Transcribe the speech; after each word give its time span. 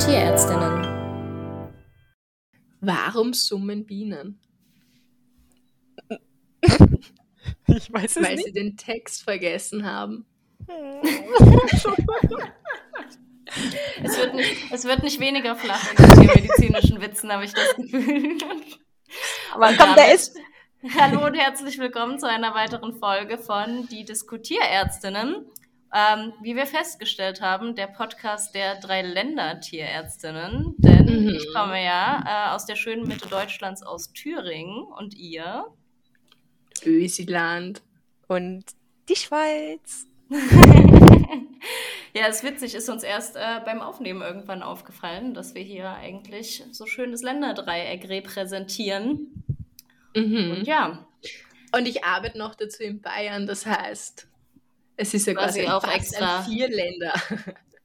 Tierärztinnen. 0.00 0.86
Warum 2.80 3.34
summen 3.34 3.84
Bienen? 3.84 4.40
Ich 7.66 7.92
weiß 7.92 8.16
es 8.16 8.22
Weil 8.22 8.36
nicht. 8.36 8.46
sie 8.46 8.52
den 8.52 8.76
Text 8.76 9.22
vergessen 9.22 9.84
haben. 9.84 10.26
Es 14.02 14.16
wird 14.16 14.34
nicht, 14.34 14.72
es 14.72 14.84
wird 14.84 15.02
nicht 15.02 15.18
weniger 15.20 15.56
flach 15.56 15.90
in 15.90 15.96
den 15.96 16.10
tiermedizinischen 16.14 17.00
Witzen, 17.00 17.32
habe 17.32 17.44
ich 17.44 17.52
das 17.52 17.74
Gefühl. 17.76 18.38
Aber 19.52 19.68
Und 19.68 19.76
komm, 19.78 19.94
der 19.96 20.14
ist. 20.14 20.36
Hallo 20.98 21.26
und 21.26 21.34
herzlich 21.34 21.78
willkommen 21.78 22.18
zu 22.18 22.28
einer 22.28 22.54
weiteren 22.54 22.94
Folge 22.94 23.38
von 23.38 23.88
Die 23.88 24.04
Diskutierärztinnen. 24.04 25.46
Ähm, 25.92 26.32
wie 26.42 26.54
wir 26.54 26.66
festgestellt 26.66 27.40
haben, 27.40 27.74
der 27.74 27.88
Podcast 27.88 28.54
der 28.54 28.78
drei 28.78 29.02
Länder 29.02 29.60
Tierärztinnen. 29.60 30.74
Denn 30.78 31.24
Mhm. 31.24 31.28
ich 31.30 31.52
komme 31.52 31.84
ja 31.84 32.22
äh, 32.26 32.54
aus 32.54 32.64
der 32.66 32.76
schönen 32.76 33.08
Mitte 33.08 33.28
Deutschlands, 33.28 33.82
aus 33.82 34.12
Thüringen. 34.12 34.84
Und 34.84 35.14
ihr? 35.14 35.66
Ösiland. 36.84 37.82
Und 38.28 38.64
die 39.08 39.16
Schweiz. 39.16 40.06
ja, 42.14 42.26
ist 42.26 42.44
witzig, 42.44 42.74
ist 42.76 42.88
uns 42.88 43.02
erst 43.02 43.34
äh, 43.34 43.60
beim 43.64 43.80
Aufnehmen 43.80 44.22
irgendwann 44.22 44.62
aufgefallen, 44.62 45.34
dass 45.34 45.54
wir 45.56 45.62
hier 45.62 45.90
eigentlich 45.90 46.62
so 46.70 46.86
schönes 46.86 47.22
Länderdreieck 47.22 48.08
repräsentieren. 48.08 49.44
Mhm. 50.14 50.52
Und 50.52 50.66
ja, 50.66 51.04
Und 51.72 51.86
ich 51.88 52.04
arbeite 52.04 52.38
noch 52.38 52.54
dazu 52.54 52.82
in 52.82 53.00
Bayern, 53.00 53.46
das 53.46 53.66
heißt, 53.66 54.28
es 55.00 55.14
ist 55.14 55.26
ja 55.26 55.34
Quasi 55.34 55.62
quasi 55.62 55.72
auch 55.72 55.94
extra. 55.94 56.42
Vier 56.42 56.68
Länder. 56.68 57.14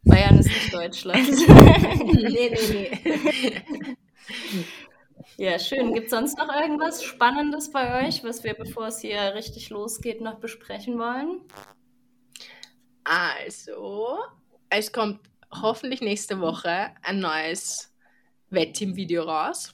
Bayern 0.04 0.38
ist 0.38 0.48
nicht 0.48 0.74
Deutschland. 0.74 1.28
nee, 2.14 2.52
nee, 2.54 3.02
nee. 3.08 3.86
ja, 5.38 5.58
schön. 5.58 5.94
Gibt 5.94 6.08
es 6.08 6.12
sonst 6.12 6.38
noch 6.38 6.54
irgendwas 6.54 7.04
Spannendes 7.04 7.72
bei 7.72 8.06
euch, 8.06 8.24
was 8.24 8.44
wir, 8.44 8.54
bevor 8.54 8.88
es 8.88 9.00
hier 9.00 9.34
richtig 9.34 9.70
losgeht, 9.70 10.22
noch 10.22 10.36
besprechen 10.36 11.00
wollen? 11.00 11.42
Also, 13.06 14.20
es 14.70 14.92
kommt 14.92 15.22
hoffentlich 15.52 16.02
nächste 16.02 16.42
Woche 16.42 16.92
ein 17.02 17.20
neues 17.20 17.94
Wettteam-Video 18.50 19.24
raus. 19.24 19.74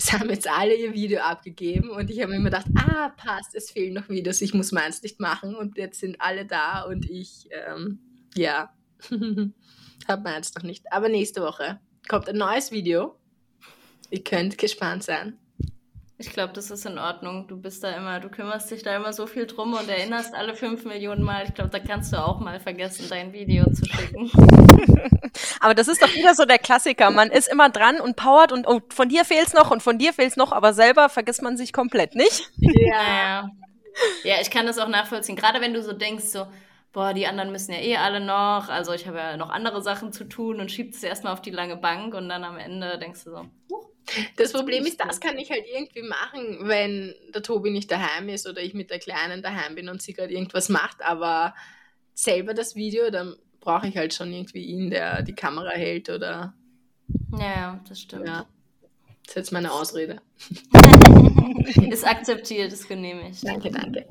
Es 0.00 0.12
haben 0.12 0.30
jetzt 0.30 0.48
alle 0.48 0.76
ihr 0.76 0.94
Video 0.94 1.20
abgegeben 1.20 1.90
und 1.90 2.08
ich 2.08 2.20
habe 2.20 2.30
mir 2.30 2.36
immer 2.36 2.50
gedacht, 2.50 2.68
ah, 2.76 3.08
passt, 3.16 3.56
es 3.56 3.72
fehlen 3.72 3.94
noch 3.94 4.08
Videos, 4.08 4.40
ich 4.40 4.54
muss 4.54 4.70
meins 4.70 5.02
nicht 5.02 5.18
machen 5.18 5.56
und 5.56 5.76
jetzt 5.76 5.98
sind 5.98 6.20
alle 6.20 6.46
da 6.46 6.82
und 6.82 7.10
ich, 7.10 7.48
ähm, 7.50 7.98
ja, 8.36 8.72
habe 9.10 10.22
meins 10.22 10.54
noch 10.54 10.62
nicht. 10.62 10.84
Aber 10.92 11.08
nächste 11.08 11.42
Woche 11.42 11.80
kommt 12.06 12.28
ein 12.28 12.36
neues 12.36 12.70
Video. 12.70 13.16
Ihr 14.10 14.22
könnt 14.22 14.56
gespannt 14.56 15.02
sein. 15.02 15.36
Ich 16.20 16.30
glaube, 16.30 16.52
das 16.52 16.72
ist 16.72 16.84
in 16.84 16.98
Ordnung. 16.98 17.46
Du 17.46 17.56
bist 17.56 17.84
da 17.84 17.92
immer, 17.92 18.18
du 18.18 18.28
kümmerst 18.28 18.68
dich 18.72 18.82
da 18.82 18.96
immer 18.96 19.12
so 19.12 19.28
viel 19.28 19.46
drum 19.46 19.74
und 19.74 19.88
erinnerst 19.88 20.34
alle 20.34 20.56
fünf 20.56 20.84
Millionen 20.84 21.22
Mal. 21.22 21.44
Ich 21.46 21.54
glaube, 21.54 21.70
da 21.70 21.78
kannst 21.78 22.12
du 22.12 22.16
auch 22.16 22.40
mal 22.40 22.58
vergessen, 22.58 23.06
dein 23.08 23.32
Video 23.32 23.64
zu 23.72 23.84
schicken. 23.84 24.28
Aber 25.60 25.74
das 25.74 25.86
ist 25.86 26.02
doch 26.02 26.12
wieder 26.12 26.34
so 26.34 26.44
der 26.44 26.58
Klassiker. 26.58 27.12
Man 27.12 27.30
ist 27.30 27.46
immer 27.46 27.70
dran 27.70 28.00
und 28.00 28.16
powert 28.16 28.50
und 28.50 28.66
oh, 28.66 28.80
von 28.88 29.08
dir 29.08 29.24
fehlt's 29.24 29.54
noch 29.54 29.70
und 29.70 29.80
von 29.80 29.96
dir 29.96 30.12
fehlt's 30.12 30.36
noch, 30.36 30.50
aber 30.50 30.72
selber 30.72 31.08
vergisst 31.08 31.42
man 31.42 31.56
sich 31.56 31.72
komplett, 31.72 32.14
nicht? 32.16 32.50
Ja. 32.56 33.48
Ja, 34.24 34.36
ich 34.40 34.50
kann 34.50 34.66
das 34.66 34.78
auch 34.78 34.88
nachvollziehen. 34.88 35.36
Gerade 35.36 35.60
wenn 35.60 35.74
du 35.74 35.82
so 35.82 35.92
denkst, 35.92 36.24
so, 36.24 36.46
boah, 36.98 37.14
die 37.14 37.28
anderen 37.28 37.52
müssen 37.52 37.70
ja 37.70 37.78
eh 37.78 37.96
alle 37.96 38.18
noch, 38.18 38.68
also 38.68 38.92
ich 38.92 39.06
habe 39.06 39.18
ja 39.18 39.36
noch 39.36 39.50
andere 39.50 39.80
Sachen 39.82 40.12
zu 40.12 40.24
tun 40.24 40.58
und 40.58 40.72
schiebst 40.72 40.96
es 40.96 41.04
erstmal 41.04 41.32
auf 41.32 41.40
die 41.40 41.52
lange 41.52 41.76
Bank 41.76 42.12
und 42.12 42.28
dann 42.28 42.42
am 42.42 42.58
Ende 42.58 42.98
denkst 42.98 43.22
du 43.22 43.30
so, 43.30 43.44
huch, 43.70 43.88
Das 44.34 44.52
Problem 44.52 44.84
ist, 44.84 44.98
das 44.98 45.20
kann 45.20 45.38
ich 45.38 45.48
halt 45.52 45.62
irgendwie 45.72 46.02
machen, 46.02 46.58
wenn 46.62 47.14
der 47.32 47.44
Tobi 47.44 47.70
nicht 47.70 47.88
daheim 47.88 48.28
ist 48.28 48.48
oder 48.48 48.60
ich 48.60 48.74
mit 48.74 48.90
der 48.90 48.98
Kleinen 48.98 49.44
daheim 49.44 49.76
bin 49.76 49.88
und 49.88 50.02
sie 50.02 50.12
gerade 50.12 50.32
irgendwas 50.34 50.68
macht, 50.70 51.00
aber 51.00 51.54
selber 52.14 52.52
das 52.52 52.74
Video, 52.74 53.10
dann 53.10 53.36
brauche 53.60 53.86
ich 53.86 53.96
halt 53.96 54.12
schon 54.12 54.32
irgendwie 54.32 54.64
ihn, 54.64 54.90
der 54.90 55.22
die 55.22 55.36
Kamera 55.36 55.70
hält 55.70 56.10
oder 56.10 56.52
ja, 57.38 57.38
ja, 57.38 57.80
das 57.88 58.00
stimmt. 58.00 58.26
ja. 58.26 58.44
Das 59.22 59.28
ist 59.28 59.36
jetzt 59.36 59.52
meine 59.52 59.70
Ausrede. 59.70 60.20
Ist 61.90 62.06
akzeptiert, 62.06 62.72
ist 62.72 62.88
genehmigt. 62.88 63.46
Danke, 63.46 63.70
danke. 63.70 64.06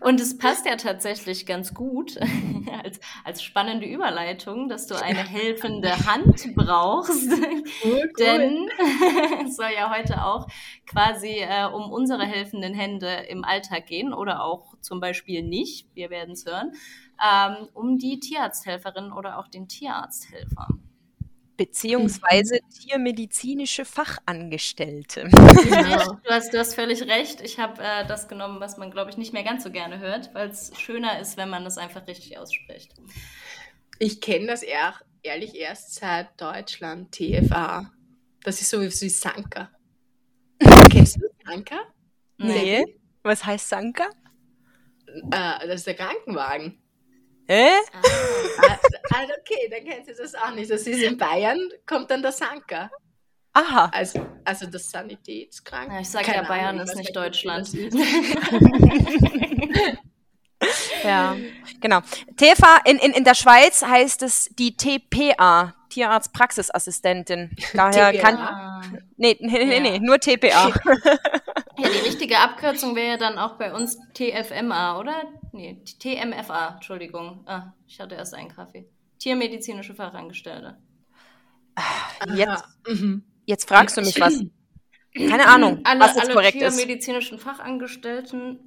Und 0.00 0.20
es 0.20 0.36
passt 0.36 0.66
ja 0.66 0.76
tatsächlich 0.76 1.46
ganz 1.46 1.74
gut 1.74 2.18
als, 2.84 3.00
als 3.24 3.42
spannende 3.42 3.86
Überleitung, 3.86 4.68
dass 4.68 4.86
du 4.86 4.94
eine 4.94 5.26
helfende 5.26 5.90
Hand 6.06 6.54
brauchst. 6.54 7.30
Denn 8.18 8.68
es 9.44 9.56
soll 9.56 9.70
ja 9.74 9.94
heute 9.94 10.24
auch 10.24 10.46
quasi 10.86 11.38
äh, 11.40 11.66
um 11.66 11.90
unsere 11.90 12.24
helfenden 12.24 12.74
Hände 12.74 13.26
im 13.28 13.44
Alltag 13.44 13.86
gehen 13.86 14.12
oder 14.12 14.44
auch 14.44 14.74
zum 14.80 15.00
Beispiel 15.00 15.42
nicht, 15.42 15.88
wir 15.94 16.10
werden 16.10 16.32
es 16.32 16.46
hören, 16.46 16.72
ähm, 17.22 17.68
um 17.74 17.98
die 17.98 18.20
Tierarzthelferin 18.20 19.12
oder 19.12 19.38
auch 19.38 19.48
den 19.48 19.68
Tierarzthelfer. 19.68 20.68
Beziehungsweise 21.66 22.58
tiermedizinische 22.80 23.84
Fachangestellte. 23.84 25.28
Genau. 25.62 26.18
Du 26.24 26.30
hast, 26.30 26.52
du 26.52 26.58
hast 26.58 26.74
völlig 26.74 27.02
recht. 27.02 27.40
Ich 27.40 27.58
habe 27.58 27.82
äh, 27.82 28.06
das 28.06 28.28
genommen, 28.28 28.60
was 28.60 28.78
man, 28.78 28.90
glaube 28.90 29.10
ich, 29.10 29.16
nicht 29.16 29.32
mehr 29.32 29.44
ganz 29.44 29.62
so 29.62 29.70
gerne 29.70 30.00
hört, 30.00 30.34
weil 30.34 30.48
es 30.48 30.72
schöner 30.78 31.20
ist, 31.20 31.36
wenn 31.36 31.48
man 31.48 31.64
das 31.64 31.78
einfach 31.78 32.06
richtig 32.06 32.36
ausspricht. 32.38 32.92
Ich 33.98 34.20
kenne 34.20 34.46
das 34.46 34.62
eher, 34.62 34.94
ehrlich 35.22 35.54
erst 35.54 35.94
seit 35.94 36.40
Deutschland, 36.40 37.12
TFA. 37.12 37.92
Das 38.42 38.60
ist 38.60 38.70
so 38.70 38.80
wie 38.80 38.86
wie 38.88 39.08
Sanka. 39.08 39.70
Kennst 40.90 41.16
du 41.16 41.28
Sanka? 41.46 41.76
Nee. 42.38 42.84
Was 43.22 43.44
heißt 43.44 43.68
Sanka? 43.68 44.08
Äh, 45.06 45.66
das 45.66 45.76
ist 45.76 45.86
der 45.86 45.94
Krankenwagen. 45.94 46.81
Hä? 47.52 47.68
Ah, 47.68 48.78
ah, 49.12 49.24
okay, 49.38 49.68
dann 49.70 49.84
kennst 49.84 50.08
du 50.08 50.14
das 50.22 50.34
auch 50.34 50.54
nicht. 50.54 50.70
Das 50.70 50.86
ist 50.86 51.02
in 51.02 51.18
Bayern, 51.18 51.58
kommt 51.84 52.10
dann 52.10 52.22
der 52.22 52.32
Sanka. 52.32 52.90
Aha. 53.52 53.90
Also, 53.92 54.26
also 54.46 54.64
das 54.64 54.90
Sanitätskranken. 54.90 55.96
Ja, 55.96 56.00
ich 56.00 56.08
sage 56.08 56.32
ja, 56.32 56.44
Bayern 56.44 56.78
Ahnung, 56.78 56.84
ist 56.84 56.96
nicht 56.96 57.14
Deutschland. 57.14 57.68
ist. 57.74 57.94
Ja, 61.02 61.36
genau. 61.80 62.00
TFA 62.36 62.78
in, 62.84 62.96
in, 62.98 63.12
in 63.12 63.24
der 63.24 63.34
Schweiz 63.34 63.82
heißt 63.82 64.22
es 64.22 64.48
die 64.56 64.76
TPA, 64.76 65.74
Tierarztpraxisassistentin. 65.90 67.50
Daher 67.74 68.12
TPA? 68.12 68.20
kann. 68.22 68.36
Ah. 68.36 68.82
Nee, 69.16 69.36
nee, 69.40 69.64
nee, 69.64 69.74
Ja. 69.74 69.80
nee, 69.80 69.98
nur 69.98 70.20
TPA. 70.20 70.72
Ja, 71.78 71.88
die 71.88 72.06
richtige 72.06 72.38
Abkürzung 72.38 72.94
wäre 72.94 73.18
dann 73.18 73.38
auch 73.38 73.56
bei 73.56 73.72
uns 73.74 73.98
TFMA, 74.14 74.98
oder? 74.98 75.24
Nee, 75.52 75.82
TMFA, 75.98 76.74
Entschuldigung. 76.74 77.42
Ah, 77.46 77.72
ich 77.86 77.98
hatte 78.00 78.14
erst 78.14 78.34
einen 78.34 78.48
Kaffee. 78.48 78.86
Tiermedizinische 79.18 79.94
Fachangestellte. 79.94 80.76
Jetzt, 82.34 82.48
Aha, 82.48 82.64
mhm. 82.88 83.24
jetzt 83.46 83.68
fragst 83.68 83.96
du 83.96 84.02
mich 84.02 84.20
was. 84.20 84.42
Keine 85.14 85.46
Ahnung, 85.46 85.80
Alle, 85.84 86.00
was 86.00 86.14
jetzt 86.14 86.24
alle 86.24 86.34
korrekt 86.34 86.60
ist. 86.60 86.76
tiermedizinischen 86.76 87.38
Fachangestellten, 87.38 88.58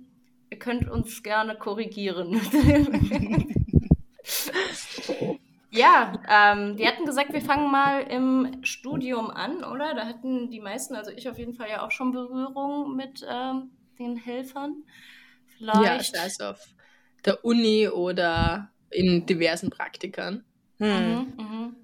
ihr 0.49 0.59
könnt 0.59 0.89
uns 0.89 1.21
gerne 1.23 1.55
korrigieren. 1.55 2.41
ja, 5.75 6.13
ähm, 6.29 6.77
die 6.77 6.87
hatten 6.87 7.05
gesagt, 7.05 7.33
wir 7.33 7.41
fangen 7.41 7.71
mal 7.71 8.01
im 8.03 8.63
Studium 8.63 9.29
an, 9.29 9.63
oder? 9.63 9.93
Da 9.93 10.05
hatten 10.05 10.49
die 10.49 10.59
meisten, 10.61 10.95
also 10.95 11.11
ich 11.11 11.29
auf 11.29 11.37
jeden 11.37 11.53
Fall 11.53 11.69
ja 11.69 11.85
auch 11.85 11.91
schon 11.91 12.11
Berührung 12.11 12.95
mit 12.95 13.25
ähm, 13.29 13.71
den 13.99 14.17
Helfern. 14.17 14.83
Ja, 15.71 15.97
Vielleicht. 15.97 16.15
sei 16.15 16.25
es 16.25 16.39
auf 16.39 16.59
der 17.25 17.43
Uni 17.45 17.87
oder 17.89 18.71
in 18.89 19.25
diversen 19.25 19.69
Praktikern. 19.69 20.43
Hm. 20.79 21.21
Mhm, 21.27 21.33
mhm. 21.37 21.75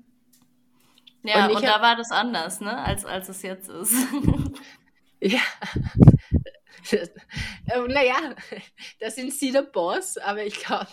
Ja, 1.23 1.45
Und 1.45 1.51
und, 1.51 1.63
ich 1.63 1.67
da 1.67 1.73
hab- 1.73 1.81
war 1.81 1.95
das 1.95 2.11
anders, 2.11 2.61
ne, 2.61 2.77
als, 2.77 3.05
als 3.05 3.29
es 3.29 3.41
jetzt 3.43 3.69
ist. 3.69 3.93
Ja. 5.21 5.41
Ähm, 7.73 7.85
naja, 7.87 8.35
da 8.99 9.09
sind 9.11 9.33
sie 9.33 9.51
der 9.51 9.61
Boss, 9.63 10.17
aber 10.17 10.43
ich 10.45 10.55
glaube, 10.55 10.87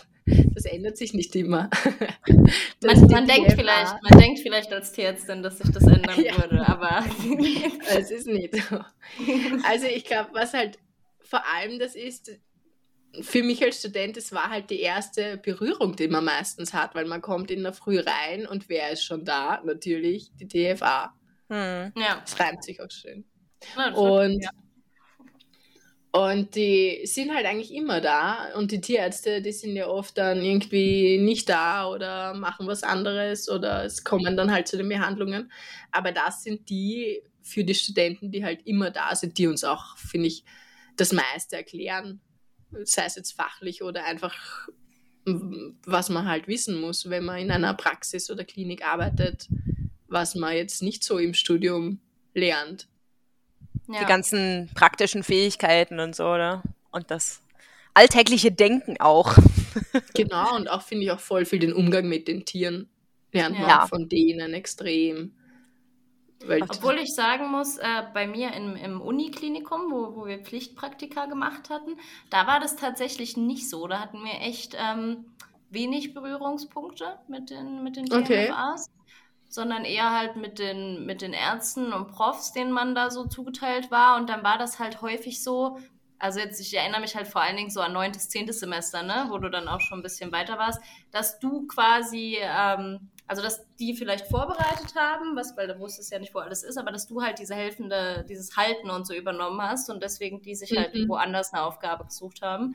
das 0.54 0.64
ändert 0.64 0.96
sich 0.96 1.14
nicht 1.14 1.34
immer. 1.36 1.70
Das 2.80 3.00
Man, 3.00 3.10
man 3.10 3.26
denkt 3.26 3.52
vielleicht, 3.54 3.94
man 4.08 4.20
denkt 4.20 4.38
vielleicht 4.38 4.72
als 4.72 4.92
Tierärztin, 4.92 5.42
dass 5.42 5.58
sich 5.58 5.70
das 5.72 5.82
ändern 5.82 6.20
Ja. 6.24 6.36
würde, 6.36 6.66
aber 6.66 7.04
Es 7.90 8.12
ist 8.12 8.28
nicht 8.28 8.54
so. 8.54 8.78
Also 9.64 9.86
ich 9.86 10.04
glaube, 10.04 10.30
was 10.32 10.54
halt 10.54 10.78
vor 11.20 11.42
allem 11.44 11.80
das 11.80 11.96
ist, 11.96 12.38
für 13.20 13.42
mich 13.42 13.62
als 13.64 13.80
Student, 13.80 14.16
es 14.16 14.32
war 14.32 14.48
halt 14.48 14.70
die 14.70 14.80
erste 14.80 15.38
Berührung, 15.38 15.96
die 15.96 16.08
man 16.08 16.24
meistens 16.24 16.72
hat, 16.72 16.94
weil 16.94 17.06
man 17.06 17.20
kommt 17.20 17.50
in 17.50 17.64
der 17.64 17.72
Früh 17.72 17.98
rein 17.98 18.46
und 18.46 18.68
wer 18.68 18.90
ist 18.90 19.02
schon 19.04 19.24
da? 19.24 19.60
Natürlich 19.64 20.30
die 20.36 20.46
TFA. 20.46 21.14
Hm. 21.48 21.92
ja. 21.96 22.20
Das 22.20 22.38
reimt 22.38 22.62
sich 22.62 22.80
auch 22.80 22.90
schön. 22.90 23.24
Na, 23.76 23.90
das 23.90 23.98
Und, 23.98 24.42
ja. 24.42 24.50
Und 26.10 26.54
die 26.54 27.02
sind 27.04 27.34
halt 27.34 27.44
eigentlich 27.44 27.72
immer 27.72 28.00
da. 28.00 28.54
Und 28.54 28.72
die 28.72 28.80
Tierärzte, 28.80 29.42
die 29.42 29.52
sind 29.52 29.76
ja 29.76 29.88
oft 29.88 30.16
dann 30.16 30.42
irgendwie 30.42 31.18
nicht 31.18 31.48
da 31.48 31.88
oder 31.88 32.34
machen 32.34 32.66
was 32.66 32.82
anderes 32.82 33.48
oder 33.48 33.84
es 33.84 34.04
kommen 34.04 34.36
dann 34.36 34.50
halt 34.50 34.68
zu 34.68 34.78
den 34.78 34.88
Behandlungen. 34.88 35.52
Aber 35.92 36.12
das 36.12 36.42
sind 36.42 36.70
die 36.70 37.22
für 37.42 37.64
die 37.64 37.74
Studenten, 37.74 38.30
die 38.30 38.44
halt 38.44 38.66
immer 38.66 38.90
da 38.90 39.14
sind, 39.14 39.38
die 39.38 39.46
uns 39.46 39.64
auch, 39.64 39.96
finde 39.96 40.28
ich, 40.28 40.44
das 40.96 41.12
meiste 41.12 41.56
erklären. 41.56 42.20
Sei 42.84 43.04
es 43.04 43.16
jetzt 43.16 43.32
fachlich 43.32 43.82
oder 43.82 44.04
einfach, 44.04 44.68
was 45.24 46.08
man 46.08 46.26
halt 46.26 46.48
wissen 46.48 46.80
muss, 46.80 47.10
wenn 47.10 47.24
man 47.24 47.38
in 47.38 47.50
einer 47.50 47.74
Praxis 47.74 48.30
oder 48.30 48.44
Klinik 48.44 48.84
arbeitet, 48.84 49.48
was 50.06 50.34
man 50.34 50.54
jetzt 50.54 50.82
nicht 50.82 51.04
so 51.04 51.18
im 51.18 51.34
Studium 51.34 52.00
lernt. 52.34 52.88
Ja. 53.88 54.00
Die 54.00 54.06
ganzen 54.06 54.70
praktischen 54.74 55.22
Fähigkeiten 55.22 55.98
und 55.98 56.14
so, 56.14 56.24
oder? 56.24 56.62
Und 56.90 57.10
das 57.10 57.40
alltägliche 57.94 58.52
Denken 58.52 59.00
auch. 59.00 59.36
genau, 60.14 60.54
und 60.56 60.68
auch 60.68 60.82
finde 60.82 61.04
ich 61.04 61.10
auch 61.10 61.20
voll 61.20 61.44
viel 61.44 61.58
den 61.58 61.72
Umgang 61.72 62.08
mit 62.08 62.28
den 62.28 62.44
Tieren 62.44 62.88
lernt 63.32 63.58
man 63.58 63.68
ja. 63.68 63.86
von 63.86 64.08
denen 64.08 64.54
extrem. 64.54 65.34
Obwohl 66.46 66.98
ich 66.98 67.14
sagen 67.14 67.50
muss, 67.50 67.78
äh, 67.78 68.02
bei 68.14 68.28
mir 68.28 68.52
im, 68.52 68.76
im 68.76 69.00
Uniklinikum, 69.00 69.90
wo, 69.90 70.14
wo 70.14 70.26
wir 70.26 70.38
Pflichtpraktika 70.38 71.26
gemacht 71.26 71.68
hatten, 71.68 71.96
da 72.30 72.46
war 72.46 72.60
das 72.60 72.76
tatsächlich 72.76 73.36
nicht 73.36 73.68
so. 73.68 73.88
Da 73.88 73.98
hatten 73.98 74.22
wir 74.22 74.40
echt 74.40 74.76
ähm, 74.78 75.24
wenig 75.70 76.14
Berührungspunkte 76.14 77.18
mit 77.26 77.50
den, 77.50 77.82
mit 77.82 77.96
den 77.96 78.06
TMFAs. 78.06 78.86
Okay 78.86 78.97
sondern 79.48 79.84
eher 79.84 80.12
halt 80.12 80.36
mit 80.36 80.58
den, 80.58 81.06
mit 81.06 81.22
den 81.22 81.32
Ärzten 81.32 81.92
und 81.92 82.08
Profs, 82.08 82.52
denen 82.52 82.72
man 82.72 82.94
da 82.94 83.10
so 83.10 83.26
zugeteilt 83.26 83.90
war. 83.90 84.16
Und 84.16 84.28
dann 84.28 84.44
war 84.44 84.58
das 84.58 84.78
halt 84.78 85.00
häufig 85.00 85.42
so, 85.42 85.78
also 86.18 86.40
jetzt, 86.40 86.60
ich 86.60 86.76
erinnere 86.76 87.00
mich 87.00 87.16
halt 87.16 87.28
vor 87.28 87.42
allen 87.42 87.56
Dingen 87.56 87.70
so 87.70 87.80
an 87.80 87.92
neuntes, 87.92 88.28
zehntes 88.28 88.60
Semester, 88.60 89.02
ne, 89.02 89.26
wo 89.30 89.38
du 89.38 89.48
dann 89.48 89.68
auch 89.68 89.80
schon 89.80 90.00
ein 90.00 90.02
bisschen 90.02 90.32
weiter 90.32 90.58
warst, 90.58 90.80
dass 91.10 91.38
du 91.38 91.66
quasi, 91.66 92.38
ähm, 92.40 93.08
also 93.26 93.42
dass 93.42 93.64
die 93.76 93.94
vielleicht 93.94 94.26
vorbereitet 94.26 94.94
haben, 94.96 95.36
was, 95.36 95.56
weil 95.56 95.68
du 95.68 95.78
wusstest 95.78 96.10
ja 96.12 96.18
nicht, 96.18 96.34
wo 96.34 96.40
alles 96.40 96.62
ist, 96.62 96.76
aber 96.76 96.90
dass 96.90 97.06
du 97.06 97.22
halt 97.22 97.38
diese 97.38 97.54
helfende, 97.54 98.26
dieses 98.28 98.56
Halten 98.56 98.90
und 98.90 99.06
so 99.06 99.14
übernommen 99.14 99.62
hast 99.62 99.90
und 99.90 100.02
deswegen 100.02 100.42
die 100.42 100.54
sich 100.54 100.76
halt 100.76 100.94
mhm. 100.94 101.08
woanders 101.08 101.52
eine 101.52 101.62
Aufgabe 101.62 102.04
gesucht 102.04 102.42
haben. 102.42 102.74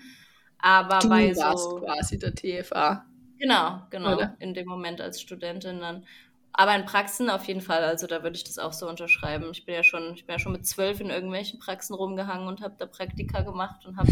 Aber 0.59 0.99
du 0.99 1.09
bei 1.09 1.35
warst 1.35 1.63
so, 1.63 1.81
quasi 1.81 2.17
der 2.17 2.33
TFA. 2.33 3.05
Genau, 3.37 3.81
genau, 3.89 4.13
Oder? 4.13 4.37
in 4.39 4.53
dem 4.53 4.67
Moment 4.67 5.01
als 5.01 5.19
Studentin 5.19 5.81
dann. 5.81 6.05
Aber 6.53 6.75
in 6.75 6.85
Praxen 6.85 7.29
auf 7.29 7.45
jeden 7.45 7.61
Fall, 7.61 7.83
also 7.83 8.05
da 8.05 8.21
würde 8.21 8.35
ich 8.35 8.43
das 8.43 8.59
auch 8.59 8.73
so 8.73 8.87
unterschreiben. 8.87 9.49
Ich 9.51 9.65
bin 9.65 9.73
ja 9.73 9.83
schon, 9.83 10.13
ich 10.13 10.25
bin 10.25 10.33
ja 10.33 10.39
schon 10.39 10.51
mit 10.51 10.67
zwölf 10.67 11.01
in 11.01 11.09
irgendwelchen 11.09 11.59
Praxen 11.59 11.95
rumgehangen 11.95 12.47
und 12.47 12.61
habe 12.61 12.75
da 12.77 12.85
Praktika 12.85 13.41
gemacht 13.41 13.85
und 13.85 13.97
habe 13.97 14.11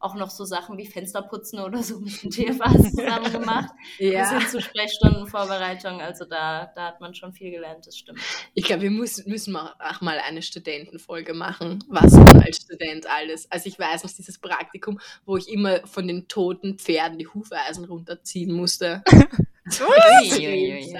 auch 0.00 0.14
noch 0.14 0.30
so 0.30 0.44
Sachen 0.44 0.78
wie 0.78 0.86
Fensterputzen 0.86 1.58
oder 1.60 1.82
so 1.82 2.00
mit 2.00 2.22
den 2.22 2.30
TFAs 2.30 2.92
zusammen 2.94 3.32
gemacht. 3.32 3.70
ja. 3.98 4.22
Bis 4.22 4.30
hin 4.30 4.48
zu 4.48 4.60
Sprechstundenvorbereitung. 4.62 6.00
Also 6.00 6.24
da, 6.24 6.72
da 6.74 6.86
hat 6.86 7.00
man 7.00 7.14
schon 7.14 7.34
viel 7.34 7.50
gelernt, 7.50 7.86
das 7.86 7.98
stimmt. 7.98 8.18
Ich 8.54 8.64
glaube, 8.64 8.82
wir 8.82 8.90
müssen, 8.90 9.28
müssen 9.28 9.54
auch 9.56 10.00
mal 10.00 10.18
eine 10.18 10.40
Studentenfolge 10.40 11.34
machen, 11.34 11.84
was 11.88 12.12
man 12.12 12.40
als 12.40 12.62
Student 12.62 13.06
alles. 13.08 13.50
Also 13.50 13.68
ich 13.68 13.78
weiß 13.78 14.04
noch 14.04 14.10
dieses 14.10 14.38
Praktikum, 14.38 14.98
wo 15.26 15.36
ich 15.36 15.48
immer 15.48 15.86
von 15.86 16.08
den 16.08 16.28
toten 16.28 16.78
Pferden 16.78 17.18
die 17.18 17.26
Hufeisen 17.26 17.84
runterziehen 17.84 18.52
musste. 18.52 19.02
Uiuiui. 19.78 20.98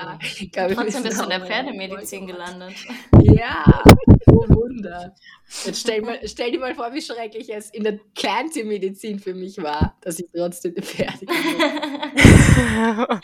Trotzdem 0.53 1.03
bist 1.03 1.19
du 1.19 1.25
in 1.25 1.31
der 1.31 1.41
Pferdemedizin 1.41 2.27
gelandet. 2.27 2.75
Ja, 3.23 3.83
oh 4.27 4.45
Wunder. 4.49 5.15
Jetzt 5.65 5.81
stell, 5.81 6.03
mal, 6.03 6.21
stell 6.25 6.53
dir 6.53 6.61
mal 6.61 6.75
vor, 6.75 6.93
wie 6.93 7.03
schrecklich 7.03 7.53
es 7.53 7.71
in 7.71 7.85
der 7.85 7.99
Kerntemedizin 8.15 9.19
für 9.19 9.35
mich 9.35 9.59
war, 9.59 9.97
dass 10.01 10.19
ich 10.19 10.27
trotzdem 10.35 10.75
eine 10.77 10.85
Pferde 10.85 11.27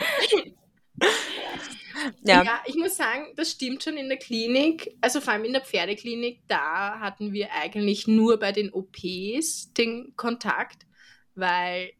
ja. 2.22 2.42
ja, 2.42 2.62
ich 2.66 2.76
muss 2.76 2.96
sagen, 2.96 3.32
das 3.36 3.50
stimmt 3.50 3.82
schon 3.82 3.96
in 3.96 4.08
der 4.08 4.18
Klinik, 4.18 4.96
also 5.00 5.20
vor 5.20 5.32
allem 5.32 5.44
in 5.44 5.52
der 5.52 5.62
Pferdeklinik, 5.62 6.40
da 6.48 6.98
hatten 7.00 7.32
wir 7.32 7.52
eigentlich 7.52 8.06
nur 8.06 8.38
bei 8.38 8.52
den 8.52 8.72
OPs 8.72 9.72
den 9.72 10.14
Kontakt, 10.16 10.86
weil 11.34 11.92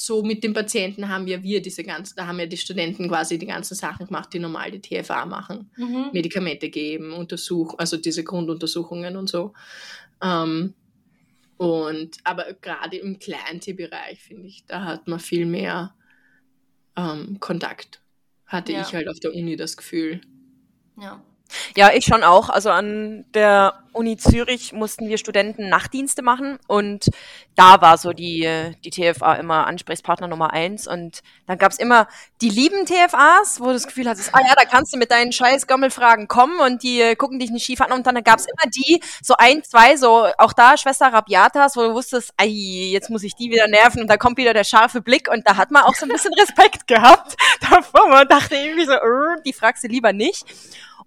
so 0.00 0.22
mit 0.22 0.44
den 0.44 0.52
Patienten 0.52 1.08
haben 1.08 1.26
ja 1.26 1.42
wir 1.42 1.60
diese 1.60 1.82
ganzen, 1.82 2.14
da 2.14 2.28
haben 2.28 2.38
ja 2.38 2.46
die 2.46 2.56
Studenten 2.56 3.08
quasi 3.08 3.36
die 3.36 3.46
ganzen 3.46 3.74
Sachen 3.74 4.06
gemacht, 4.06 4.32
die 4.32 4.38
normal 4.38 4.70
die 4.70 4.80
TFA 4.80 5.26
machen. 5.26 5.70
Mhm. 5.76 6.10
Medikamente 6.12 6.70
geben, 6.70 7.12
untersuchen, 7.12 7.76
also 7.80 7.96
diese 7.96 8.22
Grunduntersuchungen 8.22 9.16
und 9.16 9.28
so. 9.28 9.54
Ähm, 10.22 10.74
und 11.56 12.18
aber 12.22 12.54
gerade 12.60 12.98
im 12.98 13.18
Kleintierbereich, 13.18 14.20
finde 14.20 14.46
ich, 14.46 14.64
da 14.66 14.84
hat 14.84 15.08
man 15.08 15.18
viel 15.18 15.46
mehr 15.46 15.96
ähm, 16.96 17.40
Kontakt. 17.40 18.00
Hatte 18.46 18.72
ja. 18.72 18.82
ich 18.82 18.94
halt 18.94 19.08
auf 19.08 19.18
der 19.18 19.34
Uni 19.34 19.56
das 19.56 19.76
Gefühl. 19.76 20.20
Ja. 20.96 21.20
Ja, 21.76 21.92
ich 21.92 22.04
schon 22.04 22.22
auch. 22.22 22.48
Also 22.48 22.70
an 22.70 23.24
der 23.34 23.74
Uni 23.92 24.16
Zürich 24.16 24.72
mussten 24.72 25.08
wir 25.08 25.18
Studenten 25.18 25.68
Nachtdienste 25.68 26.22
machen 26.22 26.58
und 26.68 27.10
da 27.56 27.80
war 27.80 27.98
so 27.98 28.12
die, 28.12 28.48
die 28.84 28.90
TFA 28.90 29.34
immer 29.34 29.66
Ansprechpartner 29.66 30.28
Nummer 30.28 30.52
eins 30.52 30.86
und 30.86 31.22
dann 31.46 31.58
gab's 31.58 31.78
immer 31.78 32.06
die 32.40 32.50
lieben 32.50 32.86
TFAs, 32.86 33.60
wo 33.60 33.66
du 33.66 33.72
das 33.72 33.86
Gefühl 33.86 34.08
hattest, 34.08 34.34
ah 34.34 34.40
ja, 34.46 34.54
da 34.54 34.64
kannst 34.64 34.94
du 34.94 34.98
mit 34.98 35.10
deinen 35.10 35.32
scheiß 35.32 35.66
Gommelfragen 35.66 36.28
kommen 36.28 36.60
und 36.60 36.84
die 36.84 37.00
äh, 37.00 37.16
gucken 37.16 37.40
dich 37.40 37.50
nicht 37.50 37.64
schief 37.64 37.80
an 37.80 37.90
und 37.92 38.06
dann 38.06 38.22
gab's 38.22 38.46
immer 38.46 38.70
die, 38.70 39.02
so 39.20 39.34
ein, 39.36 39.64
zwei, 39.64 39.96
so 39.96 40.28
auch 40.38 40.52
da 40.52 40.76
Schwester 40.76 41.12
Rabiatas, 41.12 41.76
wo 41.76 41.82
du 41.82 41.94
wusstest, 41.94 42.32
ei, 42.36 42.46
jetzt 42.46 43.10
muss 43.10 43.24
ich 43.24 43.34
die 43.34 43.50
wieder 43.50 43.66
nerven 43.66 44.02
und 44.02 44.08
da 44.08 44.16
kommt 44.16 44.38
wieder 44.38 44.54
der 44.54 44.64
scharfe 44.64 45.00
Blick 45.00 45.28
und 45.28 45.48
da 45.48 45.56
hat 45.56 45.72
man 45.72 45.82
auch 45.82 45.94
so 45.94 46.06
ein 46.06 46.10
bisschen 46.10 46.34
Respekt 46.38 46.86
gehabt 46.86 47.36
davor. 47.60 48.08
Man 48.08 48.28
dachte 48.28 48.54
irgendwie 48.54 48.84
so, 48.84 48.92
die 49.44 49.52
fragst 49.52 49.82
du 49.82 49.88
lieber 49.88 50.12
nicht. 50.12 50.44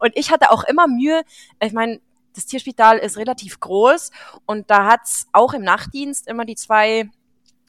Und 0.01 0.12
ich 0.15 0.31
hatte 0.31 0.51
auch 0.51 0.63
immer 0.65 0.88
Mühe, 0.88 1.21
ich 1.62 1.74
meine, 1.74 2.01
das 2.36 2.45
Tierspital 2.45 2.98
ist 2.98 3.18
relativ 3.18 3.59
groß 3.59 4.12
und 4.45 4.69
da 4.69 4.86
hat's 4.86 5.27
auch 5.31 5.53
im 5.53 5.63
Nachtdienst 5.63 6.27
immer 6.27 6.45
die 6.45 6.56
zwei 6.56 7.09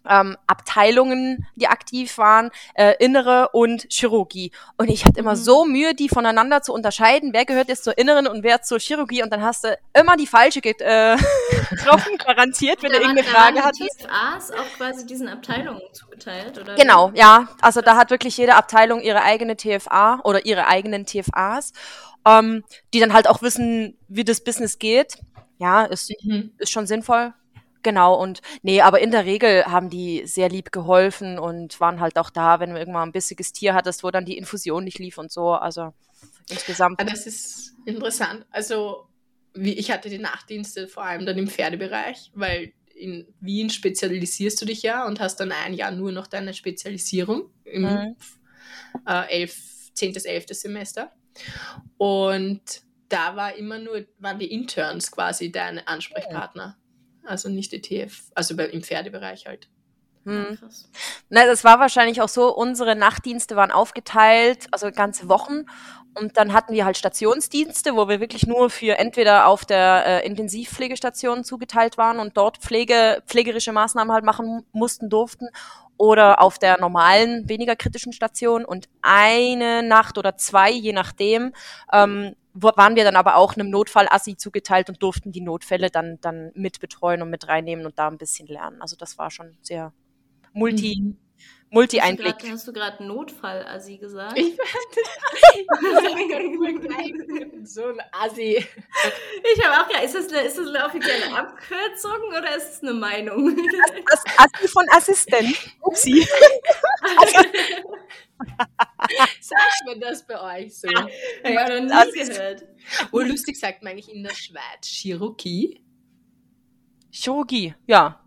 ähm, 0.08 0.36
Abteilungen, 0.46 1.46
die 1.54 1.68
aktiv 1.68 2.18
waren, 2.18 2.50
äh, 2.74 2.94
Innere 2.98 3.50
und 3.52 3.86
Chirurgie. 3.88 4.50
Und 4.76 4.88
ich 4.88 5.04
hatte 5.04 5.20
immer 5.20 5.32
mhm. 5.32 5.36
so 5.36 5.64
Mühe, 5.64 5.94
die 5.94 6.08
voneinander 6.08 6.62
zu 6.62 6.72
unterscheiden, 6.72 7.32
wer 7.32 7.44
gehört 7.44 7.68
jetzt 7.68 7.84
zur 7.84 7.96
Inneren 7.98 8.26
und 8.26 8.42
wer 8.42 8.62
zur 8.62 8.78
Chirurgie. 8.80 9.22
Und 9.22 9.32
dann 9.32 9.42
hast 9.42 9.64
du 9.64 9.78
immer 9.98 10.16
die 10.16 10.26
falsche 10.26 10.60
äh, 10.60 11.16
getroffen, 11.70 12.18
garantiert, 12.18 12.82
wenn 12.82 12.92
du 12.92 12.98
irgendeine 12.98 13.24
Frage 13.24 13.62
hattest. 13.62 14.00
Die 14.00 14.04
TFAs 14.04 14.50
auch 14.52 14.76
quasi 14.76 15.06
diesen 15.06 15.28
Abteilungen 15.28 15.82
zugeteilt, 15.92 16.58
oder? 16.58 16.74
Genau, 16.74 17.12
ja. 17.14 17.48
Also 17.60 17.80
da 17.80 17.96
hat 17.96 18.10
wirklich 18.10 18.36
jede 18.36 18.54
Abteilung 18.54 19.00
ihre 19.00 19.22
eigene 19.22 19.56
TFA 19.56 20.20
oder 20.24 20.44
ihre 20.44 20.66
eigenen 20.66 21.06
TFAs, 21.06 21.72
ähm, 22.26 22.64
die 22.92 23.00
dann 23.00 23.12
halt 23.12 23.28
auch 23.28 23.42
wissen, 23.42 23.98
wie 24.08 24.24
das 24.24 24.42
Business 24.42 24.78
geht. 24.78 25.18
Ja, 25.58 25.84
ist, 25.84 26.12
mhm. 26.22 26.52
ist 26.58 26.70
schon 26.70 26.86
sinnvoll. 26.86 27.34
Genau, 27.82 28.14
und 28.14 28.42
nee, 28.62 28.80
aber 28.80 29.00
in 29.00 29.10
der 29.10 29.24
Regel 29.24 29.64
haben 29.66 29.90
die 29.90 30.24
sehr 30.24 30.48
lieb 30.48 30.70
geholfen 30.70 31.38
und 31.38 31.80
waren 31.80 32.00
halt 32.00 32.16
auch 32.16 32.30
da, 32.30 32.60
wenn 32.60 32.70
du 32.70 32.78
irgendwann 32.78 33.08
ein 33.08 33.12
bissiges 33.12 33.52
Tier 33.52 33.74
hattest, 33.74 34.04
wo 34.04 34.10
dann 34.10 34.24
die 34.24 34.38
Infusion 34.38 34.84
nicht 34.84 34.98
lief 34.98 35.18
und 35.18 35.32
so. 35.32 35.52
Also 35.52 35.92
insgesamt. 36.48 37.00
Das 37.00 37.26
ist 37.26 37.74
interessant. 37.84 38.46
Also, 38.50 39.08
wie, 39.54 39.72
ich 39.72 39.90
hatte 39.90 40.08
die 40.08 40.18
Nachtdienste 40.18 40.86
vor 40.86 41.04
allem 41.04 41.26
dann 41.26 41.38
im 41.38 41.48
Pferdebereich, 41.48 42.30
weil 42.34 42.72
in 42.94 43.26
Wien 43.40 43.68
spezialisierst 43.68 44.60
du 44.62 44.66
dich 44.66 44.82
ja 44.82 45.06
und 45.06 45.18
hast 45.18 45.40
dann 45.40 45.50
ein 45.50 45.74
Jahr 45.74 45.90
nur 45.90 46.12
noch 46.12 46.28
deine 46.28 46.54
Spezialisierung 46.54 47.50
im 47.64 47.82
mhm. 47.82 48.16
äh, 49.06 49.40
elf, 49.40 49.92
10. 49.94 50.14
11. 50.14 50.46
Semester. 50.50 51.10
Und 51.96 52.62
da 53.08 53.36
war 53.36 53.54
immer 53.54 53.78
nur, 53.78 54.04
waren 54.18 54.38
die 54.38 54.52
Interns 54.52 55.10
quasi 55.10 55.52
deine 55.52 55.86
Ansprechpartner. 55.86 56.76
Also 57.24 57.48
nicht 57.48 57.72
die 57.72 57.80
TF, 57.80 58.30
also 58.34 58.56
bei, 58.56 58.66
im 58.66 58.82
Pferdebereich 58.82 59.46
halt. 59.46 59.68
Hm. 60.24 60.56
Na, 61.28 61.46
das 61.46 61.64
war 61.64 61.80
wahrscheinlich 61.80 62.20
auch 62.20 62.28
so, 62.28 62.54
unsere 62.54 62.94
Nachtdienste 62.94 63.56
waren 63.56 63.70
aufgeteilt, 63.70 64.66
also 64.70 64.90
ganze 64.92 65.28
Wochen. 65.28 65.66
Und 66.14 66.36
dann 66.36 66.52
hatten 66.52 66.74
wir 66.74 66.84
halt 66.84 66.96
Stationsdienste, 66.96 67.96
wo 67.96 68.08
wir 68.08 68.20
wirklich 68.20 68.46
nur 68.46 68.70
für 68.70 68.98
entweder 68.98 69.46
auf 69.46 69.64
der 69.64 70.04
äh, 70.06 70.26
Intensivpflegestation 70.26 71.42
zugeteilt 71.42 71.96
waren 71.96 72.18
und 72.18 72.36
dort 72.36 72.58
Pflege, 72.58 73.22
pflegerische 73.26 73.72
Maßnahmen 73.72 74.12
halt 74.12 74.24
machen 74.24 74.64
mussten, 74.72 75.08
durften 75.08 75.48
oder 75.96 76.40
auf 76.40 76.58
der 76.58 76.80
normalen, 76.80 77.48
weniger 77.48 77.76
kritischen 77.76 78.12
Station 78.12 78.64
und 78.64 78.88
eine 79.02 79.82
Nacht 79.82 80.18
oder 80.18 80.36
zwei, 80.36 80.70
je 80.70 80.92
nachdem, 80.92 81.52
ähm, 81.92 82.34
waren 82.54 82.96
wir 82.96 83.04
dann 83.04 83.16
aber 83.16 83.36
auch 83.36 83.54
einem 83.54 83.70
Notfall-Assi 83.70 84.36
zugeteilt 84.36 84.88
und 84.88 85.02
durften 85.02 85.32
die 85.32 85.40
Notfälle 85.40 85.90
dann, 85.90 86.18
dann 86.20 86.50
mit 86.54 86.80
betreuen 86.80 87.22
und 87.22 87.30
mit 87.30 87.48
reinnehmen 87.48 87.86
und 87.86 87.98
da 87.98 88.08
ein 88.08 88.18
bisschen 88.18 88.46
lernen. 88.46 88.82
Also 88.82 88.96
das 88.96 89.16
war 89.16 89.30
schon 89.30 89.56
sehr 89.62 89.92
multi, 90.52 91.00
mhm. 91.00 91.16
Multi-Einblick. 91.72 92.36
Hast 92.50 92.68
du 92.68 92.72
gerade 92.72 93.02
Notfall-Assi 93.02 93.96
gesagt? 93.96 94.38
Ich 94.38 94.58
so 97.64 97.86
ein 97.86 97.98
Assi. 98.12 98.62
Ich 99.54 99.64
habe 99.64 99.82
auch 99.82 99.90
ja, 99.90 100.00
ist 100.00 100.14
das, 100.14 100.28
eine, 100.28 100.42
ist 100.42 100.58
das 100.58 100.68
eine 100.68 100.84
offizielle 100.84 101.34
Abkürzung 101.34 102.28
oder 102.28 102.54
ist 102.54 102.74
es 102.74 102.82
eine 102.82 102.92
Meinung? 102.92 103.56
Das 104.06 104.22
Assi 104.36 104.68
von 104.68 104.84
Assistent. 104.90 105.56
Upsi. 105.80 106.20
Sagt 109.40 109.86
man 109.86 109.98
das 109.98 110.26
bei 110.26 110.64
euch 110.64 110.78
so? 110.78 110.88
Ja, 110.88 111.08
ich 111.42 111.56
habe 111.56 111.80
noch 111.80 112.04
nie 112.04 112.12
gehört. 112.12 112.66
Oh, 113.12 113.20
lustig 113.20 113.58
sagt 113.58 113.82
man 113.82 113.92
eigentlich 113.92 114.14
in 114.14 114.22
der 114.22 114.34
Schweiz 114.34 114.84
Chirurgie. 114.84 115.82
Chirurgie, 117.10 117.74
ja. 117.86 118.22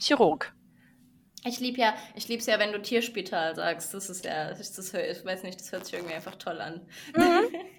Chirurg. 0.00 0.52
Ich 1.44 1.58
liebe 1.58 1.80
ja, 1.80 1.94
ich 2.14 2.28
lieb's 2.28 2.46
ja, 2.46 2.58
wenn 2.58 2.72
du 2.72 2.82
Tierspital 2.82 3.54
sagst. 3.56 3.94
Das 3.94 4.10
ist 4.10 4.24
ja, 4.26 4.50
das, 4.52 4.72
das, 4.72 4.92
hör- 4.92 5.08
ich 5.10 5.24
weiß 5.24 5.42
nicht, 5.42 5.58
das 5.58 5.72
hört 5.72 5.86
sich 5.86 5.94
irgendwie 5.94 6.14
einfach 6.14 6.36
toll 6.36 6.60
an. 6.60 6.86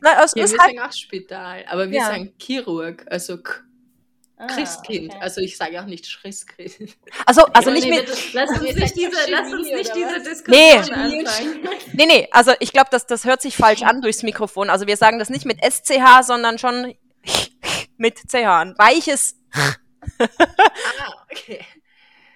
Na, 0.01 0.23
es 0.23 0.33
Ja, 0.35 0.43
ist 0.45 0.53
wir 0.53 0.59
halt, 0.59 0.75
sagen 0.75 0.79
auch 0.79 0.91
Spital, 0.93 1.65
aber 1.67 1.89
wir 1.91 1.99
Ja. 1.99 2.05
sagen 2.07 2.33
Chirurg, 2.39 3.05
also 3.09 3.37
K 3.41 3.61
Ah, 4.37 4.47
Christkind. 4.47 5.11
okay. 5.13 5.21
Also 5.21 5.39
ich 5.39 5.55
sage 5.55 5.79
auch 5.79 5.85
nicht 5.85 6.19
Christkind. 6.19 6.97
also, 7.27 7.43
also 7.53 7.69
Ja, 7.69 7.75
nicht 7.75 7.87
nee, 7.87 7.97
mit, 7.99 8.33
lass 8.33 8.49
uns 8.49 8.61
nicht 8.73 8.95
diese, 8.95 9.29
lass 9.29 9.53
uns 9.53 9.67
nicht 9.69 9.95
diese? 9.95 10.19
Diskussion 10.23 10.81
Genie. 11.11 11.19
anfangen. 11.27 11.69
nee, 11.93 12.05
nee, 12.07 12.27
also 12.31 12.51
ich 12.59 12.73
glaube, 12.73 12.87
das, 12.89 13.05
das 13.05 13.23
hört 13.25 13.43
sich 13.43 13.55
falsch 13.55 13.83
an 13.83 14.01
durchs 14.01 14.23
Mikrofon. 14.23 14.71
Also 14.71 14.87
wir 14.87 14.97
sagen 14.97 15.19
das 15.19 15.29
nicht 15.29 15.45
mit 15.45 15.59
SCH, 15.63 16.23
sondern 16.23 16.57
schon 16.57 16.95
mit 17.97 18.17
CH. 18.17 18.33
Ein 18.61 18.73
weiches 18.79 19.35
Ah, 19.53 21.13
okay. 21.31 21.63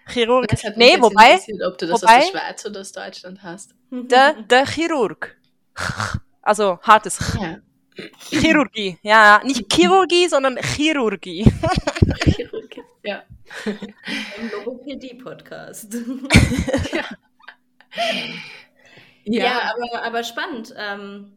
Chirurg. 0.07 0.47
Das 0.47 0.63
hat 0.63 0.77
mich 0.77 0.93
Nee, 0.95 1.01
wobei, 1.01 1.31
interessiert, 1.31 1.61
ob 1.67 1.77
du 1.77 1.87
das 1.87 2.01
wobei- 2.01 2.17
aus 2.19 2.31
der 2.31 2.39
Schweiz 2.39 2.65
oder 2.65 2.79
aus 2.81 2.91
Deutschland 2.91 3.43
hast. 3.43 3.75
der, 3.91 4.33
der 4.43 4.65
Chirurg. 4.67 5.35
Also 6.47 6.77
hartes 6.83 7.17
Ja. 7.41 7.57
Chirurgie. 8.29 8.99
Ja, 9.01 9.41
nicht 9.43 9.65
Chirurgie, 9.73 10.27
sondern 10.27 10.57
Chirurgie. 10.57 11.43
Chirurg. 12.23 12.75
Ja. 13.03 13.23
Im 13.65 14.51
Logopädie-Podcast. 14.51 15.95
Ja, 19.23 19.43
Ja, 19.43 19.73
aber, 19.75 20.03
aber 20.03 20.23
spannend. 20.23 20.73
Ähm, 20.77 21.31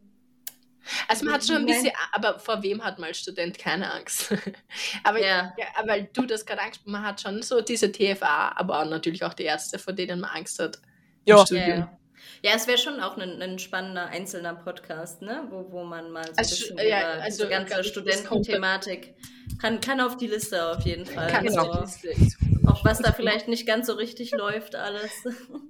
also 1.07 1.25
man 1.25 1.35
hat 1.35 1.45
schon 1.45 1.57
ein 1.57 1.65
bisschen, 1.65 1.91
aber 2.11 2.39
vor 2.39 2.61
wem 2.63 2.83
hat 2.83 2.99
man 2.99 3.09
als 3.09 3.19
Student 3.19 3.57
keine 3.57 3.91
Angst? 3.93 4.33
aber, 5.03 5.19
Ja. 5.19 5.53
ja. 5.57 5.65
aber 5.75 5.87
weil 5.89 6.09
du 6.13 6.25
das 6.25 6.45
gerade 6.45 6.61
angesprochen 6.61 6.91
man 6.91 7.03
hat 7.03 7.21
schon 7.21 7.41
so 7.41 7.61
diese 7.61 7.91
TFA, 7.91 8.53
aber 8.55 8.83
natürlich 8.85 9.23
auch 9.23 9.33
die 9.33 9.43
Ärzte, 9.43 9.79
vor 9.79 9.93
denen 9.93 10.19
man 10.19 10.31
Angst 10.31 10.59
hat. 10.59 10.79
Ja. 11.25 11.45
ja, 11.51 12.51
es 12.55 12.67
wäre 12.67 12.77
schon 12.77 12.99
auch 12.99 13.17
ein, 13.17 13.41
ein 13.41 13.59
spannender 13.59 14.07
einzelner 14.07 14.55
Podcast, 14.55 15.21
ne? 15.21 15.43
wo, 15.49 15.71
wo 15.71 15.83
man 15.83 16.09
mal 16.11 16.23
so 16.25 16.31
ein 16.31 16.37
Also, 16.37 16.55
bisschen 16.55 16.77
ja, 16.79 17.13
über 17.13 17.23
also, 17.23 17.37
diese 17.43 17.49
ganze 17.49 17.83
Studententhematik 17.83 19.13
kann, 19.61 19.79
kann 19.81 19.99
auf 20.01 20.17
die 20.17 20.27
Liste 20.27 20.71
auf 20.71 20.83
jeden 20.85 21.05
Fall. 21.05 21.29
Kann 21.29 21.45
Genau. 21.45 21.69
auf 21.71 21.99
die 22.01 22.07
Liste. 22.07 22.37
Auch 22.65 22.83
was 22.85 22.99
da 22.99 23.11
vielleicht 23.11 23.47
nicht 23.47 23.67
ganz 23.67 23.87
so 23.87 23.93
richtig 23.93 24.31
läuft, 24.31 24.75
alles. 24.75 25.11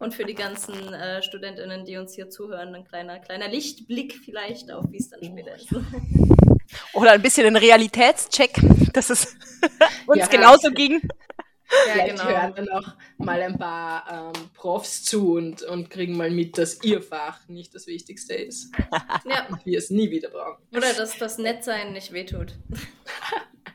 Und 0.00 0.14
für 0.14 0.24
die 0.24 0.34
ganzen 0.34 0.92
äh, 0.94 1.22
StudentInnen, 1.22 1.84
die 1.84 1.98
uns 1.98 2.14
hier 2.14 2.30
zuhören, 2.30 2.74
ein 2.74 2.84
kleiner, 2.86 3.18
kleiner 3.18 3.48
Lichtblick 3.48 4.18
vielleicht 4.24 4.72
auf, 4.72 4.86
wie 4.90 4.96
es 4.96 5.10
dann 5.10 5.22
später 5.22 5.54
ist. 5.54 5.68
Oder 6.94 7.12
ein 7.12 7.20
bisschen 7.22 7.46
ein 7.46 7.56
Realitätscheck, 7.56 8.58
dass 8.94 9.10
es 9.10 9.36
uns 10.06 10.18
Ja. 10.20 10.26
genauso 10.26 10.70
ging. 10.70 11.00
Ja, 11.02 11.92
Vielleicht 11.92 12.16
genau. 12.16 12.24
hören 12.24 12.54
dann 12.56 12.68
auch 12.70 12.94
mal 13.18 13.42
ein 13.42 13.58
paar 13.58 14.32
ähm, 14.34 14.48
Profs 14.54 15.04
zu 15.04 15.34
und, 15.34 15.62
und 15.62 15.88
kriegen 15.90 16.16
mal 16.16 16.30
mit, 16.30 16.56
dass 16.58 16.82
ihr 16.82 17.00
Fach 17.02 17.46
nicht 17.48 17.74
das 17.74 17.86
Wichtigste 17.86 18.34
ist. 18.34 18.72
Ja. 19.24 19.46
Und 19.50 19.64
wir 19.66 19.78
es 19.78 19.90
nie 19.90 20.10
wieder 20.10 20.30
brauchen. 20.30 20.62
Oder 20.74 20.94
dass 20.94 21.16
das 21.18 21.36
Nettsein 21.38 21.92
nicht 21.92 22.10
wehtut. 22.12 22.54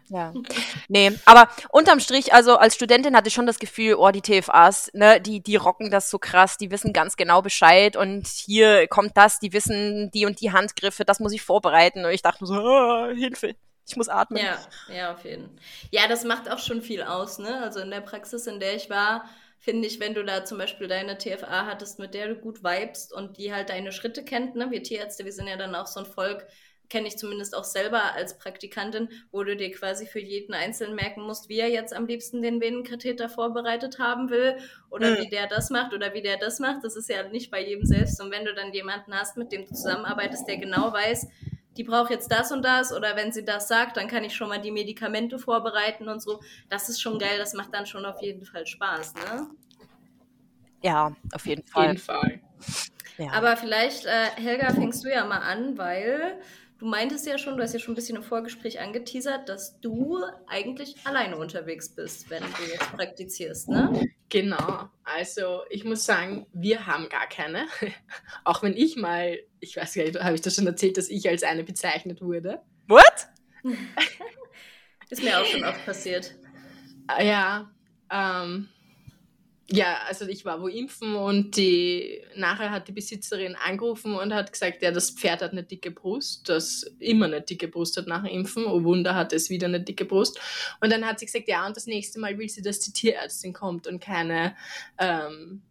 Ja. 0.09 0.33
Nee, 0.87 1.13
aber 1.25 1.49
unterm 1.69 1.99
Strich, 1.99 2.33
also 2.33 2.57
als 2.57 2.75
Studentin 2.75 3.15
hatte 3.15 3.27
ich 3.27 3.33
schon 3.33 3.47
das 3.47 3.59
Gefühl, 3.59 3.95
oh, 3.95 4.11
die 4.11 4.21
TFAs, 4.21 4.91
ne, 4.93 5.19
die, 5.19 5.41
die 5.41 5.55
rocken 5.55 5.89
das 5.89 6.09
so 6.09 6.19
krass, 6.19 6.57
die 6.57 6.71
wissen 6.71 6.93
ganz 6.93 7.15
genau 7.17 7.41
Bescheid 7.41 7.95
und 7.97 8.27
hier 8.27 8.87
kommt 8.87 9.17
das, 9.17 9.39
die 9.39 9.53
wissen 9.53 10.11
die 10.11 10.25
und 10.25 10.41
die 10.41 10.51
Handgriffe, 10.51 11.05
das 11.05 11.19
muss 11.19 11.33
ich 11.33 11.41
vorbereiten. 11.41 12.05
Und 12.05 12.11
ich 12.11 12.21
dachte 12.21 12.45
so, 12.45 12.53
ah, 12.53 13.09
Hilfe, 13.15 13.55
ich 13.87 13.95
muss 13.95 14.09
atmen. 14.09 14.43
Ja, 14.43 14.57
ja, 14.93 15.13
auf 15.13 15.23
jeden 15.25 15.47
Fall. 15.47 15.57
Ja, 15.91 16.07
das 16.07 16.23
macht 16.23 16.51
auch 16.51 16.59
schon 16.59 16.81
viel 16.81 17.01
aus, 17.01 17.39
ne? 17.39 17.61
Also 17.61 17.79
in 17.79 17.91
der 17.91 18.01
Praxis, 18.01 18.47
in 18.47 18.59
der 18.59 18.75
ich 18.75 18.89
war, 18.89 19.25
finde 19.57 19.87
ich, 19.87 19.99
wenn 19.99 20.13
du 20.13 20.23
da 20.23 20.45
zum 20.45 20.57
Beispiel 20.57 20.87
deine 20.87 21.17
TFA 21.17 21.65
hattest, 21.65 21.99
mit 21.99 22.13
der 22.13 22.27
du 22.29 22.35
gut 22.35 22.63
vibest 22.63 23.13
und 23.13 23.37
die 23.37 23.53
halt 23.53 23.69
deine 23.69 23.91
Schritte 23.91 24.23
kennt, 24.23 24.55
ne? 24.55 24.69
Wir 24.69 24.83
Tierärzte, 24.83 25.25
wir 25.25 25.33
sind 25.33 25.47
ja 25.47 25.57
dann 25.57 25.75
auch 25.75 25.87
so 25.87 25.99
ein 25.99 26.05
Volk, 26.05 26.45
kenne 26.89 27.07
ich 27.07 27.17
zumindest 27.17 27.55
auch 27.55 27.63
selber 27.63 28.13
als 28.13 28.37
Praktikantin, 28.37 29.09
wo 29.31 29.43
du 29.43 29.55
dir 29.55 29.71
quasi 29.71 30.05
für 30.05 30.19
jeden 30.19 30.53
Einzelnen 30.53 30.95
merken 30.95 31.21
musst, 31.21 31.49
wie 31.49 31.59
er 31.59 31.69
jetzt 31.69 31.93
am 31.93 32.05
liebsten 32.05 32.41
den 32.41 32.61
Venenkatheter 32.61 33.29
vorbereitet 33.29 33.99
haben 33.99 34.29
will 34.29 34.57
oder 34.89 35.11
Mhm. 35.11 35.17
wie 35.17 35.29
der 35.29 35.47
das 35.47 35.69
macht 35.69 35.93
oder 35.93 36.13
wie 36.13 36.21
der 36.21 36.37
das 36.37 36.59
macht. 36.59 36.83
Das 36.83 36.95
ist 36.95 37.09
ja 37.09 37.23
nicht 37.29 37.51
bei 37.51 37.65
jedem 37.65 37.85
selbst. 37.85 38.21
Und 38.21 38.31
wenn 38.31 38.45
du 38.45 38.53
dann 38.53 38.71
jemanden 38.73 39.13
hast, 39.13 39.37
mit 39.37 39.51
dem 39.51 39.65
du 39.65 39.73
zusammenarbeitest, 39.73 40.47
der 40.47 40.57
genau 40.57 40.93
weiß, 40.93 41.27
die 41.77 41.83
braucht 41.83 42.09
jetzt 42.09 42.31
das 42.31 42.51
und 42.51 42.63
das 42.63 42.93
oder 42.93 43.15
wenn 43.17 43.33
sie 43.33 43.43
das 43.43 43.67
sagt, 43.67 43.97
dann 43.97 44.07
kann 44.07 44.23
ich 44.23 44.33
schon 44.35 44.47
mal 44.49 44.61
die 44.61 44.71
Medikamente 44.71 45.39
vorbereiten 45.39 46.07
und 46.07 46.21
so. 46.21 46.41
Das 46.69 46.87
ist 46.89 47.01
schon 47.01 47.19
geil, 47.19 47.37
das 47.37 47.53
macht 47.53 47.73
dann 47.73 47.85
schon 47.85 48.05
auf 48.05 48.21
jeden 48.21 48.45
Fall 48.45 48.65
Spaß, 48.65 49.13
ne? 49.15 49.47
Ja, 50.81 51.15
auf 51.33 51.47
jeden 51.47 51.63
Auf 51.63 51.69
Fall. 51.71 51.87
jeden 51.87 51.97
Fall. 51.97 52.39
Ja. 53.17 53.31
Aber 53.31 53.57
vielleicht, 53.57 54.05
äh, 54.05 54.27
Helga, 54.35 54.73
fängst 54.73 55.03
du 55.03 55.09
ja 55.09 55.25
mal 55.25 55.39
an, 55.39 55.77
weil 55.77 56.39
du 56.85 56.91
meintest 56.91 57.25
ja 57.25 57.39
schon, 57.39 57.57
du 57.57 57.63
hast 57.63 57.73
ja 57.73 57.79
schon 57.79 57.93
ein 57.93 57.95
bisschen 57.95 58.15
im 58.15 58.21
Vorgespräch 58.21 58.79
angeteasert, 58.79 59.49
dass 59.49 59.79
du 59.81 60.19
eigentlich 60.45 60.95
alleine 61.03 61.35
unterwegs 61.35 61.89
bist, 61.89 62.29
wenn 62.29 62.43
du 62.43 62.71
jetzt 62.71 62.91
praktizierst, 62.91 63.69
ne? 63.69 64.07
Genau. 64.29 64.87
Also 65.03 65.61
ich 65.71 65.83
muss 65.83 66.05
sagen, 66.05 66.45
wir 66.53 66.85
haben 66.85 67.09
gar 67.09 67.27
keine. 67.27 67.65
Auch 68.43 68.61
wenn 68.61 68.77
ich 68.77 68.97
mal, 68.97 69.39
ich 69.59 69.75
weiß 69.75 69.95
gar 69.95 70.03
nicht, 70.03 70.19
habe 70.21 70.35
ich 70.35 70.41
das 70.41 70.53
schon 70.53 70.67
erzählt, 70.67 70.97
dass 70.97 71.09
ich 71.09 71.27
als 71.27 71.41
eine 71.41 71.63
bezeichnet 71.63 72.21
wurde? 72.21 72.61
What? 72.87 73.29
Ist 75.09 75.23
mir 75.23 75.39
auch 75.39 75.45
schon 75.45 75.63
oft 75.63 75.83
passiert. 75.85 76.35
Ah, 77.07 77.23
Ja, 77.23 77.71
ähm, 78.11 78.69
ja, 79.67 79.97
also 80.07 80.27
ich 80.27 80.45
war 80.45 80.61
wo 80.61 80.67
impfen 80.67 81.15
und 81.15 81.57
die 81.57 82.21
nachher 82.35 82.69
hat 82.69 82.87
die 82.87 82.91
Besitzerin 82.91 83.55
angerufen 83.55 84.15
und 84.15 84.33
hat 84.33 84.51
gesagt, 84.51 84.83
ja, 84.83 84.91
das 84.91 85.09
Pferd 85.09 85.41
hat 85.41 85.53
eine 85.53 85.63
dicke 85.63 85.89
Brust, 85.89 86.47
das 86.49 86.83
immer 86.99 87.25
eine 87.25 87.41
dicke 87.41 87.67
Brust 87.67 87.97
hat 87.97 88.05
nach 88.05 88.25
Impfen. 88.25 88.65
Oh 88.65 88.83
Wunder, 88.83 89.15
hat 89.15 89.33
es 89.33 89.49
wieder 89.49 89.65
eine 89.65 89.81
dicke 89.81 90.05
Brust. 90.05 90.39
Und 90.81 90.91
dann 90.91 91.05
hat 91.05 91.19
sie 91.19 91.25
gesagt, 91.25 91.47
ja, 91.47 91.65
und 91.65 91.75
das 91.75 91.87
nächste 91.87 92.19
Mal 92.19 92.37
will 92.37 92.47
sie, 92.47 92.61
dass 92.61 92.79
die 92.79 92.93
Tierärztin 92.93 93.53
kommt 93.53 93.87
und 93.87 93.99
keine 93.99 94.55
ähm, 94.99 95.63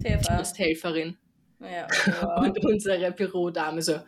TFA. 0.00 0.44
Helferin. 0.54 1.16
Ja, 1.58 1.88
Und 2.38 2.64
unsere 2.64 3.10
Bürodame 3.12 3.82
so, 3.82 4.00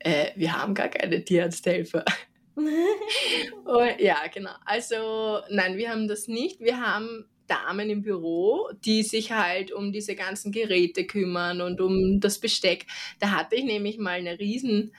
äh, 0.00 0.30
wir 0.34 0.52
haben 0.52 0.74
gar 0.74 0.88
keine 0.88 1.22
Tierarzthelfer. 1.24 2.04
Und, 2.56 4.00
ja, 4.00 4.16
genau. 4.32 4.52
Also, 4.64 5.40
nein, 5.50 5.76
wir 5.76 5.90
haben 5.90 6.08
das 6.08 6.26
nicht. 6.26 6.58
Wir 6.60 6.80
haben 6.80 7.26
Damen 7.46 7.90
im 7.90 8.02
Büro, 8.02 8.68
die 8.84 9.02
sich 9.02 9.32
halt 9.32 9.72
um 9.72 9.92
diese 9.92 10.14
ganzen 10.14 10.52
Geräte 10.52 11.04
kümmern 11.04 11.60
und 11.60 11.80
um 11.80 12.20
das 12.20 12.38
Besteck. 12.38 12.86
Da 13.18 13.30
hatte 13.30 13.56
ich 13.56 13.64
nämlich 13.64 13.98
mal 13.98 14.18
eine 14.18 14.38
riesen 14.38 14.92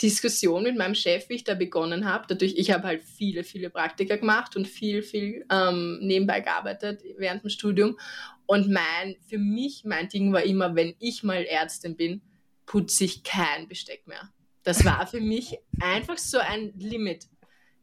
Diskussion 0.00 0.62
mit 0.62 0.76
meinem 0.76 0.94
Chef, 0.94 1.28
wie 1.28 1.34
ich 1.34 1.44
da 1.44 1.54
begonnen 1.54 2.04
habe. 2.04 2.26
Dadurch, 2.28 2.54
ich 2.56 2.70
habe 2.70 2.84
halt 2.84 3.02
viele, 3.02 3.44
viele 3.44 3.70
Praktika 3.70 4.16
gemacht 4.16 4.56
und 4.56 4.68
viel, 4.68 5.02
viel 5.02 5.46
ähm, 5.50 5.98
nebenbei 6.02 6.40
gearbeitet 6.40 7.02
während 7.16 7.44
dem 7.44 7.50
Studium. 7.50 7.98
Und 8.44 8.70
mein, 8.70 9.16
für 9.26 9.38
mich, 9.38 9.84
mein 9.84 10.08
Ding 10.08 10.32
war 10.32 10.42
immer, 10.42 10.74
wenn 10.74 10.94
ich 10.98 11.22
mal 11.22 11.44
Ärztin 11.44 11.96
bin, 11.96 12.20
putze 12.66 13.04
ich 13.04 13.22
kein 13.22 13.68
Besteck 13.68 14.06
mehr. 14.06 14.30
Das 14.62 14.84
war 14.84 15.06
für 15.06 15.20
mich 15.20 15.58
einfach 15.80 16.18
so 16.18 16.38
ein 16.38 16.72
Limit. 16.76 17.26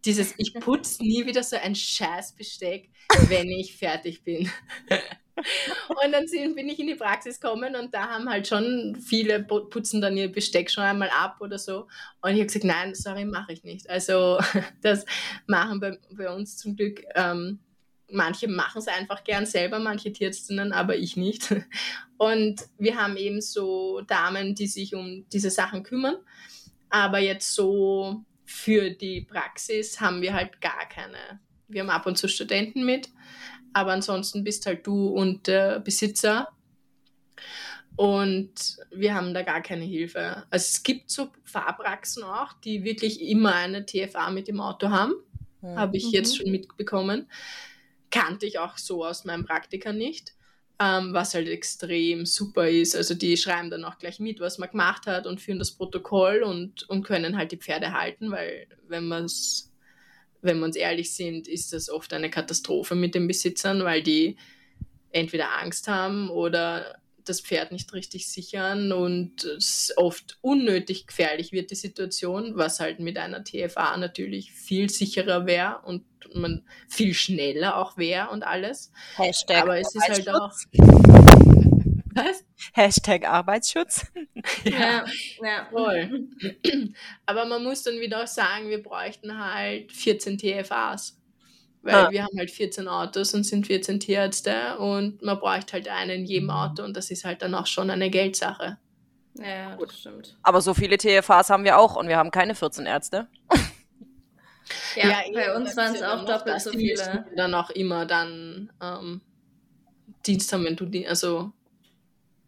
Dieses, 0.06 0.34
ich 0.38 0.54
putze 0.56 1.02
nie 1.04 1.26
wieder 1.26 1.44
so 1.44 1.56
ein 1.56 1.76
Scheißbesteck, 1.76 2.90
wenn 3.30 3.50
ich 3.50 3.78
fertig 3.78 4.24
bin. 4.24 4.50
und 6.06 6.12
dann 6.12 6.28
sind, 6.28 6.56
bin 6.56 6.70
ich 6.70 6.80
in 6.80 6.88
die 6.88 6.96
Praxis 6.96 7.40
gekommen 7.40 7.76
und 7.76 7.94
da 7.94 8.10
haben 8.10 8.30
halt 8.30 8.48
schon 8.48 8.98
viele 9.02 9.38
pu- 9.40 9.70
putzen 9.70 10.02
dann 10.02 10.18
ihr 10.18 10.32
Besteck 10.32 10.70
schon 10.70 10.84
einmal 10.84 11.10
ab 11.10 11.38
oder 11.40 11.58
so. 11.58 11.88
Und 12.22 12.32
ich 12.32 12.36
habe 12.36 12.46
gesagt, 12.46 12.66
nein, 12.66 12.94
sorry, 12.96 13.26
mache 13.26 13.54
ich 13.54 13.64
nicht. 13.64 13.90
Also 13.90 14.40
das 14.82 15.06
machen 15.48 15.80
bei, 15.80 15.98
bei 16.12 16.30
uns 16.34 16.58
zum 16.58 16.76
Glück, 16.76 17.04
ähm, 17.16 17.60
manche 18.12 18.48
machen 18.48 18.80
es 18.80 18.88
einfach 18.88 19.24
gern 19.24 19.46
selber, 19.46 19.80
manche 19.80 20.12
Tierärztinnen, 20.14 20.72
aber 20.72 20.96
ich 20.98 21.18
nicht. 21.18 21.56
Und 22.18 22.62
wir 22.78 22.98
haben 22.98 23.18
eben 23.18 23.42
so 23.42 24.02
Damen, 24.02 24.56
die 24.56 24.68
sich 24.68 24.94
um 24.94 25.26
diese 25.34 25.50
Sachen 25.50 25.84
kümmern. 25.84 26.18
Aber 26.90 27.18
jetzt 27.20 27.54
so 27.56 28.24
für 28.54 28.92
die 28.92 29.22
Praxis 29.22 30.00
haben 30.00 30.22
wir 30.22 30.34
halt 30.34 30.62
gar 30.62 30.88
keine. 30.88 31.40
Wir 31.68 31.82
haben 31.82 31.90
ab 31.90 32.06
und 32.06 32.18
zu 32.18 32.30
Studenten 32.30 32.86
mit, 32.86 33.10
aber 33.74 33.92
ansonsten 33.92 34.44
bist 34.44 34.68
halt 34.68 34.86
du 34.86 35.08
und 35.08 35.48
der 35.48 35.80
Besitzer. 35.80 36.50
Und 37.96 38.78
wir 38.92 39.16
haben 39.16 39.34
da 39.34 39.42
gar 39.42 39.62
keine 39.62 39.86
Hilfe. 39.86 40.46
Also 40.52 40.66
es 40.72 40.84
gibt 40.84 41.10
so 41.10 41.30
Fahrpraxen 41.44 42.24
auch, 42.24 42.54
die 42.54 42.84
wirklich 42.84 43.22
immer 43.22 43.56
eine 43.56 43.86
TFA 43.86 44.30
mit 44.30 44.48
dem 44.48 44.62
Auto 44.62 44.90
haben. 44.90 45.14
Mhm. 45.62 45.76
Habe 45.76 45.98
ich 45.98 46.12
jetzt 46.12 46.34
mhm. 46.34 46.38
schon 46.38 46.52
mitbekommen. 46.52 47.30
Kannte 48.12 48.46
ich 48.46 48.60
auch 48.60 48.78
so 48.78 49.04
aus 49.04 49.26
meinem 49.26 49.46
Praktika 49.46 49.92
nicht. 49.92 50.36
Ähm, 50.80 51.14
was 51.14 51.34
halt 51.34 51.48
extrem 51.48 52.26
super 52.26 52.68
ist. 52.68 52.96
Also 52.96 53.14
die 53.14 53.38
schreiben 53.38 53.70
dann 53.70 53.86
auch 53.86 54.00
gleich 54.00 54.20
mit, 54.20 54.40
was 54.40 54.58
man 54.58 54.70
gemacht 54.70 55.06
hat 55.06 55.28
und 55.28 55.40
führen 55.40 55.60
das 55.60 55.72
Protokoll 55.72 56.42
und, 56.42 56.90
und 56.90 57.04
können 57.04 57.38
halt 57.38 57.52
die 57.52 57.58
Pferde 57.58 57.94
halten, 57.94 58.32
weil 58.32 58.68
wenn 58.88 59.08
man 59.08 59.26
es 59.26 59.74
wenn 60.44 60.60
wir 60.60 60.66
uns 60.66 60.76
ehrlich 60.76 61.14
sind, 61.14 61.48
ist 61.48 61.74
das 61.74 61.90
oft 61.90 62.14
eine 62.14 62.30
Katastrophe 62.30 62.96
mit 62.96 63.16
den 63.16 63.28
Besitzern, 63.28 63.84
weil 63.86 64.04
die 64.04 64.36
entweder 65.12 65.58
Angst 65.58 65.88
haben 65.88 66.30
oder 66.30 66.98
das 67.30 67.42
Pferd 67.42 67.72
nicht 67.72 67.94
richtig 67.94 68.28
sichern 68.28 68.92
und 68.92 69.44
es 69.44 69.94
oft 69.96 70.38
unnötig 70.42 71.08
gefährlich 71.08 71.52
wird, 71.52 71.72
die 71.72 71.76
Situation, 71.76 72.56
was 72.56 72.80
halt 72.80 73.00
mit 73.00 73.18
einer 73.18 73.44
TFA 73.44 73.98
natürlich 73.98 74.52
viel 74.52 74.90
sicherer 74.90 75.46
wäre 75.46 75.80
und 75.84 76.04
man 76.34 76.64
viel 76.88 77.14
schneller 77.14 77.78
auch 77.78 77.98
wäre 77.98 78.30
und 78.30 78.44
alles. 78.44 78.92
Hashtag 79.16 79.64
Aber 79.64 79.80
es 79.80 79.94
ist 79.94 80.08
halt 80.08 80.30
auch. 80.30 80.52
Was? 82.16 82.46
Hashtag 82.74 83.28
Arbeitsschutz. 83.28 84.06
ja, 84.64 85.04
ja, 85.42 85.68
voll. 85.72 86.28
Aber 87.26 87.46
man 87.46 87.64
muss 87.64 87.82
dann 87.82 88.00
wieder 88.00 88.24
auch 88.24 88.28
sagen, 88.28 88.70
wir 88.70 88.84
bräuchten 88.84 89.44
halt 89.44 89.92
14 89.92 90.38
TFAs. 90.38 91.20
Weil 91.84 91.96
ah. 91.96 92.12
wir 92.12 92.24
haben 92.24 92.38
halt 92.38 92.50
14 92.50 92.88
Autos 92.88 93.34
und 93.34 93.44
sind 93.44 93.68
14 93.68 94.00
Tierärzte 94.00 94.78
und 94.78 95.22
man 95.22 95.38
braucht 95.38 95.74
halt 95.74 95.90
einen 95.90 96.22
in 96.22 96.26
jedem 96.26 96.50
Auto 96.50 96.82
und 96.82 96.96
das 96.96 97.12
ist 97.12 97.26
halt 97.26 97.42
dann 97.42 97.54
auch 97.54 97.68
schon 97.68 97.90
eine 97.90 98.10
Geldsache. 98.10 98.78
Ja, 99.36 99.76
das 99.76 100.00
stimmt. 100.00 100.38
Aber 100.44 100.62
so 100.62 100.74
viele 100.74 100.98
TFAs 100.98 101.50
haben 101.50 101.66
wir 101.66 101.78
auch 101.78 101.98
und 101.98 102.08
wir 102.08 102.18
haben 102.18 102.32
keine 102.32 102.56
14 102.56 102.86
Ärzte. 102.86 103.28
ja, 104.96 105.10
ja 105.10 105.18
bei 105.34 105.56
uns 105.56 105.76
waren 105.76 105.94
es 105.94 106.02
auch 106.02 106.24
doppelt 106.24 106.62
so 106.62 106.72
viele. 106.72 107.26
Dann 107.36 107.54
auch 107.54 107.70
immer 107.72 108.06
dann 108.06 108.72
ähm, 108.82 109.20
Dienst 110.26 110.54
haben, 110.54 110.64
wenn 110.64 110.78
du 110.78 110.86
die, 110.86 111.06
also 111.06 111.52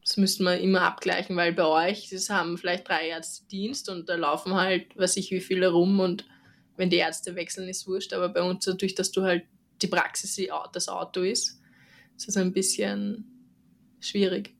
das 0.02 0.16
müssten 0.16 0.44
wir 0.44 0.60
immer 0.60 0.84
abgleichen, 0.84 1.36
weil 1.36 1.52
bei 1.52 1.66
euch, 1.66 2.10
das 2.10 2.30
haben 2.30 2.58
vielleicht 2.58 2.88
drei 2.88 3.10
Ärzte 3.10 3.48
Dienst 3.48 3.90
und 3.90 4.08
da 4.08 4.16
laufen 4.16 4.54
halt, 4.54 4.96
weiß 4.96 5.18
ich 5.18 5.32
wie 5.32 5.42
viele 5.42 5.70
rum 5.70 6.00
und 6.00 6.26
wenn 6.78 6.90
die 6.90 6.98
Ärzte 6.98 7.36
wechseln, 7.36 7.70
ist 7.70 7.88
wurscht, 7.88 8.14
aber 8.14 8.30
bei 8.30 8.42
uns 8.42 8.66
dadurch, 8.66 8.96
dass 8.96 9.12
du 9.12 9.24
halt 9.24 9.44
die 9.82 9.88
Praxis 9.88 10.40
das 10.74 10.88
Auto 10.88 11.22
ist, 11.22 11.62
ist 12.18 12.28
das 12.28 12.38
ein 12.38 12.54
bisschen 12.54 13.26
schwierig. 14.00 14.54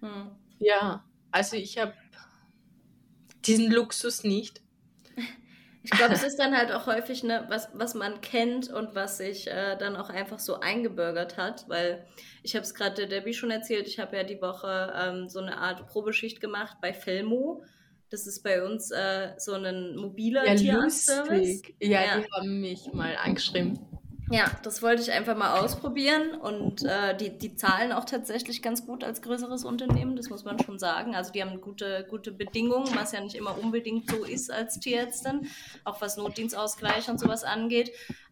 Hm. 0.00 0.30
Ja, 0.58 1.04
also 1.30 1.56
ich 1.56 1.78
habe 1.78 1.94
diesen 3.44 3.70
Luxus 3.70 4.24
nicht. 4.24 4.60
Ich 5.84 5.90
glaube, 5.90 6.14
es 6.14 6.22
ist 6.22 6.36
dann 6.36 6.56
halt 6.56 6.70
auch 6.70 6.86
häufig, 6.94 7.24
ne, 7.24 7.44
was, 7.48 7.68
was 7.72 7.94
man 7.94 8.20
kennt 8.20 8.68
und 8.68 8.94
was 8.94 9.16
sich 9.16 9.48
äh, 9.48 9.76
dann 9.76 9.96
auch 9.96 10.10
einfach 10.10 10.38
so 10.38 10.60
eingebürgert 10.60 11.36
hat, 11.36 11.68
weil 11.68 12.06
ich 12.44 12.54
habe 12.54 12.62
es 12.62 12.72
gerade 12.72 12.94
der 12.94 13.08
Debbie 13.08 13.34
schon 13.34 13.50
erzählt, 13.50 13.88
ich 13.88 13.98
habe 13.98 14.16
ja 14.16 14.22
die 14.22 14.40
Woche 14.40 14.92
ähm, 14.96 15.28
so 15.28 15.40
eine 15.40 15.58
Art 15.58 15.84
Probeschicht 15.88 16.40
gemacht 16.40 16.76
bei 16.80 16.94
Felmo 16.94 17.64
das 18.12 18.26
ist 18.26 18.42
bei 18.42 18.62
uns 18.62 18.90
äh, 18.90 19.30
so 19.38 19.54
ein 19.54 19.96
mobiler 19.96 20.46
ja, 20.46 20.54
Tierarztservice. 20.54 21.62
Ja, 21.80 22.02
ja, 22.02 22.18
die 22.18 22.30
haben 22.30 22.60
mich 22.60 22.92
mal 22.92 23.16
angeschrieben. 23.16 23.78
Ja, 24.30 24.50
das 24.62 24.82
wollte 24.82 25.02
ich 25.02 25.10
einfach 25.10 25.36
mal 25.36 25.60
ausprobieren 25.60 26.34
und 26.34 26.84
äh, 26.84 27.16
die, 27.16 27.36
die 27.36 27.54
zahlen 27.54 27.92
auch 27.92 28.04
tatsächlich 28.04 28.62
ganz 28.62 28.86
gut 28.86 29.02
als 29.02 29.20
größeres 29.20 29.64
Unternehmen, 29.64 30.16
das 30.16 30.30
muss 30.30 30.44
man 30.44 30.58
schon 30.58 30.78
sagen. 30.78 31.14
Also 31.14 31.32
die 31.32 31.42
haben 31.42 31.60
gute, 31.60 32.06
gute 32.08 32.32
Bedingungen, 32.32 32.94
was 32.94 33.12
ja 33.12 33.20
nicht 33.20 33.34
immer 33.34 33.58
unbedingt 33.58 34.10
so 34.10 34.24
ist 34.24 34.50
als 34.50 34.78
Tierärztin, 34.78 35.48
auch 35.84 36.00
was 36.00 36.16
Notdienstausgleich 36.16 37.08
und 37.08 37.18
sowas 37.18 37.44
angeht. 37.44 37.90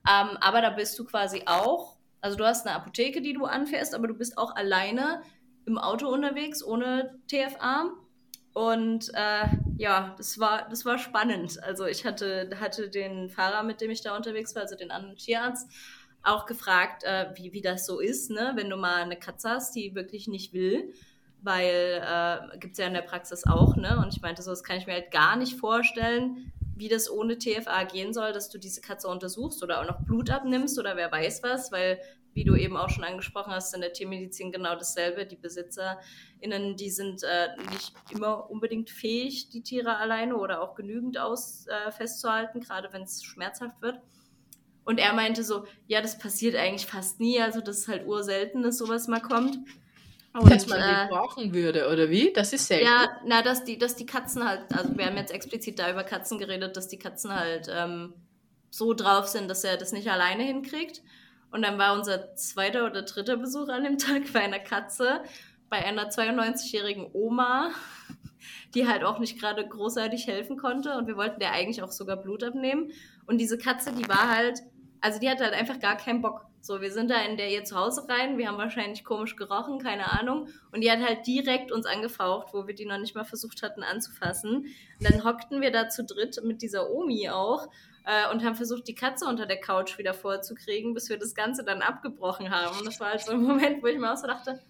Ähm, 0.09 0.37
aber 0.41 0.61
da 0.63 0.71
bist 0.71 0.99
du 0.99 1.05
quasi 1.05 1.43
auch, 1.47 1.97
also 2.21 2.37
du 2.37 2.45
hast 2.45 2.67
eine 2.67 2.77
Apotheke, 2.77 3.21
die 3.23 3.33
du 3.33 3.47
anfährst, 3.47 3.95
aber 3.95 4.09
du 4.09 4.15
bist 4.15 4.39
auch 4.39 4.55
alleine 4.57 5.23
im 5.67 5.79
Auto 5.79 6.09
unterwegs 6.09 6.63
ohne 6.63 7.19
TFA 7.29 7.91
und 8.53 9.11
äh, 9.15 9.47
ja, 9.81 10.15
das 10.19 10.39
war, 10.39 10.69
das 10.69 10.85
war 10.85 10.99
spannend. 10.99 11.63
Also 11.65 11.87
ich 11.87 12.05
hatte, 12.05 12.51
hatte 12.61 12.91
den 12.91 13.31
Fahrer, 13.31 13.63
mit 13.63 13.81
dem 13.81 13.91
ich 13.91 14.03
da 14.03 14.15
unterwegs 14.15 14.55
war, 14.55 14.61
also 14.61 14.77
den 14.77 14.91
anderen 14.91 15.17
Tierarzt, 15.17 15.71
auch 16.23 16.45
gefragt, 16.45 17.03
äh, 17.05 17.31
wie, 17.35 17.55
wie 17.55 17.63
das 17.63 17.87
so 17.87 17.99
ist, 17.99 18.31
ne? 18.31 18.53
wenn 18.57 18.69
du 18.69 18.77
mal 18.77 19.01
eine 19.01 19.17
Katze 19.17 19.49
hast, 19.49 19.75
die 19.75 19.95
wirklich 19.95 20.29
nicht 20.29 20.53
will. 20.53 20.93
Weil 21.41 22.03
äh, 22.07 22.59
gibt 22.59 22.73
es 22.73 22.79
ja 22.79 22.89
in 22.89 22.93
der 22.93 23.01
Praxis 23.01 23.47
auch, 23.47 23.75
ne? 23.75 23.97
Und 23.97 24.15
ich 24.15 24.21
meinte 24.21 24.43
so, 24.43 24.51
das 24.51 24.63
kann 24.63 24.77
ich 24.77 24.87
mir 24.87 24.93
halt 24.93 25.11
gar 25.11 25.37
nicht 25.37 25.59
vorstellen, 25.59 26.53
wie 26.81 26.89
das 26.89 27.11
ohne 27.11 27.39
TFA 27.39 27.85
gehen 27.85 28.13
soll, 28.13 28.33
dass 28.33 28.49
du 28.49 28.59
diese 28.59 28.81
Katze 28.81 29.07
untersuchst 29.07 29.63
oder 29.63 29.81
auch 29.81 29.87
noch 29.87 30.01
Blut 30.01 30.31
abnimmst 30.31 30.79
oder 30.79 30.97
wer 30.97 31.13
weiß 31.13 31.43
was, 31.43 31.71
weil 31.71 32.01
wie 32.33 32.45
du 32.45 32.55
eben 32.57 32.77
auch 32.77 32.89
schon 32.89 33.05
angesprochen 33.05 33.53
hast, 33.53 33.75
in 33.75 33.81
der 33.81 33.93
Tiermedizin 33.93 34.53
genau 34.53 34.75
dasselbe. 34.75 35.27
Die 35.27 35.37
BesitzerInnen, 35.37 36.77
die 36.77 36.91
sind 36.91 37.23
äh, 37.23 37.49
nicht 37.71 37.93
immer 38.11 38.49
unbedingt 38.51 38.89
fähig, 38.89 39.51
die 39.51 39.63
Tiere 39.63 39.97
alleine 39.97 40.37
oder 40.37 40.63
auch 40.63 40.75
genügend 40.75 41.19
aus 41.19 41.67
äh, 41.67 41.91
festzuhalten, 41.91 42.61
gerade 42.61 42.93
wenn 42.93 43.03
es 43.03 43.23
schmerzhaft 43.23 43.83
wird. 43.83 44.01
Und 44.85 44.99
er 44.99 45.13
meinte 45.13 45.45
so, 45.45 45.67
ja, 45.87 46.01
das 46.01 46.19
passiert 46.19 46.57
eigentlich 46.57 46.87
fast 46.87 47.21
nie, 47.21 47.41
also 47.41 47.61
das 47.61 47.81
ist 47.81 47.89
halt 47.89 48.07
urselten, 48.07 48.63
dass 48.63 48.79
sowas 48.79 49.09
mal 49.09 49.21
kommt. 49.21 49.59
Und, 50.33 50.51
dass 50.51 50.67
man 50.69 50.79
die 50.79 50.85
äh, 50.85 51.09
brauchen 51.09 51.53
würde, 51.53 51.89
oder 51.89 52.09
wie? 52.09 52.33
Das 52.33 52.53
ist 52.53 52.69
selten. 52.69 52.87
Ja, 52.87 53.09
na, 53.27 53.43
dass 53.43 53.65
die, 53.65 53.79
dass 53.79 53.97
die 53.97 54.07
Katzen 54.07 54.47
halt, 54.47 54.63
also 54.73 54.97
wir 54.97 55.07
haben 55.07 55.17
jetzt 55.17 55.33
explizit 55.33 55.79
da 55.79 55.91
über 55.91 56.05
Katzen 56.05 56.39
geredet, 56.39 56.77
dass 56.77 56.87
die 56.87 56.99
Katzen 56.99 57.35
halt 57.35 57.69
ähm, 57.69 58.15
so 58.71 58.95
drauf 58.95 59.27
sind, 59.27 59.49
dass 59.49 59.65
er 59.65 59.77
das 59.77 59.93
nicht 59.93 60.09
alleine 60.09 60.45
hinkriegt. 60.45 61.03
Und 61.51 61.63
dann 61.63 61.79
war 61.79 61.95
unser 61.95 62.37
zweiter 62.37 62.87
oder 62.87 63.03
dritter 63.03 63.37
Besuch 63.37 63.69
an 63.69 63.83
dem 63.83 63.99
Tag 63.99 64.33
bei 64.33 64.41
einer 64.41 64.61
Katze, 64.61 65.23
bei 65.69 65.85
einer 65.85 66.11
92-jährigen 66.11 67.11
Oma, 67.13 67.73
die 68.75 68.87
halt 68.87 69.03
auch 69.03 69.19
nicht 69.19 69.41
gerade 69.41 69.67
großartig 69.67 70.29
helfen 70.29 70.57
konnte. 70.57 70.97
Und 70.97 71.09
wir 71.09 71.17
wollten 71.17 71.41
der 71.41 71.53
eigentlich 71.53 71.83
auch 71.83 71.91
sogar 71.91 72.17
Blut 72.17 72.45
abnehmen. 72.45 72.93
Und 73.27 73.39
diese 73.39 73.59
Katze, 73.59 73.93
die 73.93 74.09
war 74.09 74.29
halt, 74.29 74.61
also 75.01 75.19
die 75.19 75.29
hatte 75.29 75.43
halt 75.43 75.55
einfach 75.55 75.81
gar 75.81 75.97
keinen 75.97 76.23
Bock. 76.23 76.47
So, 76.63 76.83
wir 76.83 76.93
sind 76.93 77.11
da 77.11 77.23
in 77.23 77.39
der 77.39 77.51
ihr 77.51 77.65
zu 77.65 77.75
Hause 77.77 78.07
rein, 78.09 78.37
wir 78.37 78.49
haben 78.49 78.59
wahrscheinlich 78.59 79.03
komisch 79.03 79.37
gerochen, 79.37 79.79
keine 79.79 80.13
Ahnung. 80.13 80.49
Und 80.73 80.83
die 80.83 80.91
hat 80.91 81.01
halt 81.01 81.27
direkt 81.27 81.73
uns 81.73 81.87
angefaucht, 81.87 82.49
wo 82.53 82.67
wir 82.67 82.75
die 82.75 82.85
noch 82.85 82.99
nicht 82.99 83.15
mal 83.15 83.25
versucht 83.25 83.63
hatten 83.63 83.83
anzufassen. 83.83 84.67
Und 84.99 85.11
dann 85.11 85.25
hockten 85.25 85.63
wir 85.63 85.71
da 85.71 85.89
zu 85.89 86.05
dritt 86.05 86.41
mit 86.45 86.61
dieser 86.61 86.91
Omi 86.91 87.31
auch 87.31 87.69
äh, 88.05 88.31
und 88.31 88.45
haben 88.45 88.57
versucht, 88.57 88.87
die 88.89 88.95
Katze 88.95 89.25
unter 89.27 89.47
der 89.47 89.59
Couch 89.59 89.97
wieder 89.97 90.13
vorzukriegen, 90.13 90.93
bis 90.93 91.09
wir 91.09 91.19
das 91.19 91.35
Ganze 91.35 91.65
dann 91.65 91.81
abgebrochen 91.81 92.51
haben. 92.51 92.79
Und 92.79 92.87
das 92.87 93.01
war 93.01 93.09
halt 93.11 93.23
so 93.23 93.33
ein 93.33 93.43
Moment, 93.43 93.83
wo 93.83 93.87
ich 93.87 93.99
mir 93.99 94.13
auch 94.13 94.19
so 94.19 94.27
dachte, 94.27 94.61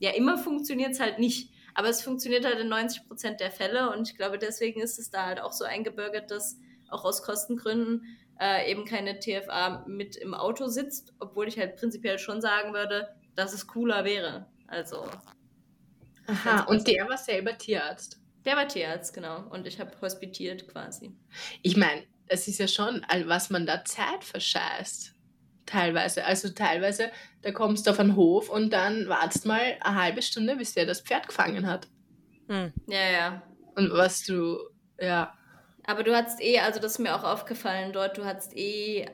ja, 0.00 0.10
immer 0.10 0.38
funktioniert 0.38 0.92
es 0.92 1.00
halt 1.00 1.20
nicht. 1.20 1.52
Aber 1.74 1.88
es 1.88 2.02
funktioniert 2.02 2.44
halt 2.44 2.58
in 2.58 2.68
90 2.68 3.06
Prozent 3.06 3.38
der 3.38 3.52
Fälle 3.52 3.92
und 3.92 4.08
ich 4.08 4.16
glaube, 4.16 4.38
deswegen 4.38 4.80
ist 4.80 4.98
es 4.98 5.10
da 5.10 5.26
halt 5.26 5.40
auch 5.40 5.52
so 5.52 5.64
eingebürgert, 5.64 6.32
dass 6.32 6.58
auch 6.90 7.04
aus 7.04 7.22
Kostengründen 7.22 8.02
äh, 8.40 8.70
eben 8.70 8.84
keine 8.84 9.18
TFA 9.18 9.84
mit 9.86 10.16
im 10.16 10.34
Auto 10.34 10.66
sitzt, 10.68 11.12
obwohl 11.18 11.48
ich 11.48 11.58
halt 11.58 11.76
prinzipiell 11.76 12.18
schon 12.18 12.40
sagen 12.40 12.72
würde, 12.72 13.08
dass 13.34 13.52
es 13.52 13.66
cooler 13.66 14.04
wäre. 14.04 14.46
Also. 14.66 15.06
Aha, 16.26 16.64
und 16.64 16.86
der 16.86 17.08
war 17.08 17.16
selber 17.16 17.56
Tierarzt. 17.56 18.20
Der 18.44 18.56
war 18.56 18.68
Tierarzt, 18.68 19.14
genau. 19.14 19.48
Und 19.50 19.66
ich 19.66 19.80
habe 19.80 19.92
hospitiert 20.00 20.68
quasi. 20.68 21.12
Ich 21.62 21.76
meine, 21.76 22.04
es 22.26 22.46
ist 22.48 22.58
ja 22.58 22.68
schon, 22.68 23.04
was 23.24 23.50
man 23.50 23.66
da 23.66 23.84
Zeit 23.84 24.24
verscheißt. 24.24 25.14
Teilweise. 25.66 26.24
Also 26.24 26.50
teilweise, 26.50 27.10
da 27.42 27.52
kommst 27.52 27.86
du 27.86 27.90
auf 27.90 28.00
einen 28.00 28.16
Hof 28.16 28.48
und 28.48 28.72
dann 28.72 29.08
wartest 29.08 29.44
mal 29.46 29.76
eine 29.80 30.02
halbe 30.02 30.22
Stunde, 30.22 30.56
bis 30.56 30.74
der 30.74 30.86
das 30.86 31.00
Pferd 31.00 31.28
gefangen 31.28 31.66
hat. 31.66 31.88
Hm. 32.48 32.72
Ja, 32.86 33.10
ja. 33.10 33.42
Und 33.74 33.90
was 33.92 34.24
du, 34.24 34.58
ja. 34.98 35.37
Aber 35.88 36.02
du 36.02 36.14
hattest 36.14 36.42
eh, 36.42 36.60
also 36.60 36.80
das 36.80 36.92
ist 36.92 36.98
mir 36.98 37.16
auch 37.16 37.24
aufgefallen 37.24 37.94
dort, 37.94 38.18
du 38.18 38.26
hattest 38.26 38.54
eh 38.54 39.06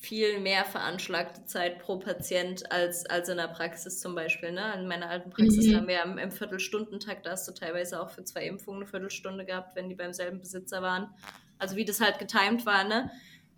viel 0.00 0.40
mehr 0.40 0.64
veranschlagte 0.64 1.44
Zeit 1.44 1.80
pro 1.80 1.98
Patient 1.98 2.72
als, 2.72 3.04
als 3.04 3.28
in 3.28 3.36
der 3.36 3.48
Praxis 3.48 4.00
zum 4.00 4.14
Beispiel. 4.14 4.52
Ne? 4.52 4.72
In 4.74 4.88
meiner 4.88 5.10
alten 5.10 5.28
Praxis 5.28 5.66
mhm. 5.66 5.76
haben 5.76 5.88
wir 5.88 6.02
im, 6.02 6.16
im 6.16 6.30
Viertelstundentakt, 6.30 7.26
da 7.26 7.32
hast 7.32 7.46
du 7.46 7.52
teilweise 7.52 8.00
auch 8.00 8.08
für 8.08 8.24
zwei 8.24 8.44
Impfungen 8.46 8.80
eine 8.80 8.90
Viertelstunde 8.90 9.44
gehabt, 9.44 9.76
wenn 9.76 9.90
die 9.90 9.94
beim 9.94 10.14
selben 10.14 10.40
Besitzer 10.40 10.80
waren. 10.80 11.10
Also 11.58 11.76
wie 11.76 11.84
das 11.84 12.00
halt 12.00 12.18
getimed 12.18 12.64
war, 12.64 12.84
ne? 12.84 13.10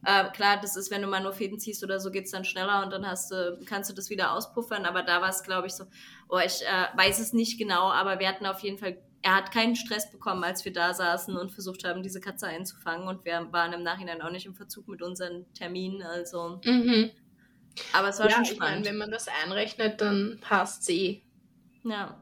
Äh, 0.04 0.30
klar, 0.32 0.58
das 0.60 0.74
ist, 0.74 0.90
wenn 0.90 1.02
du 1.02 1.08
mal 1.08 1.22
nur 1.22 1.32
Fäden 1.32 1.60
ziehst 1.60 1.84
oder 1.84 2.00
so, 2.00 2.10
geht 2.10 2.24
es 2.24 2.32
dann 2.32 2.44
schneller 2.44 2.82
und 2.82 2.90
dann 2.90 3.06
hast 3.06 3.30
du, 3.30 3.60
kannst 3.64 3.90
du 3.90 3.94
das 3.94 4.10
wieder 4.10 4.32
auspuffern. 4.32 4.86
Aber 4.86 5.04
da 5.04 5.20
war 5.20 5.28
es, 5.28 5.44
glaube 5.44 5.68
ich, 5.68 5.74
so, 5.74 5.84
oh, 6.28 6.38
ich 6.44 6.62
äh, 6.62 6.98
weiß 6.98 7.20
es 7.20 7.32
nicht 7.32 7.58
genau, 7.58 7.92
aber 7.92 8.18
wir 8.18 8.26
hatten 8.26 8.46
auf 8.46 8.58
jeden 8.60 8.78
Fall, 8.78 8.96
er 9.22 9.36
hat 9.36 9.52
keinen 9.52 9.76
Stress 9.76 10.10
bekommen, 10.10 10.44
als 10.44 10.64
wir 10.64 10.72
da 10.72 10.94
saßen 10.94 11.36
und 11.36 11.52
versucht 11.52 11.84
haben, 11.84 12.02
diese 12.02 12.20
Katze 12.20 12.46
einzufangen. 12.46 13.06
Und 13.06 13.24
wir 13.24 13.48
waren 13.52 13.72
im 13.72 13.82
Nachhinein 13.82 14.22
auch 14.22 14.30
nicht 14.30 14.46
im 14.46 14.54
Verzug 14.54 14.88
mit 14.88 15.02
unseren 15.02 15.52
Terminen. 15.52 16.02
Also 16.02 16.60
mhm. 16.64 17.10
Aber 17.92 18.08
es 18.08 18.18
war 18.18 18.28
ja, 18.28 18.36
schon 18.36 18.44
spannend. 18.46 18.58
Ich 18.58 18.82
meine, 18.82 18.84
wenn 18.86 18.96
man 18.96 19.10
das 19.10 19.26
einrechnet, 19.44 20.00
dann 20.00 20.38
passt 20.40 20.84
sie. 20.84 21.22
Ja. 21.84 22.16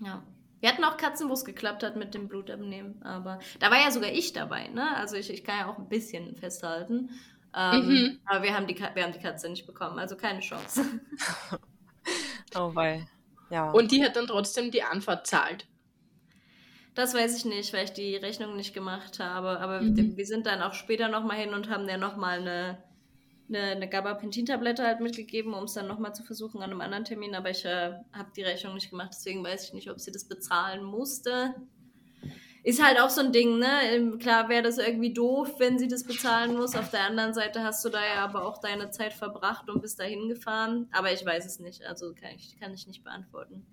Ja. 0.00 0.22
Wir 0.60 0.70
hatten 0.70 0.84
auch 0.84 0.96
Katzen, 0.96 1.28
wo 1.28 1.34
es 1.34 1.44
geklappt 1.44 1.82
hat 1.84 1.96
mit 1.96 2.14
dem 2.14 2.28
Blutabnehmen, 2.28 3.00
aber 3.02 3.38
da 3.60 3.70
war 3.70 3.80
ja 3.80 3.92
sogar 3.92 4.10
ich 4.10 4.32
dabei, 4.32 4.66
ne? 4.68 4.96
Also 4.96 5.14
ich, 5.14 5.30
ich 5.30 5.44
kann 5.44 5.58
ja 5.58 5.70
auch 5.70 5.78
ein 5.78 5.88
bisschen 5.88 6.34
festhalten. 6.34 7.10
Ähm, 7.54 7.86
mhm. 7.86 8.18
Aber 8.24 8.42
wir 8.42 8.54
haben, 8.54 8.66
die, 8.66 8.76
wir 8.76 9.04
haben 9.04 9.12
die 9.12 9.20
Katze 9.20 9.48
nicht 9.48 9.66
bekommen, 9.66 9.98
also 10.00 10.16
keine 10.16 10.40
Chance. 10.40 10.84
oh 12.56 12.74
wei. 12.74 13.06
Ja. 13.50 13.70
Und 13.70 13.92
die 13.92 14.04
hat 14.04 14.16
dann 14.16 14.26
trotzdem 14.26 14.70
die 14.70 14.82
Anfahrt 14.82 15.26
zahlt. 15.26 15.66
Das 16.94 17.14
weiß 17.14 17.36
ich 17.36 17.44
nicht, 17.44 17.72
weil 17.72 17.84
ich 17.84 17.92
die 17.92 18.16
Rechnung 18.16 18.56
nicht 18.56 18.74
gemacht 18.74 19.20
habe. 19.20 19.60
Aber 19.60 19.80
mhm. 19.82 20.16
wir 20.16 20.26
sind 20.26 20.46
dann 20.46 20.62
auch 20.62 20.72
später 20.74 21.08
nochmal 21.08 21.38
hin 21.38 21.54
und 21.54 21.70
haben 21.70 21.86
dann 21.86 22.00
nochmal 22.00 22.40
eine, 22.40 22.82
eine, 23.48 23.70
eine 23.70 23.88
Gabapentin-Tablette 23.88 24.82
halt 24.82 25.00
mitgegeben, 25.00 25.54
um 25.54 25.64
es 25.64 25.74
dann 25.74 25.86
nochmal 25.86 26.14
zu 26.14 26.24
versuchen 26.24 26.60
an 26.60 26.70
einem 26.70 26.80
anderen 26.80 27.04
Termin. 27.04 27.36
Aber 27.36 27.50
ich 27.50 27.64
äh, 27.64 27.92
habe 28.12 28.32
die 28.36 28.42
Rechnung 28.42 28.74
nicht 28.74 28.90
gemacht, 28.90 29.10
deswegen 29.12 29.44
weiß 29.44 29.64
ich 29.66 29.74
nicht, 29.74 29.90
ob 29.90 30.00
sie 30.00 30.10
das 30.10 30.24
bezahlen 30.24 30.82
musste. 30.82 31.54
Ist 32.64 32.84
halt 32.84 33.00
auch 33.00 33.10
so 33.10 33.20
ein 33.20 33.32
Ding, 33.32 33.58
ne? 33.58 33.68
Ähm, 33.84 34.18
klar 34.18 34.48
wäre 34.48 34.62
das 34.62 34.78
irgendwie 34.78 35.12
doof, 35.12 35.54
wenn 35.58 35.78
sie 35.78 35.88
das 35.88 36.04
bezahlen 36.04 36.56
muss. 36.56 36.74
Auf 36.74 36.90
der 36.90 37.04
anderen 37.04 37.32
Seite 37.32 37.62
hast 37.62 37.84
du 37.84 37.88
da 37.88 38.00
ja 38.00 38.24
aber 38.24 38.44
auch 38.44 38.58
deine 38.58 38.90
Zeit 38.90 39.12
verbracht 39.12 39.70
und 39.70 39.80
bist 39.80 39.98
dahin 40.00 40.28
gefahren. 40.28 40.88
Aber 40.92 41.12
ich 41.12 41.24
weiß 41.24 41.46
es 41.46 41.60
nicht, 41.60 41.84
also 41.84 42.12
kann 42.14 42.30
ich, 42.36 42.58
kann 42.58 42.74
ich 42.74 42.86
nicht 42.86 43.04
beantworten. 43.04 43.64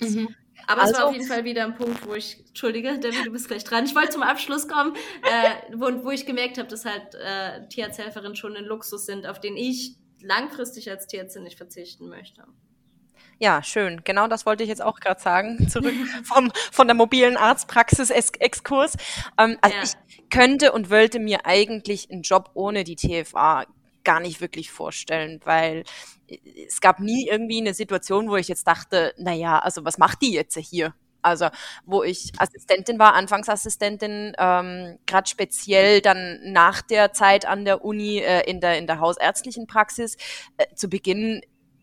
Mhm. 0.00 0.34
Aber 0.66 0.82
also, 0.82 0.92
es 0.92 0.98
war 0.98 1.06
also 1.06 1.08
auf 1.08 1.12
jeden 1.14 1.26
Fall 1.26 1.44
wieder 1.44 1.64
ein 1.64 1.74
Punkt, 1.74 2.06
wo 2.06 2.14
ich, 2.14 2.44
entschuldige, 2.48 2.98
David, 3.00 3.26
du 3.26 3.30
bist 3.30 3.48
gleich 3.48 3.64
dran. 3.64 3.84
Ich 3.84 3.94
wollte 3.94 4.10
zum 4.10 4.22
Abschluss 4.22 4.68
kommen, 4.68 4.94
äh, 5.22 5.76
wo, 5.76 6.04
wo 6.04 6.10
ich 6.10 6.26
gemerkt 6.26 6.58
habe, 6.58 6.68
dass 6.68 6.84
halt 6.84 7.14
äh, 7.14 7.66
Tierarzthelferinnen 7.68 8.36
schon 8.36 8.56
ein 8.56 8.64
Luxus 8.64 9.06
sind, 9.06 9.26
auf 9.26 9.40
den 9.40 9.56
ich 9.56 9.96
langfristig 10.22 10.90
als 10.90 11.06
Tierärztin 11.06 11.44
nicht 11.44 11.56
verzichten 11.56 12.08
möchte. 12.08 12.44
Ja, 13.38 13.62
schön. 13.62 14.00
Genau 14.04 14.28
das 14.28 14.46
wollte 14.46 14.62
ich 14.62 14.68
jetzt 14.68 14.82
auch 14.82 14.98
gerade 14.98 15.20
sagen. 15.20 15.68
Zurück 15.70 15.94
vom, 16.24 16.50
von 16.72 16.86
der 16.86 16.94
mobilen 16.94 17.36
Arztpraxis-Exkurs. 17.36 18.96
Ähm, 19.38 19.58
also 19.60 19.76
ja. 19.76 19.82
ich 19.82 20.30
könnte 20.30 20.72
und 20.72 20.90
wollte 20.90 21.18
mir 21.18 21.44
eigentlich 21.44 22.10
einen 22.10 22.22
Job 22.22 22.50
ohne 22.54 22.84
die 22.84 22.96
TFA 22.96 23.64
gar 24.04 24.20
nicht 24.20 24.40
wirklich 24.40 24.70
vorstellen, 24.70 25.40
weil 25.44 25.84
es 26.66 26.80
gab 26.80 27.00
nie 27.00 27.28
irgendwie 27.28 27.60
eine 27.60 27.74
Situation, 27.74 28.30
wo 28.30 28.36
ich 28.36 28.48
jetzt 28.48 28.66
dachte, 28.66 29.12
naja, 29.18 29.58
also 29.58 29.84
was 29.84 29.98
macht 29.98 30.22
die 30.22 30.32
jetzt 30.32 30.56
hier? 30.56 30.94
Also, 31.22 31.48
wo 31.84 32.04
ich 32.04 32.30
Assistentin 32.38 33.00
war, 33.00 33.14
Anfangsassistentin, 33.14 34.34
ähm, 34.38 34.98
gerade 35.06 35.28
speziell 35.28 36.00
dann 36.00 36.38
nach 36.44 36.82
der 36.82 37.12
Zeit 37.12 37.46
an 37.46 37.64
der 37.64 37.84
Uni 37.84 38.18
äh, 38.18 38.48
in, 38.48 38.60
der, 38.60 38.78
in 38.78 38.86
der 38.86 39.00
hausärztlichen 39.00 39.66
Praxis, 39.66 40.16
äh, 40.56 40.66
zu 40.76 40.88
Beginn 40.88 41.40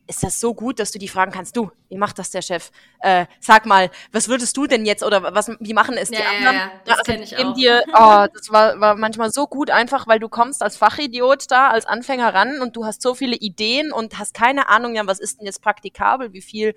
ist 0.07 0.23
das 0.23 0.39
so 0.39 0.53
gut, 0.53 0.79
dass 0.79 0.91
du 0.91 0.99
die 0.99 1.07
fragen 1.07 1.31
kannst, 1.31 1.55
du, 1.55 1.71
wie 1.89 1.97
macht 1.97 2.19
das 2.19 2.29
der 2.29 2.41
Chef? 2.41 2.71
Äh, 2.99 3.25
sag 3.39 3.65
mal, 3.65 3.89
was 4.11 4.27
würdest 4.27 4.55
du 4.57 4.67
denn 4.67 4.85
jetzt 4.85 5.03
oder 5.03 5.33
was, 5.33 5.49
wie 5.59 5.73
machen 5.73 5.95
es 5.97 6.09
die 6.09 6.15
ja, 6.15 6.29
anderen? 6.29 6.55
Ja, 6.55 6.63
ja, 6.63 6.71
das 6.85 6.99
also, 6.99 7.21
ich 7.21 7.37
auch. 7.37 7.53
Dir, 7.53 7.83
oh, 7.87 8.25
das 8.33 8.51
war, 8.51 8.79
war 8.79 8.95
manchmal 8.95 9.31
so 9.31 9.47
gut 9.47 9.69
einfach, 9.69 10.07
weil 10.07 10.19
du 10.19 10.27
kommst 10.27 10.61
als 10.61 10.75
Fachidiot 10.75 11.49
da, 11.49 11.69
als 11.69 11.85
Anfänger 11.85 12.33
ran 12.33 12.61
und 12.61 12.75
du 12.75 12.85
hast 12.85 13.01
so 13.01 13.15
viele 13.15 13.35
Ideen 13.35 13.91
und 13.93 14.19
hast 14.19 14.33
keine 14.33 14.67
Ahnung, 14.67 14.95
ja, 14.95 15.07
was 15.07 15.19
ist 15.19 15.39
denn 15.39 15.45
jetzt 15.45 15.61
praktikabel, 15.61 16.33
wie 16.33 16.41
viel 16.41 16.75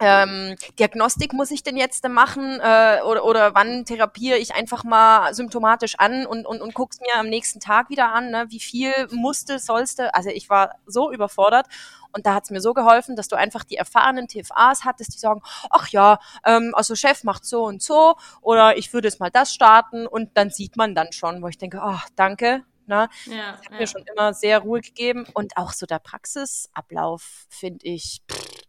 ähm, 0.00 0.56
Diagnostik 0.78 1.34
muss 1.34 1.50
ich 1.50 1.62
denn 1.62 1.76
jetzt 1.76 2.08
machen 2.08 2.58
äh, 2.60 3.00
oder, 3.04 3.24
oder 3.24 3.54
wann 3.54 3.84
therapiere 3.84 4.38
ich 4.38 4.54
einfach 4.54 4.82
mal 4.82 5.34
symptomatisch 5.34 5.98
an 5.98 6.24
und, 6.26 6.46
und, 6.46 6.62
und 6.62 6.74
guck's 6.74 7.00
mir 7.00 7.20
am 7.20 7.28
nächsten 7.28 7.60
Tag 7.60 7.90
wieder 7.90 8.12
an, 8.12 8.30
ne? 8.30 8.46
wie 8.48 8.60
viel 8.60 8.92
musste, 9.12 9.58
sollste. 9.58 10.14
Also 10.14 10.30
ich 10.30 10.48
war 10.48 10.76
so 10.86 11.12
überfordert 11.12 11.66
und 12.12 12.26
da 12.26 12.34
hat's 12.34 12.50
mir 12.50 12.60
so 12.60 12.74
geholfen, 12.74 13.16
dass 13.16 13.28
du 13.28 13.36
einfach 13.36 13.64
die 13.64 13.76
erfahrenen 13.76 14.28
TFAs 14.28 14.84
hattest, 14.84 15.14
die 15.14 15.18
sagen, 15.18 15.40
ach 15.70 15.88
ja, 15.88 16.18
ähm, 16.44 16.72
also 16.74 16.94
Chef 16.94 17.24
macht 17.24 17.44
so 17.44 17.64
und 17.64 17.82
so 17.82 18.16
oder 18.40 18.76
ich 18.76 18.92
würde 18.92 19.08
jetzt 19.08 19.20
mal 19.20 19.30
das 19.30 19.52
starten 19.52 20.06
und 20.06 20.36
dann 20.36 20.50
sieht 20.50 20.76
man 20.76 20.94
dann 20.94 21.12
schon, 21.12 21.42
wo 21.42 21.48
ich 21.48 21.58
denke, 21.58 21.80
ach 21.82 22.08
danke, 22.16 22.64
Ne? 22.86 23.08
Ja, 23.26 23.52
das 23.52 23.60
hat 23.60 23.70
ja. 23.70 23.78
mir 23.78 23.86
schon 23.86 24.04
immer 24.12 24.34
sehr 24.34 24.58
Ruhe 24.58 24.80
gegeben. 24.80 25.24
Und 25.34 25.56
auch 25.56 25.72
so 25.72 25.86
der 25.86 26.00
Praxisablauf, 26.00 27.46
finde 27.48 27.86
ich, 27.86 28.20
pff, 28.28 28.62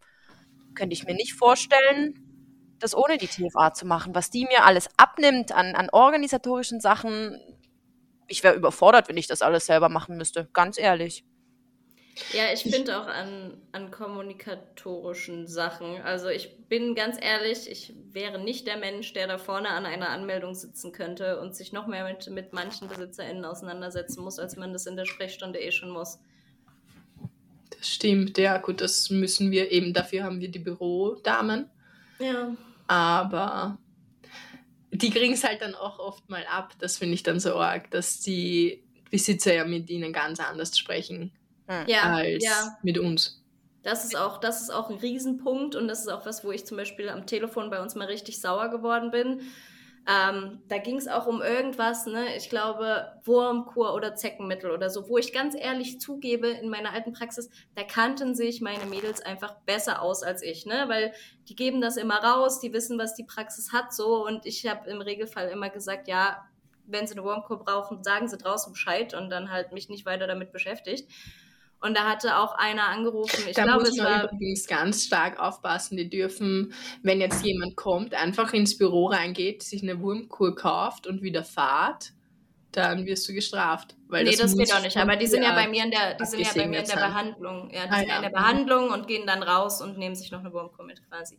könnte 0.76 0.94
ich 0.94 1.04
mir 1.04 1.14
nicht 1.14 1.34
vorstellen, 1.34 2.32
das 2.78 2.94
ohne 2.94 3.18
die 3.18 3.26
TFA 3.26 3.74
zu 3.74 3.84
machen. 3.84 4.14
Was 4.14 4.30
die 4.30 4.44
mir 4.44 4.64
alles 4.64 4.88
abnimmt 4.96 5.52
an, 5.52 5.74
an 5.74 5.88
organisatorischen 5.90 6.80
Sachen, 6.80 7.40
ich 8.28 8.42
wäre 8.44 8.54
überfordert, 8.54 9.08
wenn 9.08 9.16
ich 9.16 9.26
das 9.26 9.42
alles 9.42 9.66
selber 9.66 9.88
machen 9.88 10.16
müsste, 10.16 10.48
ganz 10.52 10.78
ehrlich. 10.78 11.24
Ja, 12.32 12.52
ich 12.52 12.62
finde 12.62 13.00
auch 13.00 13.06
an, 13.06 13.56
an 13.72 13.90
kommunikatorischen 13.90 15.46
Sachen. 15.46 16.00
Also 16.02 16.28
ich 16.28 16.54
bin 16.68 16.94
ganz 16.94 17.16
ehrlich, 17.20 17.70
ich 17.70 17.94
wäre 18.12 18.38
nicht 18.38 18.66
der 18.66 18.76
Mensch, 18.76 19.12
der 19.14 19.26
da 19.26 19.38
vorne 19.38 19.70
an 19.70 19.86
einer 19.86 20.10
Anmeldung 20.10 20.54
sitzen 20.54 20.92
könnte 20.92 21.40
und 21.40 21.56
sich 21.56 21.72
noch 21.72 21.86
mehr 21.86 22.04
mit, 22.04 22.28
mit 22.30 22.52
manchen 22.52 22.88
BesitzerInnen 22.88 23.44
auseinandersetzen 23.44 24.22
muss, 24.22 24.38
als 24.38 24.56
man 24.56 24.72
das 24.72 24.86
in 24.86 24.96
der 24.96 25.06
Sprechstunde 25.06 25.58
eh 25.58 25.72
schon 25.72 25.90
muss. 25.90 26.18
Stimmt, 27.80 28.36
ja, 28.38 28.58
gut, 28.58 28.80
das 28.80 29.08
müssen 29.10 29.50
wir 29.50 29.72
eben, 29.72 29.94
dafür 29.94 30.24
haben 30.24 30.40
wir 30.40 30.50
die 30.50 30.58
Bürodamen. 30.58 31.70
Ja. 32.18 32.54
Aber 32.86 33.78
die 34.90 35.10
kriegen 35.10 35.32
es 35.32 35.44
halt 35.44 35.62
dann 35.62 35.74
auch 35.74 35.98
oft 35.98 36.28
mal 36.28 36.44
ab, 36.46 36.74
das 36.78 36.98
finde 36.98 37.14
ich 37.14 37.22
dann 37.22 37.40
so 37.40 37.54
arg, 37.54 37.90
dass 37.90 38.20
die 38.20 38.84
Besitzer 39.10 39.54
ja 39.54 39.64
mit 39.64 39.88
ihnen 39.90 40.12
ganz 40.12 40.38
anders 40.38 40.78
sprechen. 40.78 41.32
Ja, 41.86 42.02
als 42.14 42.44
ja. 42.44 42.78
mit 42.82 42.98
uns. 42.98 43.42
Das 43.82 44.04
ist 44.04 44.16
auch, 44.16 44.38
das 44.38 44.60
ist 44.60 44.70
auch 44.70 44.90
ein 44.90 44.96
Riesenpunkt 44.96 45.74
und 45.74 45.88
das 45.88 46.00
ist 46.00 46.08
auch 46.08 46.24
was, 46.24 46.44
wo 46.44 46.52
ich 46.52 46.64
zum 46.64 46.76
Beispiel 46.76 47.08
am 47.08 47.26
Telefon 47.26 47.68
bei 47.68 47.82
uns 47.82 47.94
mal 47.94 48.06
richtig 48.06 48.40
sauer 48.40 48.68
geworden 48.68 49.10
bin, 49.10 49.40
ähm, 50.08 50.60
da 50.66 50.78
ging 50.78 50.96
es 50.96 51.06
auch 51.06 51.26
um 51.26 51.42
irgendwas, 51.42 52.06
ne? 52.06 52.34
ich 52.36 52.50
glaube, 52.50 53.12
Wurmkur 53.24 53.94
oder 53.94 54.16
Zeckenmittel 54.16 54.72
oder 54.72 54.90
so, 54.90 55.08
wo 55.08 55.16
ich 55.16 55.32
ganz 55.32 55.54
ehrlich 55.54 56.00
zugebe, 56.00 56.48
in 56.48 56.70
meiner 56.70 56.92
alten 56.92 57.12
Praxis, 57.12 57.48
da 57.76 57.84
kannten 57.84 58.34
sich 58.34 58.60
meine 58.60 58.86
Mädels 58.86 59.20
einfach 59.20 59.54
besser 59.60 60.02
aus 60.02 60.24
als 60.24 60.42
ich, 60.42 60.66
ne? 60.66 60.86
weil 60.88 61.12
die 61.48 61.54
geben 61.54 61.80
das 61.80 61.96
immer 61.96 62.16
raus, 62.16 62.58
die 62.58 62.72
wissen, 62.72 62.98
was 62.98 63.14
die 63.14 63.22
Praxis 63.22 63.72
hat, 63.72 63.94
so 63.94 64.26
und 64.26 64.44
ich 64.44 64.66
habe 64.66 64.90
im 64.90 65.00
Regelfall 65.00 65.48
immer 65.48 65.70
gesagt, 65.70 66.08
ja, 66.08 66.48
wenn 66.84 67.06
sie 67.06 67.14
eine 67.14 67.22
Wurmkur 67.22 67.62
brauchen, 67.62 68.02
sagen 68.02 68.26
sie 68.26 68.38
draußen 68.38 68.72
Bescheid 68.72 69.14
und 69.14 69.30
dann 69.30 69.52
halt 69.52 69.70
mich 69.70 69.88
nicht 69.88 70.04
weiter 70.04 70.26
damit 70.26 70.50
beschäftigt. 70.50 71.08
Und 71.82 71.96
da 71.96 72.08
hatte 72.08 72.38
auch 72.38 72.54
einer 72.54 72.88
angerufen. 72.88 73.42
Ich 73.48 73.56
da 73.56 73.64
glaube, 73.64 73.80
muss 73.80 73.96
man 73.96 74.24
übrigens 74.24 74.68
ganz 74.68 75.04
stark 75.04 75.40
aufpassen. 75.40 75.96
Die 75.96 76.08
dürfen, 76.08 76.72
wenn 77.02 77.20
jetzt 77.20 77.44
jemand 77.44 77.76
kommt, 77.76 78.14
einfach 78.14 78.52
ins 78.52 78.78
Büro 78.78 79.06
reingeht, 79.06 79.64
sich 79.64 79.82
eine 79.82 80.00
Wurmkur 80.00 80.54
kauft 80.54 81.08
und 81.08 81.22
wieder 81.22 81.42
fahrt, 81.42 82.12
dann 82.70 83.04
wirst 83.04 83.28
du 83.28 83.32
gestraft. 83.32 83.96
Weil 84.06 84.24
nee, 84.24 84.30
das, 84.30 84.54
das 84.54 84.56
geht 84.56 84.72
auch 84.72 84.82
nicht. 84.82 84.96
Aber 84.96 85.16
die 85.16 85.26
sind 85.26 85.42
ja 85.42 85.54
bei 85.54 85.66
mir 85.66 85.84
in 85.84 85.90
der, 85.90 86.14
die 86.14 86.24
sind 86.24 86.40
ja 86.40 86.50
bei 86.54 86.68
mir 86.68 86.80
in 86.80 86.86
der 86.86 86.94
Behandlung. 86.94 87.70
Ja, 87.72 87.86
die 87.86 87.90
ah, 87.90 87.98
sind 87.98 88.08
ja 88.08 88.16
in 88.16 88.22
der 88.22 88.30
Behandlung 88.30 88.90
und 88.90 89.08
gehen 89.08 89.26
dann 89.26 89.42
raus 89.42 89.82
und 89.82 89.98
nehmen 89.98 90.14
sich 90.14 90.30
noch 90.30 90.40
eine 90.40 90.52
Wurmkur 90.52 90.84
mit 90.84 91.02
quasi. 91.08 91.36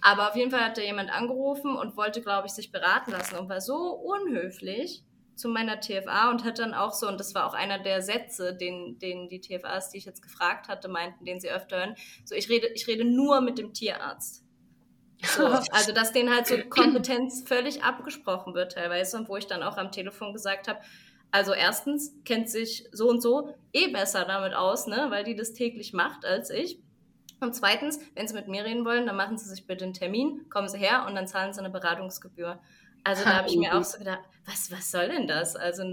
Aber 0.00 0.28
auf 0.28 0.36
jeden 0.36 0.50
Fall 0.50 0.60
hat 0.60 0.78
da 0.78 0.82
jemand 0.82 1.10
angerufen 1.10 1.76
und 1.76 1.96
wollte, 1.96 2.22
glaube 2.22 2.46
ich, 2.46 2.52
sich 2.52 2.72
beraten 2.72 3.10
lassen 3.10 3.36
und 3.36 3.48
war 3.48 3.60
so 3.60 3.74
unhöflich 3.74 5.02
zu 5.36 5.48
meiner 5.48 5.80
TFA 5.80 6.30
und 6.30 6.44
hat 6.44 6.58
dann 6.58 6.74
auch 6.74 6.92
so, 6.92 7.08
und 7.08 7.18
das 7.18 7.34
war 7.34 7.46
auch 7.46 7.54
einer 7.54 7.78
der 7.78 8.02
Sätze, 8.02 8.54
den, 8.54 8.98
den 8.98 9.28
die 9.28 9.40
TFAs, 9.40 9.90
die 9.90 9.98
ich 9.98 10.04
jetzt 10.04 10.22
gefragt 10.22 10.68
hatte, 10.68 10.88
meinten, 10.88 11.24
den 11.24 11.40
sie 11.40 11.50
öfter 11.50 11.78
hören, 11.78 11.96
so 12.24 12.34
ich 12.34 12.48
rede, 12.48 12.68
ich 12.68 12.86
rede 12.86 13.04
nur 13.04 13.40
mit 13.40 13.58
dem 13.58 13.72
Tierarzt. 13.72 14.44
So, 15.22 15.44
also 15.70 15.92
dass 15.92 16.12
denen 16.12 16.34
halt 16.34 16.46
so 16.46 16.56
Kompetenz 16.68 17.42
völlig 17.46 17.82
abgesprochen 17.82 18.54
wird 18.54 18.72
teilweise 18.72 19.16
und 19.16 19.28
wo 19.28 19.36
ich 19.36 19.46
dann 19.46 19.62
auch 19.62 19.76
am 19.76 19.90
Telefon 19.90 20.32
gesagt 20.32 20.68
habe, 20.68 20.80
also 21.30 21.52
erstens 21.52 22.14
kennt 22.24 22.48
sich 22.48 22.86
so 22.92 23.08
und 23.08 23.20
so 23.20 23.54
eh 23.72 23.88
besser 23.88 24.24
damit 24.24 24.54
aus, 24.54 24.86
ne, 24.86 25.06
weil 25.08 25.24
die 25.24 25.34
das 25.34 25.52
täglich 25.52 25.92
macht 25.92 26.24
als 26.24 26.50
ich. 26.50 26.78
Und 27.40 27.54
zweitens, 27.54 27.98
wenn 28.14 28.28
sie 28.28 28.34
mit 28.34 28.46
mir 28.46 28.64
reden 28.64 28.84
wollen, 28.84 29.06
dann 29.06 29.16
machen 29.16 29.36
sie 29.36 29.48
sich 29.48 29.66
bitte 29.66 29.84
einen 29.84 29.94
Termin, 29.94 30.48
kommen 30.48 30.68
sie 30.68 30.78
her 30.78 31.04
und 31.08 31.16
dann 31.16 31.26
zahlen 31.26 31.52
sie 31.52 31.58
eine 31.58 31.70
Beratungsgebühr. 31.70 32.60
Also 33.04 33.24
da 33.24 33.34
habe 33.34 33.48
ich 33.48 33.56
mir 33.56 33.76
auch 33.76 33.84
so 33.84 33.98
gedacht, 33.98 34.20
was, 34.46 34.70
was 34.70 34.90
soll 34.90 35.08
denn 35.08 35.28
das? 35.28 35.56
Also 35.56 35.84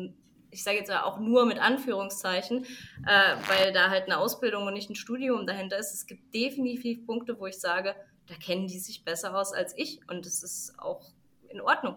ich 0.50 0.64
sage 0.64 0.78
jetzt 0.78 0.92
auch 0.92 1.20
nur 1.20 1.46
mit 1.46 1.60
Anführungszeichen, 1.60 2.66
äh, 3.06 3.36
weil 3.48 3.74
da 3.74 3.90
halt 3.90 4.06
eine 4.06 4.18
Ausbildung 4.18 4.68
und 4.68 4.74
nicht 4.74 4.90
ein 4.90 4.96
Studium 4.96 5.46
dahinter 5.46 5.78
ist. 5.78 5.94
Es 5.94 6.06
gibt 6.06 6.34
definitiv 6.34 7.06
Punkte, 7.06 7.40
wo 7.40 7.48
ich 7.48 7.60
sage, 7.60 7.96
da 8.28 8.36
kennen 8.36 8.68
die 8.68 8.80
sich 8.80 9.04
besser 9.04 9.36
aus 9.38 9.54
als 9.54 9.78
ich 9.78 10.00
und 10.10 10.26
das 10.26 10.44
ist 10.44 10.74
auch 10.78 11.12
in 11.50 11.62
Ordnung. 11.62 11.96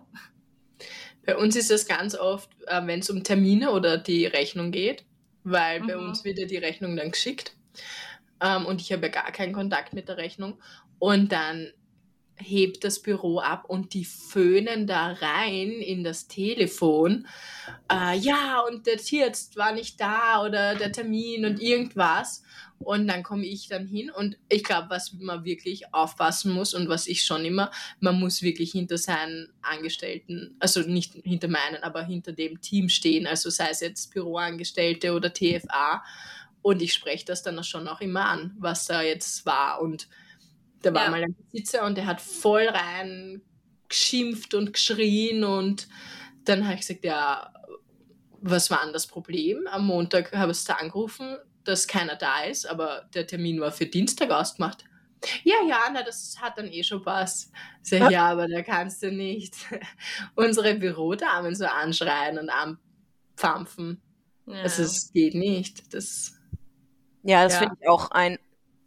Bei 1.27 1.37
uns 1.37 1.57
ist 1.57 1.71
das 1.71 1.87
ganz 1.87 2.15
oft, 2.15 2.51
äh, 2.67 2.87
wenn 2.87 3.01
es 3.01 3.11
um 3.11 3.23
Termine 3.23 3.71
oder 3.71 3.99
die 3.99 4.27
Rechnung 4.27 4.73
geht, 4.73 5.05
weil 5.43 5.81
mhm. 5.81 5.87
bei 5.87 5.97
uns 5.97 6.25
wird 6.25 6.39
ja 6.39 6.47
die 6.47 6.57
Rechnung 6.57 6.97
dann 6.97 7.11
geschickt 7.11 7.57
ähm, 8.41 8.67
und 8.67 8.81
ich 8.81 8.93
habe 8.93 9.03
ja 9.07 9.09
gar 9.09 9.33
keinen 9.33 9.53
Kontakt 9.53 9.93
mit 9.93 10.09
der 10.09 10.17
Rechnung 10.17 10.59
und 10.99 11.33
dann 11.33 11.73
hebt 12.37 12.85
das 12.85 13.01
Büro 13.01 13.39
ab 13.39 13.65
und 13.69 13.95
die 13.95 14.05
föhnen 14.05 14.87
da 14.87 15.13
rein 15.13 15.71
in 15.71 16.05
das 16.05 16.27
Telefon. 16.27 17.27
Äh, 17.91 18.19
ja, 18.19 18.61
und 18.61 18.87
der 18.87 18.97
Tierarzt 18.97 19.57
war 19.57 19.73
nicht 19.73 20.01
da 20.01 20.45
oder 20.45 20.75
der 20.75 20.93
Termin 20.93 21.45
und 21.45 21.61
irgendwas. 21.61 22.43
Und 22.81 23.07
dann 23.09 23.23
komme 23.23 23.47
ich 23.47 23.69
dann 23.69 23.87
hin 23.87 24.11
und 24.11 24.37
ich 24.49 24.65
glaube, 24.65 24.91
was 24.91 25.15
man 25.15 25.45
wirklich 25.45 25.95
aufpassen 25.95 26.53
muss 26.53 26.75
und 26.75 26.89
was 26.89 27.07
ich 27.07 27.25
schon 27.25 27.45
immer, 27.45 27.71
man 28.01 28.19
muss 28.19 28.43
wirklich 28.43 28.73
hinter 28.73 28.99
seinen 28.99 29.49
Angestellten, 29.63 30.57
also 30.59 30.81
nicht 30.81 31.15
hinter 31.25 31.49
meinen, 31.49 31.83
aber 31.83 32.03
hinter 32.03 32.33
dem 32.33 32.61
Team 32.61 32.89
stehen, 32.89 33.27
also 33.27 33.49
sei 33.49 33.69
es 33.71 33.81
jetzt 33.81 34.13
Büroangestellte 34.13 35.15
oder 35.15 35.33
TFA. 35.33 36.03
Und 36.63 36.83
ich 36.83 36.93
spreche 36.93 37.25
das 37.25 37.43
dann 37.43 37.63
schon 37.63 37.89
auch 37.89 38.01
immer 38.01 38.27
an, 38.27 38.55
was 38.59 38.87
da 38.87 39.03
jetzt 39.03 39.47
war. 39.47 39.81
Und 39.81 40.09
da 40.85 40.95
war 40.95 41.05
ja. 41.05 41.11
mal 41.11 41.23
ein 41.23 41.35
Besitzer 41.35 41.85
und 41.85 41.97
der 41.97 42.07
hat 42.07 42.21
voll 42.21 42.67
rein 42.67 43.43
geschimpft 43.89 44.55
und 44.55 44.73
geschrien 44.73 45.45
und 45.45 45.89
dann 46.45 46.65
habe 46.65 46.75
ich 46.75 46.81
gesagt, 46.81 47.05
ja, 47.05 47.53
was 48.41 48.71
war 48.71 48.83
denn 48.85 48.93
das 48.93 49.07
Problem? 49.07 49.67
Am 49.69 49.87
Montag 49.87 50.33
habe 50.33 50.53
ich 50.53 50.59
es 50.59 50.65
da 50.65 50.75
angerufen, 50.75 51.39
dass 51.65 51.87
keiner 51.87 52.17
da 52.17 52.43
ist, 52.43 52.67
aber 52.67 53.09
der 53.15 53.27
Termin 53.27 53.61
war 53.61 53.73
für 53.73 53.87
Dienstag 53.87 54.31
ausgemacht. 54.31 54.85
Ja, 55.43 55.55
ja, 55.67 55.79
na, 55.93 56.03
das 56.03 56.37
hat 56.39 56.59
dann 56.59 56.69
eh 56.69 56.83
schon 56.83 57.03
passt. 57.03 57.51
Sag, 57.83 58.01
ja. 58.01 58.11
ja, 58.11 58.27
aber 58.27 58.47
da 58.47 58.63
kannst 58.63 59.03
du 59.03 59.11
nicht 59.11 59.55
unsere 60.35 60.75
Bürodamen 60.75 61.55
so 61.55 61.65
anschreien 61.65 62.39
und 62.39 62.51
anpfampfen. 62.51 64.03
Ja. 64.47 64.63
Also, 64.63 64.83
es 64.83 65.11
geht 65.13 65.35
nicht. 65.35 65.95
Das, 65.95 66.35
ja, 67.23 67.45
das 67.45 67.55
ja. 67.55 67.59
finde 67.61 67.77
ich 67.81 67.89
auch 67.89 68.11
ein, 68.11 68.39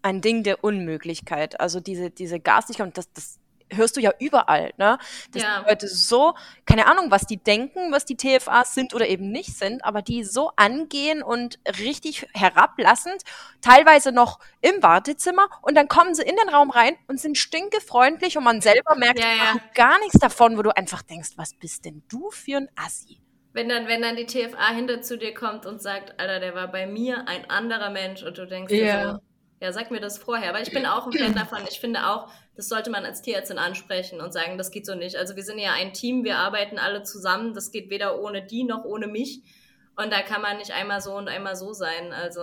ein 0.07 0.21
Ding 0.21 0.43
der 0.43 0.63
Unmöglichkeit. 0.63 1.59
Also 1.59 1.79
diese, 1.79 2.09
diese 2.09 2.39
Garstigkeit, 2.39 2.87
und 2.87 2.97
das, 2.97 3.11
das 3.13 3.39
hörst 3.69 3.97
du 3.97 4.01
ja 4.01 4.11
überall, 4.19 4.71
ne? 4.77 4.97
Dass 5.31 5.43
ja. 5.43 5.59
die 5.59 5.69
Leute 5.69 5.87
so, 5.87 6.33
keine 6.65 6.87
Ahnung, 6.87 7.11
was 7.11 7.25
die 7.25 7.37
denken, 7.37 7.91
was 7.91 8.05
die 8.05 8.15
TFAs 8.15 8.73
sind 8.73 8.93
oder 8.93 9.07
eben 9.07 9.29
nicht 9.31 9.57
sind, 9.57 9.83
aber 9.83 10.01
die 10.01 10.23
so 10.23 10.51
angehen 10.55 11.21
und 11.21 11.59
richtig 11.79 12.27
herablassend, 12.33 13.23
teilweise 13.61 14.11
noch 14.11 14.39
im 14.61 14.81
Wartezimmer 14.81 15.47
und 15.61 15.75
dann 15.75 15.87
kommen 15.87 16.15
sie 16.15 16.23
in 16.23 16.35
den 16.35 16.49
Raum 16.49 16.69
rein 16.69 16.95
und 17.07 17.19
sind 17.19 17.37
stinkefreundlich 17.37 18.37
und 18.37 18.43
man 18.43 18.61
selber 18.61 18.95
merkt 18.95 19.19
ja, 19.19 19.35
ja. 19.35 19.55
gar 19.73 19.99
nichts 19.99 20.19
davon, 20.19 20.57
wo 20.57 20.61
du 20.61 20.75
einfach 20.75 21.01
denkst, 21.01 21.31
was 21.35 21.53
bist 21.53 21.85
denn 21.85 22.03
du 22.07 22.29
für 22.31 22.57
ein 22.57 22.69
Assi? 22.75 23.19
Wenn 23.53 23.69
dann, 23.69 23.87
wenn 23.87 24.03
dann 24.03 24.15
die 24.15 24.27
TFA 24.27 24.69
hinter 24.69 25.01
zu 25.01 25.17
dir 25.17 25.33
kommt 25.33 25.65
und 25.65 25.81
sagt, 25.81 26.19
Alter, 26.19 26.39
der 26.39 26.53
war 26.53 26.67
bei 26.71 26.85
mir 26.85 27.27
ein 27.27 27.49
anderer 27.49 27.89
Mensch 27.89 28.21
und 28.21 28.37
du 28.37 28.45
denkst 28.45 28.71
dir 28.71 29.13
so, 29.13 29.26
ja, 29.59 29.71
sag 29.71 29.91
mir 29.91 29.99
das 29.99 30.17
vorher. 30.17 30.53
Weil 30.53 30.63
ich 30.63 30.71
bin 30.71 30.85
auch 30.85 31.07
ein 31.07 31.13
Fan 31.13 31.35
davon. 31.35 31.59
Ich 31.69 31.79
finde 31.79 32.07
auch, 32.07 32.29
das 32.55 32.69
sollte 32.69 32.89
man 32.89 33.05
als 33.05 33.21
Tierärztin 33.21 33.57
ansprechen 33.57 34.21
und 34.21 34.33
sagen, 34.33 34.57
das 34.57 34.71
geht 34.71 34.85
so 34.85 34.95
nicht. 34.95 35.15
Also 35.15 35.35
wir 35.35 35.43
sind 35.43 35.59
ja 35.59 35.73
ein 35.73 35.93
Team, 35.93 36.23
wir 36.23 36.37
arbeiten 36.37 36.79
alle 36.79 37.03
zusammen. 37.03 37.53
Das 37.53 37.71
geht 37.71 37.89
weder 37.89 38.19
ohne 38.19 38.43
die 38.43 38.63
noch 38.63 38.83
ohne 38.85 39.07
mich. 39.07 39.41
Und 39.95 40.11
da 40.11 40.21
kann 40.21 40.41
man 40.41 40.57
nicht 40.57 40.71
einmal 40.71 41.01
so 41.01 41.15
und 41.15 41.27
einmal 41.27 41.55
so 41.55 41.73
sein. 41.73 42.13
Also 42.13 42.41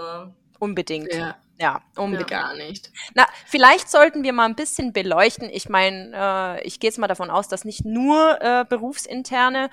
unbedingt. 0.58 1.12
Ja. 1.12 1.36
Ja, 1.56 1.82
unbedingt. 1.96 2.30
Ja. 2.30 2.42
Gar 2.42 2.56
nicht. 2.56 2.90
Na, 3.14 3.26
vielleicht 3.46 3.88
sollten 3.88 4.24
wir 4.24 4.32
mal 4.32 4.46
ein 4.46 4.56
bisschen 4.56 4.92
beleuchten. 4.92 5.48
Ich 5.50 5.68
meine, 5.68 6.10
äh, 6.60 6.66
ich 6.66 6.80
gehe 6.80 6.90
jetzt 6.90 6.98
mal 6.98 7.06
davon 7.06 7.30
aus, 7.30 7.46
dass 7.46 7.64
nicht 7.64 7.84
nur 7.84 8.42
äh, 8.42 8.64
Berufsinterne 8.68 9.70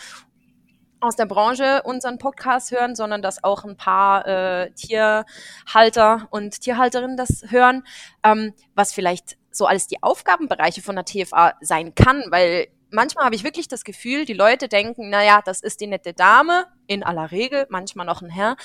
aus 1.01 1.15
der 1.15 1.25
Branche 1.25 1.81
unseren 1.83 2.17
Podcast 2.17 2.71
hören, 2.71 2.95
sondern 2.95 3.21
dass 3.21 3.43
auch 3.43 3.63
ein 3.63 3.75
paar 3.75 4.27
äh, 4.27 4.71
Tierhalter 4.71 6.27
und 6.31 6.61
Tierhalterinnen 6.61 7.17
das 7.17 7.43
hören, 7.49 7.83
ähm, 8.23 8.53
was 8.75 8.93
vielleicht 8.93 9.37
so 9.51 9.65
alles 9.65 9.87
die 9.87 10.01
Aufgabenbereiche 10.01 10.81
von 10.81 10.95
der 10.95 11.05
TFA 11.05 11.55
sein 11.61 11.93
kann, 11.95 12.23
weil 12.29 12.67
manchmal 12.91 13.25
habe 13.25 13.35
ich 13.35 13.43
wirklich 13.43 13.67
das 13.67 13.83
Gefühl, 13.83 14.25
die 14.25 14.33
Leute 14.33 14.67
denken, 14.67 15.09
naja, 15.09 15.41
das 15.43 15.61
ist 15.61 15.81
die 15.81 15.87
nette 15.87 16.13
Dame, 16.13 16.67
in 16.87 17.03
aller 17.03 17.31
Regel, 17.31 17.65
manchmal 17.69 18.05
noch 18.05 18.21
ein 18.21 18.29
Herr, 18.29 18.57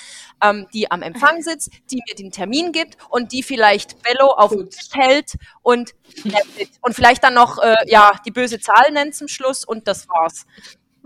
ähm, 0.43 0.67
die 0.73 0.91
am 0.91 1.01
Empfang 1.01 1.41
sitzt, 1.41 1.71
die 1.91 2.01
mir 2.07 2.15
den 2.15 2.31
Termin 2.31 2.71
gibt 2.71 2.97
und 3.09 3.31
die 3.31 3.43
vielleicht 3.43 4.01
Bello 4.03 4.31
auf 4.31 4.51
den 4.51 4.69
Tisch 4.69 4.89
hält 4.93 5.37
und, 5.61 5.93
und 6.81 6.93
vielleicht 6.93 7.23
dann 7.23 7.33
noch, 7.33 7.57
äh, 7.59 7.75
ja, 7.87 8.11
die 8.25 8.31
böse 8.31 8.59
Zahl 8.59 8.91
nennt 8.91 9.15
zum 9.15 9.27
Schluss 9.27 9.65
und 9.65 9.87
das 9.87 10.07
war's. 10.09 10.45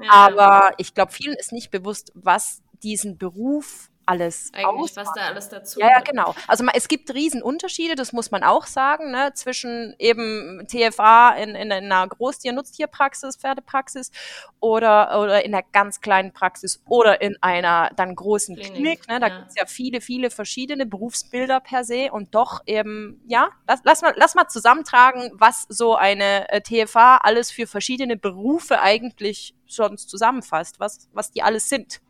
Aber 0.09 0.71
ich 0.77 0.93
glaube, 0.93 1.11
vielen 1.11 1.35
ist 1.35 1.51
nicht 1.51 1.71
bewusst, 1.71 2.11
was 2.15 2.61
diesen 2.83 3.17
Beruf 3.17 3.90
alles 4.05 4.51
Eigentlich, 4.53 4.95
was 4.95 5.13
da 5.13 5.21
alles 5.27 5.49
dazu 5.49 5.79
Ja, 5.79 5.89
ja, 5.89 5.99
genau. 5.99 6.35
Also 6.47 6.65
es 6.73 6.87
gibt 6.87 7.13
Riesenunterschiede, 7.13 7.95
das 7.95 8.13
muss 8.13 8.31
man 8.31 8.43
auch 8.43 8.65
sagen, 8.65 9.11
ne, 9.11 9.31
zwischen 9.33 9.95
eben 9.99 10.65
TFA 10.67 11.31
in, 11.31 11.55
in 11.55 11.71
einer 11.71 12.07
Großtier-Nutztierpraxis, 12.07 13.37
Pferdepraxis 13.37 14.11
oder, 14.59 15.19
oder 15.19 15.45
in 15.45 15.53
einer 15.53 15.63
ganz 15.71 16.01
kleinen 16.01 16.33
Praxis 16.33 16.81
oder 16.87 17.21
in 17.21 17.37
einer 17.41 17.91
dann 17.95 18.15
großen 18.15 18.55
Klinik. 18.55 18.73
Klinik 18.73 19.07
ne? 19.07 19.19
Da 19.19 19.27
ja. 19.27 19.37
gibt 19.37 19.49
es 19.49 19.55
ja 19.55 19.65
viele, 19.65 20.01
viele 20.01 20.29
verschiedene 20.29 20.85
Berufsbilder 20.85 21.59
per 21.59 21.83
se 21.83 22.09
und 22.11 22.33
doch 22.35 22.61
eben, 22.65 23.21
ja, 23.27 23.49
lass, 23.67 23.81
lass, 23.83 24.01
mal, 24.01 24.13
lass 24.17 24.35
mal 24.35 24.47
zusammentragen, 24.47 25.31
was 25.33 25.65
so 25.69 25.95
eine 25.95 26.49
äh, 26.49 26.61
TFA 26.61 27.17
alles 27.17 27.51
für 27.51 27.67
verschiedene 27.67 28.17
Berufe 28.17 28.81
eigentlich 28.81 29.55
sonst 29.65 30.09
zusammenfasst, 30.09 30.79
was, 30.79 31.09
was 31.13 31.31
die 31.31 31.43
alles 31.43 31.69
sind. 31.69 32.01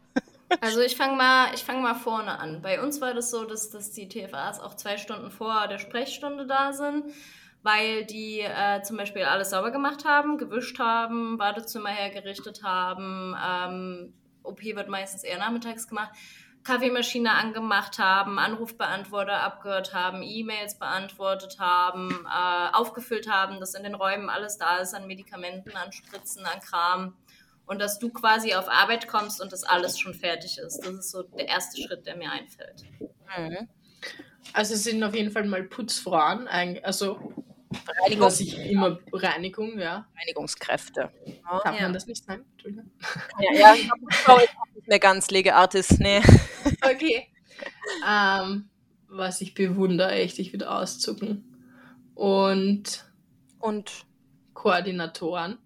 Also 0.59 0.81
ich 0.81 0.97
fange 0.97 1.15
mal, 1.15 1.53
ich 1.53 1.65
mal 1.67 1.95
vorne 1.95 2.37
an. 2.39 2.61
Bei 2.61 2.81
uns 2.81 2.99
war 2.99 3.13
das 3.13 3.31
so, 3.31 3.45
dass, 3.45 3.69
dass 3.69 3.91
die 3.91 4.09
TFAs 4.09 4.59
auch 4.59 4.75
zwei 4.75 4.97
Stunden 4.97 5.31
vor 5.31 5.67
der 5.67 5.77
Sprechstunde 5.77 6.45
da 6.45 6.73
sind, 6.73 7.05
weil 7.63 8.05
die 8.05 8.41
äh, 8.41 8.81
zum 8.81 8.97
Beispiel 8.97 9.23
alles 9.23 9.51
sauber 9.51 9.71
gemacht 9.71 10.03
haben, 10.03 10.37
gewischt 10.37 10.79
haben, 10.79 11.39
Wartezimmer 11.39 11.89
hergerichtet 11.89 12.63
haben. 12.63 13.35
Ähm, 13.41 14.13
OP 14.43 14.61
wird 14.63 14.89
meistens 14.89 15.23
eher 15.23 15.37
nachmittags 15.37 15.87
gemacht. 15.87 16.11
Kaffeemaschine 16.63 17.31
angemacht 17.31 17.97
haben, 17.97 18.37
Anrufbeantworter 18.37 19.41
abgehört 19.41 19.95
haben, 19.95 20.21
E-Mails 20.21 20.77
beantwortet 20.77 21.57
haben, 21.59 22.27
äh, 22.27 22.75
aufgefüllt 22.75 23.27
haben, 23.27 23.59
dass 23.59 23.73
in 23.73 23.83
den 23.83 23.95
Räumen 23.95 24.29
alles 24.29 24.57
da 24.57 24.77
ist 24.77 24.93
an 24.93 25.07
Medikamenten, 25.07 25.75
an 25.75 25.91
Spritzen, 25.91 26.45
an 26.45 26.59
Kram 26.59 27.15
und 27.71 27.79
dass 27.79 27.99
du 27.99 28.09
quasi 28.09 28.53
auf 28.53 28.67
Arbeit 28.67 29.07
kommst 29.07 29.39
und 29.39 29.53
das 29.53 29.63
alles 29.63 29.97
schon 29.97 30.13
fertig 30.13 30.57
ist. 30.57 30.79
Das 30.79 30.93
ist 30.93 31.09
so 31.09 31.23
der 31.23 31.47
erste 31.47 31.81
Schritt, 31.81 32.05
der 32.05 32.17
mir 32.17 32.29
einfällt. 32.29 32.83
Mhm. 32.99 33.69
Also 34.51 34.73
es 34.73 34.83
sind 34.83 35.01
auf 35.01 35.15
jeden 35.15 35.31
Fall 35.31 35.45
mal 35.45 35.63
Putzfrauen, 35.63 36.49
also 36.49 37.33
Reinigung. 38.03 38.27
Was 38.27 38.41
ich 38.41 38.57
immer 38.57 38.99
Reinigung, 39.13 39.79
ja. 39.79 40.05
Reinigungskräfte. 40.19 41.13
Darf 41.63 41.75
ja. 41.77 41.83
man 41.83 41.93
das 41.93 42.07
nicht 42.07 42.25
sagen? 42.25 42.43
Entschuldigung. 42.51 42.91
Ja, 43.39 43.57
ja 43.57 43.73
ich 43.73 43.89
habe 44.27 44.41
nicht 44.75 44.87
mehr 44.89 44.99
ganz 44.99 45.31
Legeartist, 45.31 45.97
nee. 46.01 46.21
Okay. 46.81 47.29
Ähm, 48.05 48.69
was 49.07 49.39
ich 49.39 49.53
bewundere, 49.53 50.11
echt, 50.11 50.39
ich 50.39 50.51
würde 50.51 50.69
auszucken. 50.69 51.57
Und, 52.15 53.05
und 53.59 54.05
Koordinatoren 54.53 55.57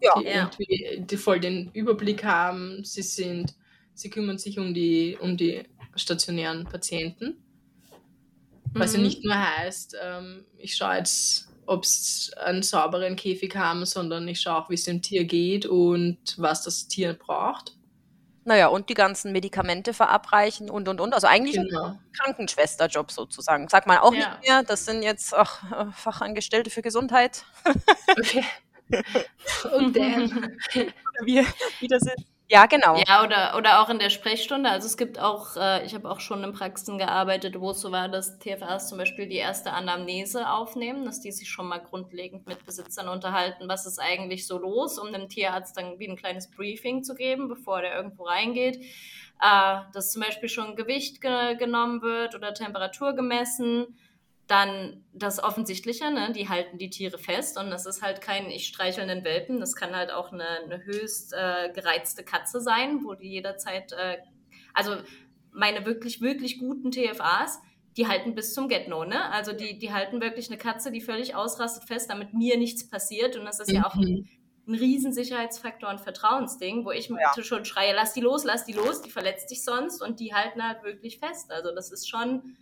ja. 0.00 0.12
die 0.18 0.26
irgendwie 0.26 1.04
die 1.06 1.16
voll 1.16 1.40
den 1.40 1.70
Überblick 1.72 2.24
haben. 2.24 2.84
Sie 2.84 3.02
sind, 3.02 3.54
sie 3.94 4.10
kümmern 4.10 4.38
sich 4.38 4.58
um 4.58 4.74
die, 4.74 5.16
um 5.20 5.36
die 5.36 5.64
stationären 5.94 6.64
Patienten. 6.64 7.42
Was 8.74 8.92
ja 8.92 8.98
mhm. 8.98 9.04
nicht 9.04 9.24
nur 9.24 9.34
heißt, 9.34 9.96
ähm, 10.02 10.44
ich 10.58 10.76
schaue 10.76 10.96
jetzt, 10.96 11.48
ob 11.66 11.84
sie 11.84 12.36
einen 12.38 12.62
sauberen 12.62 13.16
Käfig 13.16 13.56
haben, 13.56 13.84
sondern 13.84 14.26
ich 14.28 14.40
schaue 14.40 14.56
auch, 14.56 14.70
wie 14.70 14.74
es 14.74 14.84
dem 14.84 15.02
Tier 15.02 15.24
geht 15.24 15.66
und 15.66 16.18
was 16.36 16.62
das 16.62 16.88
Tier 16.88 17.14
braucht. 17.14 17.78
Naja, 18.48 18.68
und 18.68 18.88
die 18.88 18.94
ganzen 18.94 19.32
Medikamente 19.32 19.92
verabreichen 19.92 20.70
und 20.70 20.88
und 20.88 21.02
und. 21.02 21.12
Also 21.12 21.26
eigentlich 21.26 21.56
genau. 21.56 21.84
ein 21.84 21.98
Krankenschwesterjob 22.18 23.10
sozusagen. 23.12 23.68
Sag 23.68 23.86
mal 23.86 23.98
auch 23.98 24.14
ja. 24.14 24.20
nicht 24.20 24.48
mehr, 24.48 24.62
das 24.62 24.86
sind 24.86 25.02
jetzt 25.02 25.34
ach, 25.34 25.92
Fachangestellte 25.94 26.70
für 26.70 26.80
Gesundheit. 26.80 27.44
Okay. 28.18 28.42
Und 29.76 29.96
dann. 29.96 30.56
wie, 31.24 31.44
wie 31.80 31.88
das 31.88 32.02
ist. 32.02 32.26
Ja, 32.50 32.64
genau. 32.64 32.96
Ja, 33.06 33.22
oder, 33.22 33.56
oder 33.58 33.82
auch 33.82 33.90
in 33.90 33.98
der 33.98 34.08
Sprechstunde. 34.08 34.70
Also 34.70 34.86
es 34.86 34.96
gibt 34.96 35.18
auch, 35.18 35.54
äh, 35.56 35.84
ich 35.84 35.94
habe 35.94 36.10
auch 36.10 36.20
schon 36.20 36.42
in 36.42 36.54
Praxen 36.54 36.96
gearbeitet, 36.96 37.60
wo 37.60 37.72
es 37.72 37.80
so 37.80 37.92
war, 37.92 38.08
dass 38.08 38.38
TFAs 38.38 38.88
zum 38.88 38.96
Beispiel 38.96 39.28
die 39.28 39.36
erste 39.36 39.72
Anamnese 39.72 40.50
aufnehmen, 40.50 41.04
dass 41.04 41.20
die 41.20 41.30
sich 41.30 41.50
schon 41.50 41.68
mal 41.68 41.78
grundlegend 41.78 42.46
mit 42.46 42.64
Besitzern 42.64 43.08
unterhalten, 43.08 43.68
was 43.68 43.84
ist 43.84 43.98
eigentlich 43.98 44.46
so 44.46 44.58
los, 44.58 44.98
um 44.98 45.12
dem 45.12 45.28
Tierarzt 45.28 45.76
dann 45.76 45.98
wie 45.98 46.08
ein 46.08 46.16
kleines 46.16 46.50
Briefing 46.50 47.04
zu 47.04 47.14
geben, 47.14 47.48
bevor 47.48 47.82
der 47.82 47.94
irgendwo 47.94 48.24
reingeht. 48.24 48.76
Äh, 49.42 49.80
dass 49.92 50.12
zum 50.12 50.22
Beispiel 50.22 50.48
schon 50.48 50.74
Gewicht 50.74 51.20
ge 51.20 51.54
genommen 51.56 52.00
wird 52.00 52.34
oder 52.34 52.54
Temperatur 52.54 53.14
gemessen 53.14 53.98
dann 54.48 55.04
das 55.12 55.42
Offensichtliche, 55.42 56.10
ne? 56.10 56.32
die 56.32 56.48
halten 56.48 56.78
die 56.78 56.88
Tiere 56.88 57.18
fest 57.18 57.58
und 57.58 57.70
das 57.70 57.84
ist 57.84 58.02
halt 58.02 58.22
kein 58.22 58.50
ich 58.50 58.66
streichelnden 58.66 59.22
Welpen, 59.22 59.60
das 59.60 59.76
kann 59.76 59.94
halt 59.94 60.10
auch 60.10 60.32
eine, 60.32 60.48
eine 60.64 60.84
höchst 60.84 61.34
äh, 61.34 61.70
gereizte 61.74 62.24
Katze 62.24 62.60
sein, 62.60 63.04
wo 63.04 63.14
die 63.14 63.28
jederzeit, 63.28 63.92
äh, 63.92 64.16
also 64.72 64.96
meine 65.52 65.84
wirklich, 65.84 66.22
wirklich 66.22 66.58
guten 66.58 66.90
TFAs, 66.90 67.60
die 67.98 68.06
halten 68.06 68.34
bis 68.34 68.54
zum 68.54 68.68
Get-No, 68.68 69.04
ne? 69.04 69.30
Also 69.32 69.52
die, 69.52 69.78
die 69.78 69.92
halten 69.92 70.20
wirklich 70.20 70.48
eine 70.48 70.56
Katze, 70.56 70.92
die 70.92 71.00
völlig 71.00 71.34
ausrastet 71.34 71.84
fest, 71.84 72.08
damit 72.08 72.32
mir 72.32 72.56
nichts 72.56 72.88
passiert. 72.88 73.36
Und 73.36 73.44
das 73.44 73.58
ist 73.58 73.68
mhm. 73.68 73.74
ja 73.74 73.86
auch 73.86 73.94
ein, 73.96 74.00
mhm. 74.02 74.28
ein 74.68 74.74
riesen 74.74 75.12
Sicherheitsfaktor 75.12 75.90
und 75.90 76.00
Vertrauensding, 76.00 76.84
wo 76.84 76.92
ich 76.92 77.08
ja. 77.08 77.42
schon 77.42 77.64
schreie, 77.64 77.92
lass 77.94 78.12
die 78.12 78.20
los, 78.20 78.44
lass 78.44 78.64
die 78.64 78.72
los, 78.72 79.02
die 79.02 79.10
verletzt 79.10 79.50
dich 79.50 79.64
sonst 79.64 80.00
und 80.00 80.20
die 80.20 80.32
halten 80.32 80.62
halt 80.62 80.84
wirklich 80.84 81.18
fest. 81.18 81.50
Also 81.50 81.74
das 81.74 81.90
ist 81.90 82.08
schon 82.08 82.56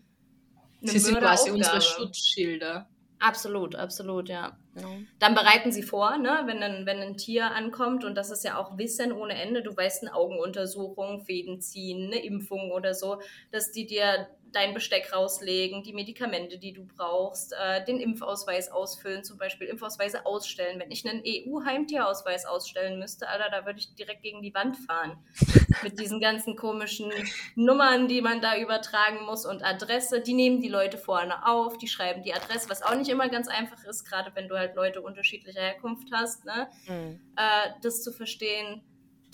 Sie 0.80 0.98
sind 0.98 1.18
quasi 1.18 1.50
unsere 1.50 1.80
Schutzschilder. 1.80 2.88
Absolut, 3.18 3.74
absolut, 3.74 4.28
ja. 4.28 4.58
ja. 4.74 4.82
Dann 5.18 5.34
bereiten 5.34 5.72
sie 5.72 5.82
vor, 5.82 6.18
ne, 6.18 6.42
wenn 6.44 6.62
ein, 6.62 6.84
wenn 6.84 6.98
ein 6.98 7.16
Tier 7.16 7.50
ankommt 7.50 8.04
und 8.04 8.14
das 8.14 8.30
ist 8.30 8.44
ja 8.44 8.58
auch 8.58 8.76
Wissen 8.76 9.12
ohne 9.12 9.40
Ende. 9.40 9.62
Du 9.62 9.74
weißt, 9.74 10.02
eine 10.02 10.14
Augenuntersuchung, 10.14 11.22
Fäden 11.22 11.60
ziehen, 11.60 12.06
eine 12.06 12.22
Impfung 12.22 12.70
oder 12.72 12.94
so, 12.94 13.20
dass 13.52 13.72
die 13.72 13.86
dir 13.86 14.28
dein 14.56 14.72
Besteck 14.72 15.12
rauslegen, 15.12 15.82
die 15.82 15.92
Medikamente, 15.92 16.56
die 16.56 16.72
du 16.72 16.86
brauchst, 16.86 17.52
äh, 17.52 17.84
den 17.84 18.00
Impfausweis 18.00 18.70
ausfüllen, 18.70 19.22
zum 19.22 19.36
Beispiel 19.36 19.68
Impfausweise 19.68 20.24
ausstellen. 20.24 20.80
Wenn 20.80 20.90
ich 20.90 21.06
einen 21.06 21.22
EU-Heimtierausweis 21.26 22.46
ausstellen 22.46 22.98
müsste, 22.98 23.28
Alter, 23.28 23.50
da 23.50 23.66
würde 23.66 23.78
ich 23.78 23.94
direkt 23.94 24.22
gegen 24.22 24.40
die 24.40 24.54
Wand 24.54 24.78
fahren. 24.78 25.18
Mit 25.82 26.00
diesen 26.00 26.20
ganzen 26.20 26.56
komischen 26.56 27.12
Nummern, 27.54 28.08
die 28.08 28.22
man 28.22 28.40
da 28.40 28.56
übertragen 28.56 29.26
muss 29.26 29.44
und 29.44 29.62
Adresse. 29.62 30.22
Die 30.22 30.32
nehmen 30.32 30.62
die 30.62 30.68
Leute 30.68 30.96
vorne 30.96 31.46
auf, 31.46 31.76
die 31.76 31.88
schreiben 31.88 32.22
die 32.22 32.32
Adresse, 32.32 32.70
was 32.70 32.82
auch 32.82 32.94
nicht 32.94 33.10
immer 33.10 33.28
ganz 33.28 33.48
einfach 33.48 33.84
ist, 33.84 34.04
gerade 34.04 34.30
wenn 34.34 34.48
du 34.48 34.56
halt 34.56 34.74
Leute 34.74 35.02
unterschiedlicher 35.02 35.60
Herkunft 35.60 36.08
hast, 36.12 36.46
ne? 36.46 36.68
Mhm. 36.88 37.20
Äh, 37.36 37.70
das 37.82 38.02
zu 38.02 38.10
verstehen 38.10 38.82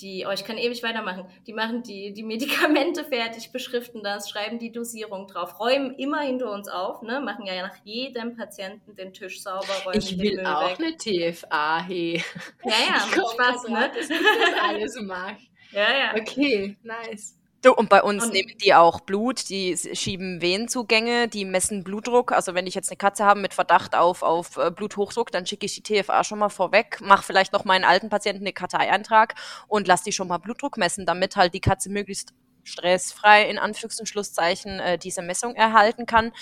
die, 0.02 0.26
oh, 0.28 0.32
ich 0.32 0.44
kann 0.44 0.58
ewig 0.58 0.82
weitermachen, 0.82 1.26
die 1.46 1.52
machen 1.52 1.82
die, 1.82 2.12
die 2.12 2.22
Medikamente 2.22 3.04
fertig, 3.10 3.52
beschriften 3.52 4.02
das, 4.02 4.28
schreiben 4.28 4.58
die 4.58 4.72
Dosierung 4.72 5.26
drauf, 5.26 5.58
räumen 5.60 5.94
immer 5.94 6.20
hinter 6.20 6.50
uns 6.52 6.68
auf, 6.68 7.02
ne? 7.02 7.20
machen 7.20 7.46
ja 7.46 7.62
nach 7.62 7.76
jedem 7.84 8.36
Patienten 8.36 8.94
den 8.96 9.12
Tisch 9.12 9.42
sauber, 9.42 9.72
räumen 9.84 9.98
Ich 9.98 10.18
will 10.18 10.36
Müll 10.36 10.46
auch 10.46 10.78
weg. 10.78 10.78
eine 10.80 10.96
TFA, 10.96 11.82
hey. 11.84 12.22
Ja, 12.64 12.72
ja, 12.72 13.06
ich 13.06 13.32
Spaß, 13.32 13.68
ne? 13.68 13.90
Dass 13.94 14.10
ich 14.10 14.18
das 14.18 14.62
alles 14.62 15.00
mag. 15.02 15.36
Ja, 15.74 15.88
ja. 15.90 16.20
Okay, 16.20 16.76
nice. 16.82 17.38
Du, 17.62 17.72
und 17.72 17.88
bei 17.88 18.02
uns 18.02 18.24
und 18.24 18.32
nehmen 18.32 18.52
die 18.62 18.74
auch 18.74 19.00
Blut, 19.00 19.48
die 19.48 19.76
schieben 19.76 20.42
Venenzugänge, 20.42 21.28
die 21.28 21.44
messen 21.44 21.84
Blutdruck. 21.84 22.32
Also 22.32 22.54
wenn 22.54 22.66
ich 22.66 22.74
jetzt 22.74 22.90
eine 22.90 22.96
Katze 22.96 23.24
habe 23.24 23.40
mit 23.40 23.54
Verdacht 23.54 23.94
auf, 23.94 24.22
auf 24.22 24.56
äh, 24.56 24.72
Bluthochdruck, 24.72 25.30
dann 25.30 25.46
schicke 25.46 25.66
ich 25.66 25.80
die 25.80 25.82
TFA 26.02 26.24
schon 26.24 26.40
mal 26.40 26.48
vorweg, 26.48 27.00
mache 27.00 27.22
vielleicht 27.22 27.52
noch 27.52 27.64
meinen 27.64 27.84
alten 27.84 28.08
Patienten 28.08 28.42
eine 28.42 28.52
Karteieintrag 28.52 29.36
und 29.68 29.86
lass 29.86 30.02
die 30.02 30.10
schon 30.10 30.26
mal 30.26 30.38
Blutdruck 30.38 30.76
messen, 30.76 31.06
damit 31.06 31.36
halt 31.36 31.54
die 31.54 31.60
Katze 31.60 31.88
möglichst 31.88 32.34
stressfrei 32.64 33.48
in 33.48 33.58
Anführungs- 33.58 34.00
und 34.00 34.06
Schlusszeichen 34.06 34.80
äh, 34.80 34.98
diese 34.98 35.22
Messung 35.22 35.54
erhalten 35.54 36.06
kann. 36.06 36.32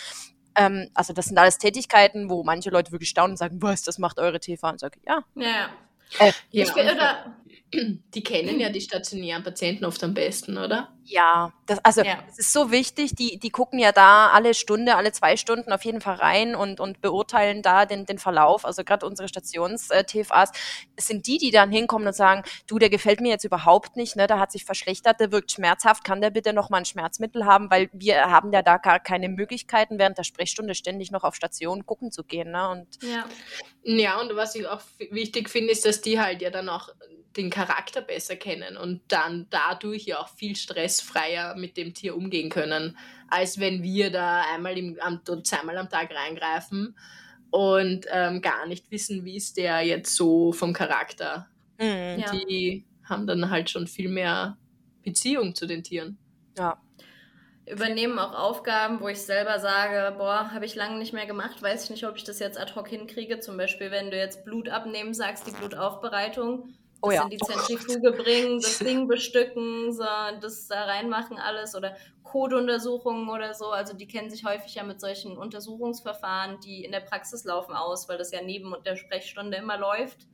Ähm, 0.57 0.89
also 0.95 1.13
das 1.13 1.27
sind 1.27 1.39
alles 1.39 1.59
Tätigkeiten, 1.59 2.31
wo 2.31 2.45
manche 2.45 2.71
Leute 2.71 2.93
wirklich 2.93 3.11
staunen 3.11 3.33
und 3.33 3.37
sagen, 3.37 3.59
was, 3.61 3.83
das 3.83 3.99
macht 3.99 4.19
eure 4.19 4.41
TFA? 4.41 4.71
Und 4.71 4.81
sage, 4.81 4.99
ja. 5.07 5.23
Ja, 5.35 5.69
äh, 6.19 6.33
ja. 6.51 6.65
Ich, 6.65 6.75
oder, 6.75 7.37
die 7.73 8.23
kennen 8.23 8.59
ja 8.61 8.71
die 8.71 8.81
stationären 8.81 9.43
Patienten 9.43 9.85
oft 9.85 10.03
am 10.03 10.15
besten, 10.15 10.59
oder? 10.59 10.93
Ja, 11.11 11.53
das, 11.67 11.85
also 11.85 12.03
ja. 12.03 12.23
ist 12.37 12.53
so 12.53 12.71
wichtig. 12.71 13.17
Die, 13.17 13.37
die 13.41 13.51
gucken 13.51 13.81
ja 13.81 13.91
da 13.91 14.31
alle 14.31 14.55
Stunde, 14.55 14.95
alle 14.95 15.11
zwei 15.11 15.37
Stunden 15.37 15.73
auf 15.73 15.85
jeden 15.85 16.01
Fall 16.01 16.15
rein 16.15 16.55
und, 16.55 16.79
und 16.79 17.01
beurteilen 17.01 17.63
da 17.63 17.85
den, 17.85 18.07
den 18.07 18.19
Verlauf. 18.19 18.65
Also 18.65 18.85
gerade 18.85 19.05
unsere 19.05 19.27
Stations-TFAs 19.27 20.53
sind 21.01 21.27
die, 21.27 21.39
die 21.39 21.51
dann 21.51 21.73
hinkommen 21.73 22.07
und 22.07 22.15
sagen, 22.15 22.45
du, 22.69 22.79
der 22.79 22.91
gefällt 22.91 23.21
mir 23.21 23.31
jetzt 23.31 23.43
überhaupt 23.43 23.97
nicht, 23.97 24.15
ne, 24.15 24.29
der 24.29 24.39
hat 24.39 24.53
sich 24.53 24.65
verschlechtert, 24.65 25.19
der 25.19 25.33
wirkt 25.33 25.51
schmerzhaft, 25.51 26.05
kann 26.05 26.21
der 26.21 26.31
bitte 26.31 26.53
noch 26.53 26.71
mal 26.71 26.79
ein 26.79 26.85
Schmerzmittel 26.85 27.45
haben, 27.45 27.73
weil 27.73 27.91
wir 27.93 28.31
haben 28.31 28.53
ja 28.53 28.63
da 28.63 28.77
gar 28.77 29.01
keine 29.01 29.29
Möglichkeiten, 29.29 29.99
während 29.99 30.17
der 30.17 30.25
Sprechstunde 30.25 30.77
ständig 30.77 31.11
noch 31.11 31.25
auf 31.25 31.35
Station 31.35 31.87
gucken 31.87 32.13
zu 32.13 32.23
gehen. 32.23 32.53
Ne? 32.53 32.69
Und 32.69 32.87
ja. 33.03 33.25
ja, 33.83 34.21
und 34.21 34.37
was 34.37 34.55
ich 34.55 34.69
auch 34.69 34.83
wichtig 35.11 35.51
finde, 35.51 35.73
ist, 35.73 35.85
dass 35.85 36.03
die 36.03 36.21
halt 36.21 36.41
ja 36.41 36.51
dann 36.51 36.69
auch 36.69 36.91
den 37.37 37.51
Charakter 37.51 38.01
besser 38.01 38.37
kennen 38.37 38.77
und 38.77 39.01
dann 39.09 39.47
dadurch 39.51 40.05
ja 40.05 40.19
auch 40.19 40.29
viel 40.29 40.57
stressfreier 40.57 41.55
mit 41.57 41.77
dem 41.77 41.95
Tier 41.95 42.17
umgehen 42.17 42.51
können, 42.51 42.97
als 43.29 43.61
wenn 43.61 43.83
wir 43.83 44.11
da 44.11 44.43
einmal 44.53 44.77
im, 44.77 44.99
am, 45.01 45.21
zweimal 45.45 45.77
am 45.79 45.89
Tag 45.89 46.11
reingreifen 46.13 46.97
und 47.51 48.07
ähm, 48.11 48.41
gar 48.41 48.67
nicht 48.67 48.91
wissen, 48.91 49.25
wie 49.25 49.37
ist 49.37 49.57
der 49.57 49.83
jetzt 49.83 50.15
so 50.17 50.53
vom 50.53 50.73
Charakter. 50.73 51.49
Mhm. 51.79 52.25
Die 52.33 52.85
haben 53.05 53.27
dann 53.27 53.51
halt 53.51 53.71
schon 53.71 53.87
viel 53.87 54.09
mehr 54.09 54.57
Beziehung 55.03 55.55
zu 55.55 55.67
den 55.67 55.83
Tieren. 55.83 56.19
Ja. 56.59 56.81
Übernehmen 57.67 58.19
auch 58.19 58.35
Aufgaben, 58.35 59.01
wo 59.01 59.09
ich 59.09 59.21
selber 59.21 59.61
sage, 59.61 60.17
boah, 60.17 60.51
habe 60.53 60.65
ich 60.65 60.75
lange 60.75 60.99
nicht 60.99 61.13
mehr 61.13 61.27
gemacht, 61.27 61.63
weiß 61.63 61.85
ich 61.85 61.91
nicht, 61.91 62.05
ob 62.05 62.17
ich 62.17 62.25
das 62.25 62.41
jetzt 62.41 62.59
ad 62.59 62.75
hoc 62.75 62.89
hinkriege. 62.89 63.39
Zum 63.39 63.57
Beispiel, 63.57 63.93
wenn 63.93 64.11
du 64.11 64.17
jetzt 64.17 64.45
Blut 64.45 64.69
abnehmen 64.69 65.15
sagst, 65.15 65.47
die 65.47 65.53
Blutaufbereitung, 65.53 66.75
oh, 67.03 67.11
ja. 67.11 67.23
in 67.25 67.31
die 67.31 67.39
Zentrifuge 67.39 68.13
bringen, 68.13 68.61
das 68.61 68.79
Ding 68.81 69.09
bestücken, 69.09 69.93
so, 69.93 70.05
das 70.41 70.69
da 70.69 70.85
reinmachen 70.85 71.39
alles 71.39 71.75
oder 71.75 71.97
Codeuntersuchungen 72.23 73.29
oder 73.29 73.55
so. 73.55 73.67
Also 73.67 73.95
die 73.95 74.07
kennen 74.07 74.31
sich 74.31 74.45
häufig 74.45 74.75
ja 74.75 74.83
mit 74.83 75.01
solchen 75.01 75.37
Untersuchungsverfahren, 75.37 76.61
die 76.61 76.85
in 76.85 76.93
der 76.93 77.01
Praxis 77.01 77.45
laufen 77.45 77.75
aus, 77.75 78.09
weil 78.09 78.19
das 78.19 78.31
ja 78.31 78.43
neben 78.43 78.75
der 78.85 78.97
Sprechstunde 78.97 79.57
immer 79.57 79.79
läuft. 79.79 80.27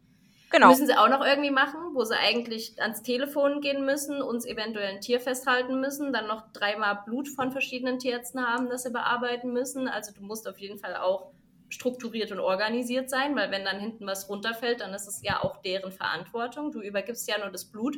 Genau. 0.50 0.68
Müssen 0.68 0.86
sie 0.86 0.96
auch 0.96 1.08
noch 1.08 1.24
irgendwie 1.24 1.50
machen, 1.50 1.80
wo 1.94 2.04
sie 2.04 2.16
eigentlich 2.16 2.80
ans 2.80 3.02
Telefon 3.02 3.60
gehen 3.60 3.84
müssen, 3.84 4.22
uns 4.22 4.46
eventuell 4.46 4.94
ein 4.94 5.00
Tier 5.00 5.18
festhalten 5.20 5.80
müssen, 5.80 6.12
dann 6.12 6.28
noch 6.28 6.52
dreimal 6.52 7.02
Blut 7.04 7.28
von 7.28 7.50
verschiedenen 7.50 7.98
Tierärzten 7.98 8.46
haben, 8.46 8.68
das 8.68 8.84
sie 8.84 8.90
bearbeiten 8.90 9.52
müssen. 9.52 9.88
Also 9.88 10.12
du 10.12 10.22
musst 10.22 10.46
auf 10.48 10.58
jeden 10.58 10.78
Fall 10.78 10.96
auch 10.96 11.32
strukturiert 11.68 12.32
und 12.32 12.40
organisiert 12.40 13.10
sein, 13.10 13.34
weil 13.36 13.50
wenn 13.50 13.64
dann 13.64 13.80
hinten 13.80 14.06
was 14.06 14.28
runterfällt, 14.28 14.80
dann 14.80 14.94
ist 14.94 15.06
es 15.06 15.22
ja 15.22 15.42
auch 15.42 15.60
deren 15.62 15.92
Verantwortung. 15.92 16.72
Du 16.72 16.80
übergibst 16.80 17.28
ja 17.28 17.38
nur 17.38 17.50
das 17.50 17.64
Blut 17.64 17.96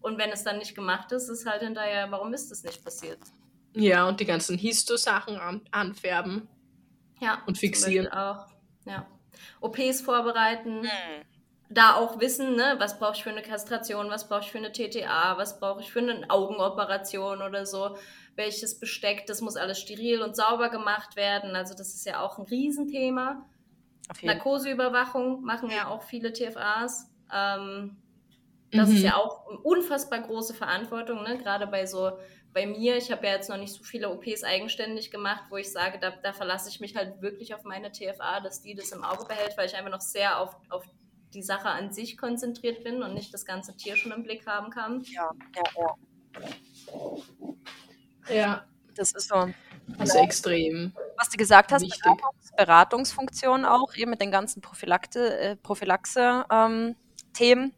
und 0.00 0.18
wenn 0.18 0.30
es 0.30 0.44
dann 0.44 0.58
nicht 0.58 0.74
gemacht 0.74 1.12
ist, 1.12 1.28
ist 1.28 1.46
halt 1.46 1.62
hinterher, 1.62 2.10
warum 2.10 2.34
ist 2.34 2.50
das 2.50 2.64
nicht 2.64 2.84
passiert? 2.84 3.18
Ja, 3.74 4.06
und 4.06 4.20
die 4.20 4.26
ganzen 4.26 4.58
Histo-Sachen 4.58 5.36
an, 5.36 5.62
anfärben. 5.70 6.48
Ja. 7.20 7.42
Und 7.46 7.56
fixieren. 7.56 8.08
Auch. 8.08 8.46
Ja. 8.84 9.06
OPs 9.60 10.00
vorbereiten. 10.02 10.82
Hm. 10.82 11.24
Da 11.70 11.94
auch 11.94 12.20
wissen, 12.20 12.54
ne, 12.56 12.74
was 12.78 12.98
brauche 12.98 13.14
ich 13.14 13.22
für 13.22 13.30
eine 13.30 13.40
Kastration, 13.40 14.10
was 14.10 14.28
brauche 14.28 14.42
ich 14.42 14.50
für 14.50 14.58
eine 14.58 14.72
TTA, 14.72 15.38
was 15.38 15.58
brauche 15.58 15.80
ich 15.80 15.90
für 15.90 16.00
eine 16.00 16.28
Augenoperation 16.28 17.40
oder 17.40 17.64
so 17.64 17.96
welches 18.34 18.78
Besteck, 18.78 19.26
das 19.26 19.40
muss 19.40 19.56
alles 19.56 19.78
steril 19.78 20.22
und 20.22 20.36
sauber 20.36 20.70
gemacht 20.70 21.16
werden. 21.16 21.54
Also 21.56 21.74
das 21.74 21.94
ist 21.94 22.06
ja 22.06 22.20
auch 22.20 22.38
ein 22.38 22.46
Riesenthema. 22.46 23.46
Narkoseüberwachung 24.22 25.42
machen 25.42 25.70
ja 25.70 25.88
auch 25.88 26.02
viele 26.02 26.32
TFAs. 26.32 27.10
Ähm, 27.32 27.96
das 28.70 28.88
mhm. 28.88 28.96
ist 28.96 29.02
ja 29.02 29.16
auch 29.16 29.46
eine 29.48 29.58
unfassbar 29.58 30.20
große 30.20 30.54
Verantwortung, 30.54 31.22
ne? 31.22 31.36
gerade 31.36 31.66
bei 31.66 31.84
so, 31.84 32.12
bei 32.54 32.66
mir, 32.66 32.96
ich 32.96 33.12
habe 33.12 33.26
ja 33.26 33.34
jetzt 33.34 33.50
noch 33.50 33.58
nicht 33.58 33.72
so 33.72 33.84
viele 33.84 34.10
OPs 34.10 34.44
eigenständig 34.44 35.10
gemacht, 35.10 35.44
wo 35.50 35.56
ich 35.56 35.70
sage, 35.70 35.98
da, 35.98 36.10
da 36.10 36.32
verlasse 36.32 36.70
ich 36.70 36.80
mich 36.80 36.96
halt 36.96 37.20
wirklich 37.20 37.54
auf 37.54 37.64
meine 37.64 37.92
TFA, 37.92 38.40
dass 38.40 38.62
die 38.62 38.74
das 38.74 38.92
im 38.92 39.04
Auge 39.04 39.26
behält, 39.26 39.56
weil 39.56 39.66
ich 39.66 39.76
einfach 39.76 39.90
noch 39.90 40.00
sehr 40.00 40.38
auf, 40.38 40.56
auf 40.70 40.84
die 41.34 41.42
Sache 41.42 41.68
an 41.68 41.92
sich 41.92 42.16
konzentriert 42.16 42.82
bin 42.82 43.02
und 43.02 43.14
nicht 43.14 43.32
das 43.32 43.44
ganze 43.44 43.76
Tier 43.76 43.96
schon 43.96 44.12
im 44.12 44.22
Blick 44.22 44.46
haben 44.46 44.70
kann. 44.70 45.02
Ja, 45.02 45.30
ja, 45.54 45.62
ja. 45.76 45.96
Ja. 48.28 48.64
Das 48.94 49.12
ist 49.12 49.28
so. 49.28 49.48
Das 49.98 50.10
ist 50.10 50.16
extrem. 50.16 50.92
Was 51.16 51.30
du 51.30 51.36
gesagt 51.36 51.72
hast, 51.72 51.82
Beratungs 51.82 52.52
Beratungsfunktion 52.56 53.64
auch, 53.64 53.94
eben 53.94 54.10
mit 54.10 54.20
den 54.20 54.30
ganzen 54.30 54.60
Prophylakte, 54.60 55.38
äh, 55.38 55.56
Prophylaxe-Themen. 55.56 57.64
Ähm, 57.64 57.74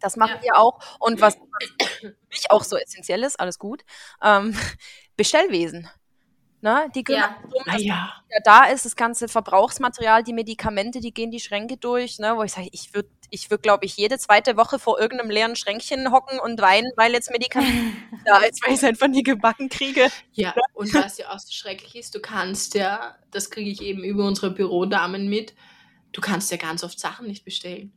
das 0.00 0.16
machen 0.16 0.36
ja. 0.36 0.42
wir 0.42 0.58
auch. 0.58 0.80
Und 0.98 1.20
was, 1.20 1.36
was 1.36 1.88
für 2.00 2.16
mich 2.30 2.50
auch 2.50 2.64
so 2.64 2.76
essentiell 2.76 3.22
ist, 3.22 3.38
alles 3.38 3.58
gut, 3.58 3.84
ähm, 4.22 4.56
Bestellwesen. 5.16 5.88
Ne? 6.60 6.88
Die 6.94 7.04
kümmern 7.04 7.20
ja. 7.20 7.36
darum, 7.42 7.62
dass 7.66 7.84
ja. 7.84 8.12
da 8.44 8.64
ist, 8.64 8.84
das 8.84 8.96
ganze 8.96 9.28
Verbrauchsmaterial, 9.28 10.24
die 10.24 10.32
Medikamente, 10.32 11.00
die 11.00 11.14
gehen 11.14 11.30
die 11.30 11.38
Schränke 11.38 11.76
durch, 11.76 12.18
ne? 12.18 12.36
wo 12.36 12.42
ich 12.42 12.52
sage, 12.52 12.68
ich 12.72 12.92
würde, 12.94 13.08
ich 13.30 13.50
würd, 13.50 13.62
glaube 13.62 13.84
ich, 13.84 13.96
jede 13.96 14.18
zweite 14.18 14.56
Woche 14.56 14.80
vor 14.80 14.98
irgendeinem 14.98 15.30
leeren 15.30 15.54
Schränkchen 15.54 16.10
hocken 16.10 16.40
und 16.40 16.60
weinen, 16.60 16.90
weil 16.96 17.12
jetzt 17.12 17.30
Medikamente 17.30 17.96
da 18.24 18.38
ist, 18.38 18.60
weil 18.64 18.72
ich 18.72 18.78
es 18.78 18.84
einfach 18.84 19.06
nie 19.06 19.22
gebacken 19.22 19.68
kriege. 19.68 20.08
Ja, 20.32 20.52
und 20.74 20.92
was 20.94 21.18
ja 21.18 21.30
auch 21.30 21.38
so 21.38 21.52
schrecklich 21.52 21.94
ist, 21.94 22.14
du 22.16 22.20
kannst 22.20 22.74
ja, 22.74 23.16
das 23.30 23.50
kriege 23.50 23.70
ich 23.70 23.80
eben 23.80 24.02
über 24.02 24.26
unsere 24.26 24.50
Bürodamen 24.50 25.28
mit, 25.28 25.54
du 26.12 26.20
kannst 26.20 26.50
ja 26.50 26.56
ganz 26.56 26.82
oft 26.82 26.98
Sachen 26.98 27.28
nicht 27.28 27.44
bestellen, 27.44 27.92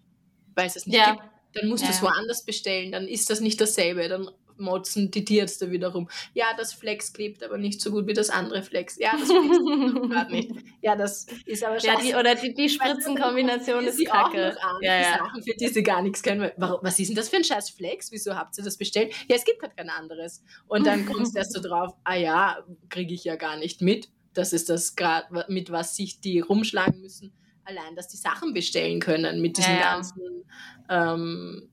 weil 0.54 0.68
es 0.68 0.76
es 0.76 0.86
nicht 0.86 0.98
ja. 0.98 1.14
gibt. 1.14 1.24
Dann 1.54 1.68
musst 1.68 1.84
ja. 1.84 1.90
du 1.90 1.96
es 1.96 2.02
woanders 2.02 2.46
bestellen, 2.46 2.92
dann 2.92 3.08
ist 3.08 3.30
das 3.30 3.42
nicht 3.42 3.60
dasselbe, 3.60 4.08
dann 4.08 4.30
motzen 4.62 5.12
die 5.12 5.26
Tierärzte 5.26 5.72
wiederum. 5.72 6.10
Ja, 6.34 6.46
das 6.58 6.74
Flex 6.74 7.12
klebt 7.12 7.44
aber 7.44 7.58
nicht 7.58 7.82
so 7.82 7.92
gut 7.92 8.08
wie 8.08 8.14
das 8.14 8.30
andere 8.30 8.64
Flex. 8.64 8.98
Ja, 8.98 9.12
das 9.18 9.28
klebt 9.28 10.10
gerade 10.10 10.32
nicht. 10.32 10.52
Ja, 10.82 10.96
das 10.96 11.26
ist 11.46 11.64
aber 11.64 11.80
scheiße. 11.80 11.88
Ja, 11.88 12.02
die, 12.02 12.16
oder 12.16 12.36
die, 12.36 12.54
die 12.54 12.70
Spritzenkombination 12.70 13.86
ist 13.86 14.06
kacke. 14.06 14.56
Ja, 14.82 14.96
ja. 14.96 15.18
Sachen, 15.18 15.44
für 15.44 15.54
die 15.54 15.68
sie 15.68 15.84
gar 15.84 16.02
nichts 16.02 16.24
können. 16.24 16.52
Warum, 16.58 16.80
was 16.82 17.00
ist 17.00 17.10
denn 17.10 17.16
das 17.16 17.30
für 17.30 17.38
ein 17.38 17.44
scheiß 17.44 17.72
Flex? 17.72 18.12
Wieso 18.12 18.36
habt 18.36 18.58
ihr 18.58 18.64
das 18.64 18.78
bestellt? 18.78 19.14
Ja, 19.28 19.36
es 19.36 19.44
gibt 19.44 19.62
halt 19.62 19.76
kein 19.76 19.90
anderes. 19.90 20.44
Und 20.68 20.86
dann 20.86 21.06
kommst 21.06 21.36
du 21.36 21.40
erst 21.40 21.54
so 21.54 21.62
drauf, 21.68 21.94
ah 22.04 22.16
ja, 22.16 22.64
kriege 22.90 23.14
ich 23.14 23.24
ja 23.24 23.36
gar 23.36 23.58
nicht 23.58 23.82
mit. 23.82 24.10
Das 24.34 24.54
ist 24.54 24.70
das 24.70 24.96
gerade, 24.96 25.46
mit 25.50 25.72
was 25.72 25.96
sich 25.96 26.22
die 26.22 26.40
rumschlagen 26.40 27.02
müssen. 27.02 27.34
Allein, 27.64 27.96
dass 27.96 28.08
die 28.08 28.18
Sachen 28.18 28.54
bestellen 28.54 29.00
können 29.00 29.42
mit 29.42 29.58
diesen 29.58 29.76
ja. 29.76 29.94
ganzen 29.94 30.46
ähm, 30.90 31.70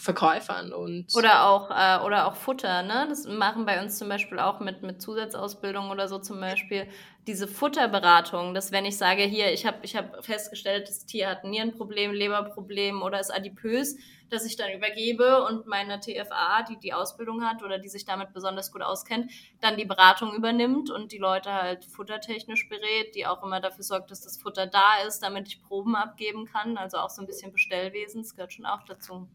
Verkäufern 0.00 0.72
und. 0.72 1.14
Oder 1.14 1.46
auch, 1.46 1.70
äh, 1.70 2.04
oder 2.04 2.26
auch 2.26 2.34
Futter, 2.34 2.82
ne? 2.82 3.06
Das 3.08 3.26
machen 3.26 3.66
bei 3.66 3.82
uns 3.82 3.98
zum 3.98 4.08
Beispiel 4.08 4.38
auch 4.38 4.58
mit, 4.60 4.82
mit 4.82 5.02
Zusatzausbildung 5.02 5.90
oder 5.90 6.08
so 6.08 6.18
zum 6.18 6.40
Beispiel 6.40 6.86
diese 7.26 7.46
Futterberatung, 7.46 8.54
dass 8.54 8.72
wenn 8.72 8.86
ich 8.86 8.96
sage, 8.96 9.22
hier, 9.22 9.52
ich 9.52 9.66
habe 9.66 9.78
ich 9.82 9.94
hab 9.94 10.24
festgestellt, 10.24 10.88
das 10.88 11.04
Tier 11.04 11.28
hat 11.28 11.44
ein 11.44 11.50
Nierenproblem, 11.50 12.12
Leberproblem 12.12 13.02
oder 13.02 13.20
ist 13.20 13.30
adipös, 13.30 13.96
dass 14.30 14.46
ich 14.46 14.56
dann 14.56 14.72
übergebe 14.72 15.44
und 15.44 15.66
meine 15.66 16.00
TFA, 16.00 16.62
die 16.62 16.78
die 16.78 16.94
Ausbildung 16.94 17.44
hat 17.44 17.62
oder 17.62 17.78
die 17.78 17.88
sich 17.90 18.06
damit 18.06 18.32
besonders 18.32 18.72
gut 18.72 18.82
auskennt, 18.82 19.30
dann 19.60 19.76
die 19.76 19.84
Beratung 19.84 20.34
übernimmt 20.34 20.90
und 20.90 21.12
die 21.12 21.18
Leute 21.18 21.52
halt 21.52 21.84
futtertechnisch 21.84 22.68
berät, 22.70 23.14
die 23.14 23.26
auch 23.26 23.42
immer 23.42 23.60
dafür 23.60 23.84
sorgt, 23.84 24.10
dass 24.10 24.22
das 24.22 24.40
Futter 24.40 24.66
da 24.66 25.02
ist, 25.06 25.20
damit 25.20 25.48
ich 25.48 25.62
Proben 25.62 25.94
abgeben 25.96 26.46
kann. 26.46 26.78
Also 26.78 26.96
auch 26.96 27.10
so 27.10 27.20
ein 27.20 27.26
bisschen 27.26 27.52
Bestellwesen, 27.52 28.22
das 28.22 28.34
gehört 28.34 28.54
schon 28.54 28.66
auch 28.66 28.84
dazu. 28.84 29.28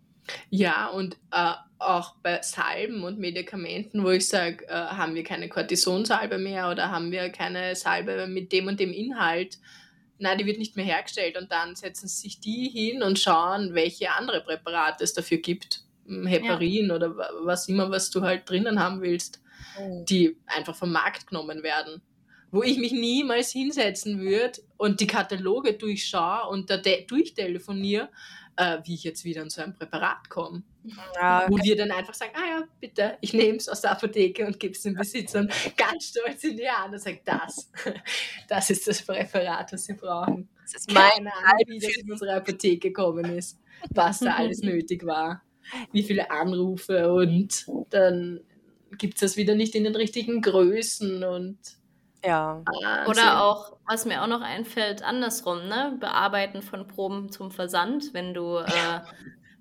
Ja, 0.49 0.87
und 0.87 1.17
äh, 1.31 1.53
auch 1.77 2.15
bei 2.23 2.41
Salben 2.41 3.03
und 3.03 3.19
Medikamenten, 3.19 4.03
wo 4.03 4.09
ich 4.09 4.27
sage, 4.27 4.67
äh, 4.67 4.71
haben 4.71 5.15
wir 5.15 5.23
keine 5.23 5.49
Cortisonsalbe 5.49 6.37
mehr 6.37 6.69
oder 6.71 6.91
haben 6.91 7.11
wir 7.11 7.29
keine 7.29 7.75
Salbe 7.75 8.27
mit 8.27 8.51
dem 8.51 8.67
und 8.67 8.79
dem 8.79 8.91
Inhalt, 8.91 9.59
nein, 10.17 10.37
die 10.37 10.45
wird 10.45 10.57
nicht 10.57 10.75
mehr 10.75 10.85
hergestellt 10.85 11.37
und 11.37 11.51
dann 11.51 11.75
setzen 11.75 12.07
sich 12.07 12.39
die 12.39 12.69
hin 12.69 13.03
und 13.03 13.19
schauen, 13.19 13.73
welche 13.73 14.11
andere 14.11 14.41
Präparate 14.41 15.03
es 15.03 15.13
dafür 15.13 15.37
gibt. 15.37 15.83
Hm, 16.05 16.25
Heparin 16.25 16.89
ja. 16.89 16.95
oder 16.95 17.15
was 17.43 17.67
immer, 17.67 17.89
was 17.89 18.09
du 18.09 18.21
halt 18.21 18.49
drinnen 18.49 18.79
haben 18.79 19.01
willst, 19.01 19.41
oh. 19.79 20.03
die 20.07 20.37
einfach 20.45 20.75
vom 20.75 20.91
Markt 20.91 21.27
genommen 21.27 21.63
werden. 21.63 22.01
Wo 22.51 22.63
ich 22.63 22.77
mich 22.77 22.93
niemals 22.93 23.51
hinsetzen 23.51 24.21
würde 24.21 24.61
und 24.77 25.01
die 25.01 25.07
Kataloge 25.07 25.73
durchschaue 25.73 26.47
und 26.49 26.69
da 26.69 26.77
durchtelefoniere, 26.77 28.09
äh, 28.57 28.79
wie 28.83 28.93
ich 28.93 29.03
jetzt 29.03 29.23
wieder 29.25 29.41
an 29.41 29.49
so 29.49 29.61
ein 29.61 29.73
Präparat 29.73 30.29
komme. 30.29 30.63
Ja, 31.15 31.43
okay. 31.43 31.51
Wo 31.51 31.57
wir 31.63 31.75
dann 31.75 31.91
einfach 31.91 32.13
sagen, 32.13 32.31
ah 32.35 32.47
ja, 32.47 32.63
bitte, 32.79 33.17
ich 33.21 33.33
nehme 33.33 33.57
es 33.57 33.67
aus 33.67 33.81
der 33.81 33.91
Apotheke 33.91 34.45
und 34.45 34.59
gebe 34.59 34.73
es 34.73 34.81
dem 34.81 34.93
Besitzer 34.93 35.39
und 35.39 35.51
ganz 35.75 36.09
stolz 36.09 36.43
in 36.43 36.57
die 36.57 36.69
Hand 36.69 36.93
und 36.93 36.99
sage, 36.99 37.21
das, 37.25 37.71
das 38.47 38.69
ist 38.69 38.87
das 38.87 39.01
Präparat, 39.01 39.73
das 39.73 39.85
Sie 39.85 39.93
brauchen. 39.93 40.47
Das 40.63 40.75
ist 40.75 40.87
Keine 40.87 41.33
Ahnung, 41.33 41.65
wie 41.67 41.79
das 41.79 41.97
in 41.97 42.11
unsere 42.11 42.33
Apotheke 42.35 42.89
gekommen 42.89 43.25
ist, 43.37 43.59
was 43.89 44.19
da 44.19 44.35
alles 44.35 44.59
nötig 44.61 45.05
war, 45.05 45.43
wie 45.91 46.03
viele 46.03 46.31
Anrufe 46.31 47.11
und 47.11 47.65
dann 47.89 48.41
gibt 48.97 49.15
es 49.15 49.21
das 49.21 49.37
wieder 49.37 49.55
nicht 49.55 49.75
in 49.75 49.83
den 49.83 49.95
richtigen 49.95 50.41
Größen 50.41 51.23
und 51.23 51.57
ja. 52.25 52.61
Wahnsinn. 52.65 53.11
Oder 53.11 53.43
auch, 53.43 53.77
was 53.87 54.05
mir 54.05 54.21
auch 54.21 54.27
noch 54.27 54.41
einfällt, 54.41 55.03
andersrum, 55.03 55.67
ne? 55.67 55.97
Bearbeiten 55.99 56.61
von 56.61 56.87
Proben 56.87 57.31
zum 57.31 57.51
Versand, 57.51 58.13
wenn 58.13 58.33
du, 58.33 58.57
äh, 58.65 58.99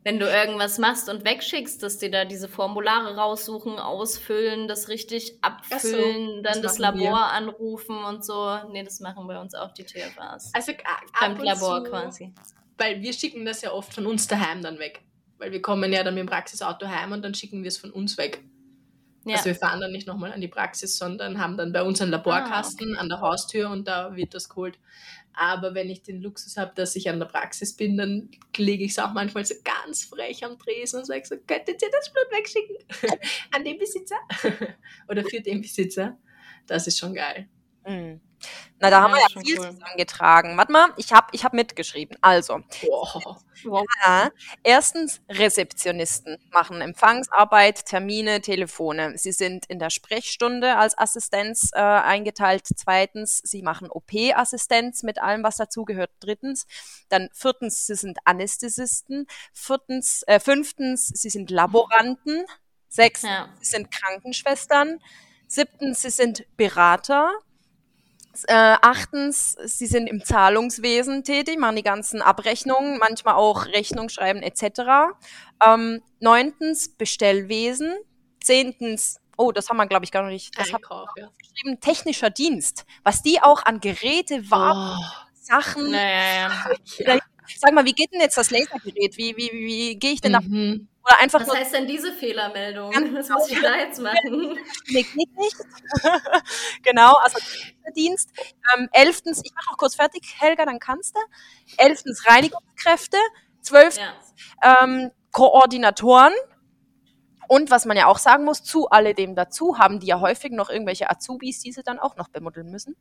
wenn 0.03 0.19
du 0.19 0.27
irgendwas 0.27 0.79
machst 0.79 1.09
und 1.09 1.25
wegschickst, 1.25 1.83
dass 1.83 1.99
die 1.99 2.11
da 2.11 2.25
diese 2.25 2.49
Formulare 2.49 3.17
raussuchen, 3.17 3.79
ausfüllen, 3.79 4.69
das 4.69 4.89
richtig 4.89 5.39
abfüllen, 5.41 6.37
so, 6.37 6.43
dann 6.43 6.63
das, 6.63 6.73
das 6.73 6.79
Labor 6.79 7.01
wir. 7.01 7.33
anrufen 7.33 8.05
und 8.05 8.25
so. 8.25 8.59
Nee, 8.71 8.83
das 8.83 9.01
machen 9.01 9.27
bei 9.27 9.41
uns 9.41 9.55
auch 9.55 9.73
die 9.73 9.85
TFAs. 9.85 10.53
Also 10.55 10.73
beim 11.21 11.37
Labor 11.39 11.85
quasi. 11.85 12.33
Weil 12.77 13.01
wir 13.03 13.13
schicken 13.13 13.45
das 13.45 13.63
ja 13.63 13.73
oft 13.73 13.95
von 13.95 14.07
uns 14.07 14.27
daheim 14.27 14.63
dann 14.63 14.79
weg. 14.79 15.03
Weil 15.39 15.53
wir 15.53 15.63
kommen 15.63 15.93
ja 15.93 16.03
dann 16.03 16.15
mit 16.15 16.23
dem 16.23 16.29
Praxisauto 16.29 16.87
heim 16.87 17.13
und 17.13 17.23
dann 17.23 17.35
schicken 17.35 17.63
wir 17.63 17.69
es 17.69 17.79
von 17.79 17.91
uns 17.91 18.19
weg. 18.19 18.43
Ja. 19.25 19.37
Also 19.37 19.47
wir 19.47 19.55
fahren 19.55 19.81
dann 19.81 19.93
nicht 19.93 20.07
nochmal 20.07 20.33
an 20.33 20.41
die 20.41 20.49
Praxis, 20.49 20.99
sondern 20.99 21.39
haben 21.39 21.57
dann 21.57 21.73
bei 21.73 21.83
uns 21.83 22.01
einen 22.01 22.11
Laborkasten 22.11 22.89
ah, 22.89 22.93
okay. 22.93 23.01
an 23.01 23.09
der 23.09 23.21
Haustür 23.21 23.71
und 23.71 23.89
da 23.89 24.15
wird 24.15 24.35
das 24.35 24.49
geholt. 24.49 24.79
Aber 25.33 25.75
wenn 25.75 25.91
ich 25.91 26.03
den 26.03 26.23
Luxus 26.23 26.57
habe, 26.57 26.73
dass 26.77 26.95
ich 26.95 27.09
an 27.09 27.19
der 27.19 27.27
Praxis 27.27 27.75
bin, 27.75 27.97
dann 27.97 28.31
lege 28.57 28.85
ich 28.85 28.93
es 28.93 28.99
auch 28.99 29.13
manchmal 29.13 29.45
so 29.45 29.55
ganz 29.65 30.05
frech 30.05 30.45
am 30.45 30.59
Tresen 30.59 31.01
und 31.01 31.07
sage 31.07 31.25
so, 31.25 31.37
könntet 31.37 31.83
ihr 31.83 31.91
das 31.91 32.13
Blut 32.13 32.27
wegschicken? 32.31 32.77
an 33.53 33.65
den 33.65 33.79
Besitzer? 33.79 34.17
Oder 35.09 35.25
für 35.25 35.41
den 35.41 35.61
Besitzer? 35.61 36.17
Das 36.67 36.87
ist 36.87 36.99
schon 36.99 37.15
geil. 37.15 37.49
Mhm. 37.87 38.21
Na, 38.81 38.91
da 38.91 38.97
ja, 38.97 39.03
haben 39.03 39.15
wir 39.15 39.21
ja 39.21 39.29
viel 39.29 39.59
cool. 39.59 39.71
zusammengetragen. 39.73 40.57
Warte 40.57 40.73
mal, 40.73 40.89
ich 40.97 41.13
habe 41.13 41.29
ich 41.33 41.45
hab 41.45 41.53
mitgeschrieben. 41.53 42.19
Also, 42.21 42.61
wow. 42.83 43.43
Ja, 44.05 44.31
erstens, 44.63 45.23
Rezeptionisten 45.29 46.39
machen 46.53 46.81
Empfangsarbeit, 46.81 47.87
Termine, 47.87 48.41
Telefone. 48.41 49.17
Sie 49.17 49.33
sind 49.33 49.65
in 49.67 49.79
der 49.79 49.91
Sprechstunde 49.91 50.77
als 50.77 50.99
Assistenz 50.99 51.71
äh, 51.73 51.81
eingeteilt. 51.81 52.67
Zweitens, 52.77 53.39
sie 53.39 53.63
machen 53.63 53.89
OP-Assistenz 53.91 55.03
mit 55.03 55.21
allem, 55.23 55.43
was 55.43 55.57
dazugehört. 55.57 56.11
Drittens, 56.21 56.67
dann 57.09 57.31
viertens, 57.33 57.87
sie 57.87 57.95
sind 57.95 58.19
Anästhesisten. 58.25 59.27
Viertens, 59.53 60.25
äh, 60.27 60.41
fünftens, 60.41 61.07
sie 61.07 61.31
sind 61.31 61.51
Laboranten. 61.51 62.45
Sechstens, 62.89 63.31
ja. 63.31 63.49
sie 63.61 63.71
sind 63.71 63.91
Krankenschwestern. 63.91 65.01
Siebtens, 65.49 66.03
sie 66.03 66.11
sind 66.11 66.45
Berater. 66.57 67.33
Äh, 68.47 68.77
achtens, 68.83 69.57
sie 69.65 69.87
sind 69.87 70.07
im 70.07 70.25
Zahlungswesen 70.25 71.25
tätig, 71.25 71.59
machen 71.59 71.77
die 71.77 71.83
ganzen 71.83 72.23
Abrechnungen, 72.23 72.99
manchmal 72.99 73.35
auch 73.35 73.67
Rechnung 73.67 74.09
schreiben 74.09 74.43
etc. 74.43 75.15
Ähm, 75.65 76.03
neuntens, 76.21 76.89
Bestellwesen. 76.89 77.95
Zehntens, 78.43 79.21
oh, 79.37 79.53
das 79.53 79.71
haben 79.71 79.77
wir, 79.77 79.87
glaube 79.87 80.05
ich, 80.05 80.11
gar 80.11 80.25
nicht. 80.25 80.59
Das 80.59 80.75
Einkauf, 80.75 81.09
ja. 81.17 81.29
geschrieben, 81.39 81.81
technischer 81.81 82.31
Dienst. 82.31 82.85
Was 83.03 83.23
die 83.23 83.41
auch 83.43 83.65
an 83.65 83.81
Geräte, 83.81 84.51
Waren, 84.51 84.99
oh. 84.99 85.05
Sachen. 85.35 85.91
Naja, 85.91 86.51
ja. 86.99 87.19
Sag 87.59 87.75
mal, 87.75 87.85
wie 87.85 87.93
geht 87.93 88.13
denn 88.13 88.21
jetzt 88.21 88.37
das 88.37 88.51
Lasergerät? 88.51 89.17
Wie, 89.17 89.37
wie, 89.37 89.53
wie, 89.53 89.67
wie 89.67 89.99
gehe 89.99 90.13
ich 90.13 90.21
denn 90.21 90.33
mhm. 90.33 90.89
Oder 91.07 91.21
einfach 91.21 91.41
Was 91.41 91.55
heißt 91.55 91.75
denn 91.75 91.87
diese 91.87 92.13
Fehlermeldung? 92.13 92.91
Was 93.15 93.29
muss 93.29 93.51
ich 93.51 93.61
da 93.61 93.77
jetzt 93.77 94.01
machen? 94.01 94.59
nee, 94.89 95.03
geht 95.03 95.37
nicht. 95.37 95.57
genau, 96.83 97.15
also 97.17 97.39
Dienst. 97.95 98.31
Ähm, 98.75 98.89
elftens, 98.93 99.43
ich 99.45 99.53
mache 99.55 99.71
noch 99.71 99.77
kurz 99.77 99.97
fertig, 99.97 100.23
Helga, 100.39 100.65
dann 100.65 100.79
kannst 100.79 101.15
du. 101.15 101.21
Elftens 101.77 102.27
Reinigungskräfte. 102.27 103.19
Zwölftens 103.61 104.35
ja. 104.63 104.83
ähm, 104.83 105.11
Koordinatoren. 105.31 106.33
Und 107.49 107.71
was 107.71 107.85
man 107.85 107.97
ja 107.99 108.07
auch 108.07 108.19
sagen 108.19 108.45
muss, 108.45 108.63
zu 108.63 108.89
alledem 108.89 109.35
dazu 109.35 109.79
haben 109.79 110.01
die 110.01 110.07
ja 110.07 110.21
häufig 110.21 110.53
noch 110.53 110.71
irgendwelche 110.71 111.11
Azubis, 111.11 111.61
die 111.61 111.73
sie 111.73 111.83
dann 111.83 111.99
auch 111.99 112.17
noch 112.17 112.29
bemuddeln 112.29 112.71
müssen. 112.71 112.97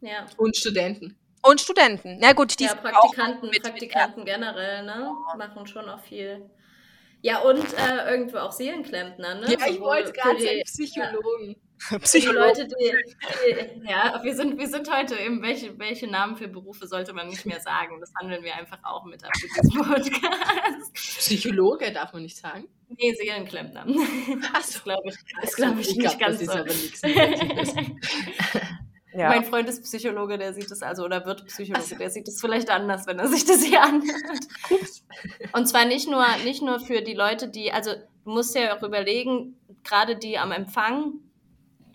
Ja. 0.00 0.26
Und 0.36 0.56
Studenten. 0.56 1.16
Und 1.42 1.60
Studenten. 1.60 2.20
Ja 2.20 2.32
gut, 2.32 2.58
die 2.58 2.64
ja, 2.64 2.74
Praktikanten, 2.74 3.50
mit, 3.50 3.62
Praktikanten 3.62 4.24
generell, 4.24 4.84
ne? 4.84 5.12
Machen 5.36 5.66
schon 5.66 5.88
auch 5.88 6.00
viel. 6.00 6.50
Ja, 7.24 7.38
und 7.38 7.64
äh, 7.78 8.10
irgendwo 8.10 8.36
auch 8.36 8.52
Seelenklempner, 8.52 9.36
ne? 9.36 9.46
Ja, 9.48 9.66
ich 9.66 9.80
wollte 9.80 10.12
gerade 10.12 10.38
sagen, 10.38 10.60
Psychologen. 10.66 11.56
Ja. 11.90 11.98
Psychologen. 12.00 12.52
Die 12.54 12.60
Leute, 12.60 12.68
die, 12.68 13.82
die, 13.82 13.90
ja, 13.90 14.20
wir 14.22 14.34
sind, 14.34 14.58
wir 14.58 14.68
sind 14.68 14.94
heute 14.94 15.16
eben, 15.16 15.40
welche, 15.40 15.78
welche 15.78 16.06
Namen 16.06 16.36
für 16.36 16.48
Berufe 16.48 16.86
sollte 16.86 17.14
man 17.14 17.28
nicht 17.28 17.46
mehr 17.46 17.60
sagen? 17.60 17.98
Das 17.98 18.12
handeln 18.20 18.44
wir 18.44 18.54
einfach 18.54 18.78
auch 18.82 19.06
mit 19.06 19.24
ab 19.24 19.30
für 19.38 19.48
diesen 19.48 19.82
Podcast. 19.84 20.92
Psychologe 20.92 21.90
darf 21.92 22.12
man 22.12 22.24
nicht 22.24 22.36
sagen? 22.36 22.68
Nee, 22.90 23.14
Seelenklempner. 23.14 23.86
Das 24.52 24.84
glaube 24.84 25.08
ich, 25.08 25.16
das 25.40 25.56
glaub 25.56 25.78
ich, 25.78 25.88
ich 25.88 25.96
nicht 25.96 26.18
glaub, 26.18 26.36
ganz 26.36 26.44
das 26.44 27.00
so. 27.00 27.06
Ja. 29.14 29.28
Mein 29.28 29.44
Freund 29.44 29.68
ist 29.68 29.82
Psychologe, 29.84 30.38
der 30.38 30.52
sieht 30.54 30.70
das 30.70 30.82
also, 30.82 31.04
oder 31.04 31.24
wird 31.24 31.46
Psychologe, 31.46 31.84
also. 31.84 31.96
der 31.96 32.10
sieht 32.10 32.26
das 32.26 32.40
vielleicht 32.40 32.68
anders, 32.70 33.06
wenn 33.06 33.18
er 33.18 33.28
sich 33.28 33.44
das 33.44 33.62
hier 33.62 33.82
anhört. 33.82 34.44
Und 35.52 35.66
zwar 35.66 35.84
nicht 35.84 36.08
nur, 36.08 36.24
nicht 36.44 36.62
nur 36.62 36.80
für 36.80 37.00
die 37.00 37.14
Leute, 37.14 37.48
die, 37.48 37.72
also 37.72 37.92
du 37.92 38.30
musst 38.30 38.54
ja 38.56 38.76
auch 38.76 38.82
überlegen, 38.82 39.56
gerade 39.84 40.16
die 40.16 40.38
am 40.38 40.50
Empfang 40.50 41.20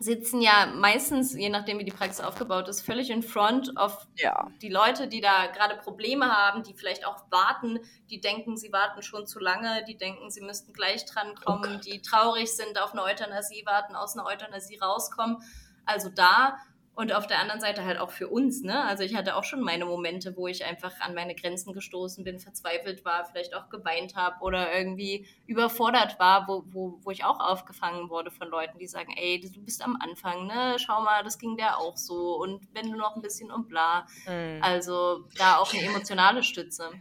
sitzen 0.01 0.41
ja 0.41 0.67
meistens, 0.73 1.33
je 1.33 1.49
nachdem 1.49 1.77
wie 1.77 1.83
die 1.83 1.91
Praxis 1.91 2.23
aufgebaut 2.23 2.69
ist, 2.69 2.81
völlig 2.81 3.09
in 3.09 3.21
front 3.21 3.77
of 3.77 4.07
ja. 4.15 4.49
die 4.61 4.69
Leute, 4.69 5.09
die 5.09 5.19
da 5.19 5.47
gerade 5.47 5.75
Probleme 5.75 6.31
haben, 6.31 6.63
die 6.63 6.73
vielleicht 6.73 7.05
auch 7.05 7.25
warten, 7.29 7.79
die 8.09 8.21
denken, 8.21 8.55
sie 8.55 8.71
warten 8.71 9.03
schon 9.03 9.27
zu 9.27 9.39
lange, 9.39 9.83
die 9.89 9.97
denken, 9.97 10.31
sie 10.31 10.39
müssten 10.41 10.71
gleich 10.71 11.05
drankommen, 11.05 11.75
okay. 11.75 11.91
die 11.91 12.01
traurig 12.01 12.49
sind, 12.55 12.81
auf 12.81 12.93
eine 12.93 13.03
Euthanasie 13.03 13.65
warten, 13.65 13.93
aus 13.95 14.17
einer 14.17 14.25
Euthanasie 14.25 14.77
rauskommen. 14.77 15.37
Also 15.85 16.09
da 16.09 16.59
Und 16.99 17.13
auf 17.13 17.27
der 17.27 17.39
anderen 17.39 17.61
Seite 17.61 17.85
halt 17.85 17.97
auch 17.97 18.11
für 18.11 18.27
uns, 18.27 18.61
ne? 18.61 18.83
Also 18.83 19.03
ich 19.03 19.15
hatte 19.15 19.37
auch 19.37 19.45
schon 19.45 19.61
meine 19.61 19.85
Momente, 19.85 20.35
wo 20.35 20.49
ich 20.49 20.65
einfach 20.65 20.99
an 20.99 21.15
meine 21.15 21.33
Grenzen 21.33 21.71
gestoßen 21.71 22.25
bin, 22.25 22.39
verzweifelt 22.39 23.05
war, 23.05 23.23
vielleicht 23.23 23.55
auch 23.55 23.69
geweint 23.69 24.17
habe 24.17 24.41
oder 24.41 24.75
irgendwie 24.75 25.25
überfordert 25.47 26.19
war, 26.19 26.49
wo, 26.49 26.65
wo, 26.67 26.99
wo 27.01 27.09
ich 27.11 27.23
auch 27.23 27.39
aufgefangen 27.39 28.09
wurde 28.09 28.31
von 28.31 28.49
Leuten, 28.49 28.79
die 28.79 28.87
sagen, 28.87 29.13
ey, 29.15 29.39
du 29.39 29.61
bist 29.61 29.81
am 29.81 29.97
Anfang, 30.01 30.45
ne? 30.47 30.75
Schau 30.77 30.99
mal, 30.99 31.23
das 31.23 31.39
ging 31.39 31.55
der 31.55 31.77
auch 31.77 31.95
so. 31.95 32.35
Und 32.35 32.67
wenn 32.73 32.91
du 32.91 32.97
noch 32.97 33.15
ein 33.15 33.21
bisschen 33.21 33.49
und 33.49 33.69
bla. 33.69 34.05
Mhm. 34.27 34.61
Also 34.61 35.23
da 35.37 35.55
auch 35.55 35.73
eine 35.73 35.83
emotionale 35.83 36.43
Stütze. 36.43 36.91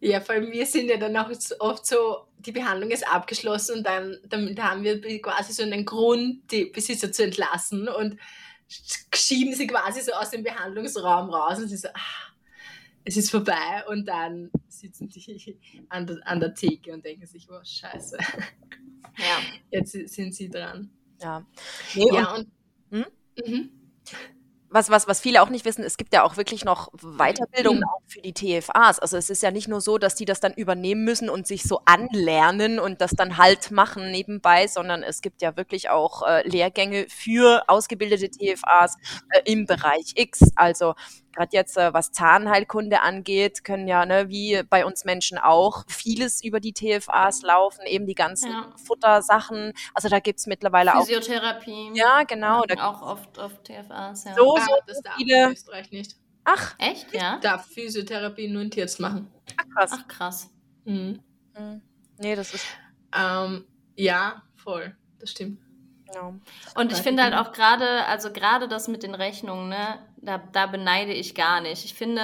Ja, 0.00 0.20
vor 0.20 0.34
allem 0.34 0.50
wir 0.50 0.66
sind 0.66 0.88
ja 0.90 0.96
dann 0.96 1.16
auch 1.16 1.30
oft 1.60 1.86
so, 1.86 2.26
die 2.38 2.50
Behandlung 2.50 2.90
ist 2.90 3.06
abgeschlossen 3.06 3.76
und 3.76 3.86
dann, 3.86 4.18
dann 4.28 4.60
haben 4.60 4.82
wir 4.82 5.00
quasi 5.22 5.52
so 5.52 5.62
einen 5.62 5.84
Grund, 5.84 6.50
die 6.50 6.64
Besitzer 6.64 7.12
zu 7.12 7.22
entlassen 7.22 7.88
und 7.88 8.18
schieben 9.14 9.54
sie 9.54 9.66
quasi 9.66 10.00
so 10.00 10.12
aus 10.12 10.30
dem 10.30 10.42
Behandlungsraum 10.42 11.30
raus 11.30 11.58
und 11.58 11.68
sie 11.68 11.76
so, 11.76 11.88
ah, 11.88 12.34
es 13.04 13.16
ist 13.16 13.30
vorbei 13.30 13.84
und 13.88 14.06
dann 14.06 14.50
sitzen 14.68 15.08
die 15.08 15.58
an 15.88 16.06
der, 16.06 16.26
an 16.26 16.40
der 16.40 16.54
Theke 16.54 16.92
und 16.92 17.04
denken 17.04 17.26
sich, 17.26 17.48
oh 17.50 17.60
scheiße, 17.62 18.18
ja. 19.16 19.40
jetzt 19.70 19.92
sind 19.92 20.34
sie 20.34 20.48
dran. 20.48 20.90
Ja, 21.20 21.44
nee, 21.94 22.06
ja 22.12 22.34
und, 22.34 22.48
und 22.90 23.06
hm? 23.44 23.46
mhm 23.46 23.70
was, 24.70 24.90
was, 24.90 25.08
was 25.08 25.20
viele 25.20 25.42
auch 25.42 25.48
nicht 25.48 25.64
wissen, 25.64 25.82
es 25.82 25.96
gibt 25.96 26.12
ja 26.12 26.22
auch 26.24 26.36
wirklich 26.36 26.64
noch 26.64 26.92
Weiterbildungen 26.92 27.84
auch 27.84 28.02
für 28.06 28.20
die 28.20 28.32
TFAs. 28.32 28.98
Also 28.98 29.16
es 29.16 29.30
ist 29.30 29.42
ja 29.42 29.50
nicht 29.50 29.68
nur 29.68 29.80
so, 29.80 29.98
dass 29.98 30.14
die 30.14 30.24
das 30.24 30.40
dann 30.40 30.52
übernehmen 30.52 31.04
müssen 31.04 31.30
und 31.30 31.46
sich 31.46 31.62
so 31.62 31.80
anlernen 31.84 32.78
und 32.78 33.00
das 33.00 33.12
dann 33.12 33.38
halt 33.38 33.70
machen 33.70 34.10
nebenbei, 34.10 34.66
sondern 34.66 35.02
es 35.02 35.22
gibt 35.22 35.42
ja 35.42 35.56
wirklich 35.56 35.90
auch 35.90 36.26
äh, 36.26 36.46
Lehrgänge 36.46 37.06
für 37.08 37.64
ausgebildete 37.68 38.30
TFAs 38.30 38.96
äh, 39.30 39.50
im 39.50 39.66
Bereich 39.66 40.12
X. 40.16 40.40
Also 40.54 40.94
gerade 41.38 41.56
jetzt, 41.56 41.76
äh, 41.76 41.92
was 41.94 42.12
Zahnheilkunde 42.12 43.00
angeht, 43.00 43.64
können 43.64 43.88
ja, 43.88 44.04
ne, 44.04 44.28
wie 44.28 44.62
bei 44.68 44.84
uns 44.84 45.04
Menschen 45.04 45.38
auch, 45.38 45.84
vieles 45.88 46.42
über 46.42 46.60
die 46.60 46.72
TFAs 46.72 47.42
laufen, 47.42 47.86
eben 47.86 48.06
die 48.06 48.14
ganzen 48.14 48.50
ja. 48.50 48.72
Futtersachen. 48.84 49.72
Also 49.94 50.08
da 50.08 50.20
gibt 50.20 50.40
es 50.40 50.46
mittlerweile 50.46 50.92
Physiotherapie. 50.92 51.70
auch. 51.70 51.94
Physiotherapie. 51.94 51.98
Ja, 51.98 52.22
genau. 52.24 52.62
Da 52.62 52.88
auch 52.88 53.02
oft 53.02 53.38
auf 53.38 53.62
TFAs, 53.62 54.24
ja. 54.24 54.34
So, 54.34 54.56
ah, 54.56 54.60
so 54.60 54.72
das 54.86 55.00
darf 55.02 55.14
viele. 55.16 55.44
in 55.44 55.52
Österreich 55.52 55.90
nicht. 55.92 56.16
Ach. 56.44 56.74
Echt, 56.78 57.14
ja? 57.14 57.36
Ich 57.36 57.40
darf 57.40 57.66
Physiotherapie 57.66 58.48
nur 58.48 58.62
ein 58.62 58.70
Tierarzt 58.70 59.00
machen. 59.00 59.30
Ach, 59.56 59.64
krass. 59.74 59.90
Ach, 59.94 60.08
krass. 60.08 60.50
Mhm. 60.84 61.20
Mhm. 61.56 61.82
Nee, 62.18 62.34
das 62.34 62.54
ist... 62.54 62.66
Ähm, 63.16 63.64
ja, 63.96 64.42
voll. 64.56 64.96
Das 65.18 65.30
stimmt. 65.30 65.60
Genau. 66.06 66.34
Und 66.74 66.92
ich 66.92 66.98
finde 66.98 67.22
halt 67.22 67.34
auch 67.34 67.52
gerade, 67.52 68.06
also 68.06 68.32
gerade 68.32 68.66
das 68.66 68.88
mit 68.88 69.02
den 69.02 69.14
Rechnungen, 69.14 69.68
ne, 69.68 69.98
da, 70.28 70.36
da 70.36 70.66
beneide 70.66 71.14
ich 71.14 71.34
gar 71.34 71.62
nicht. 71.62 71.86
Ich 71.86 71.94
finde, 71.94 72.20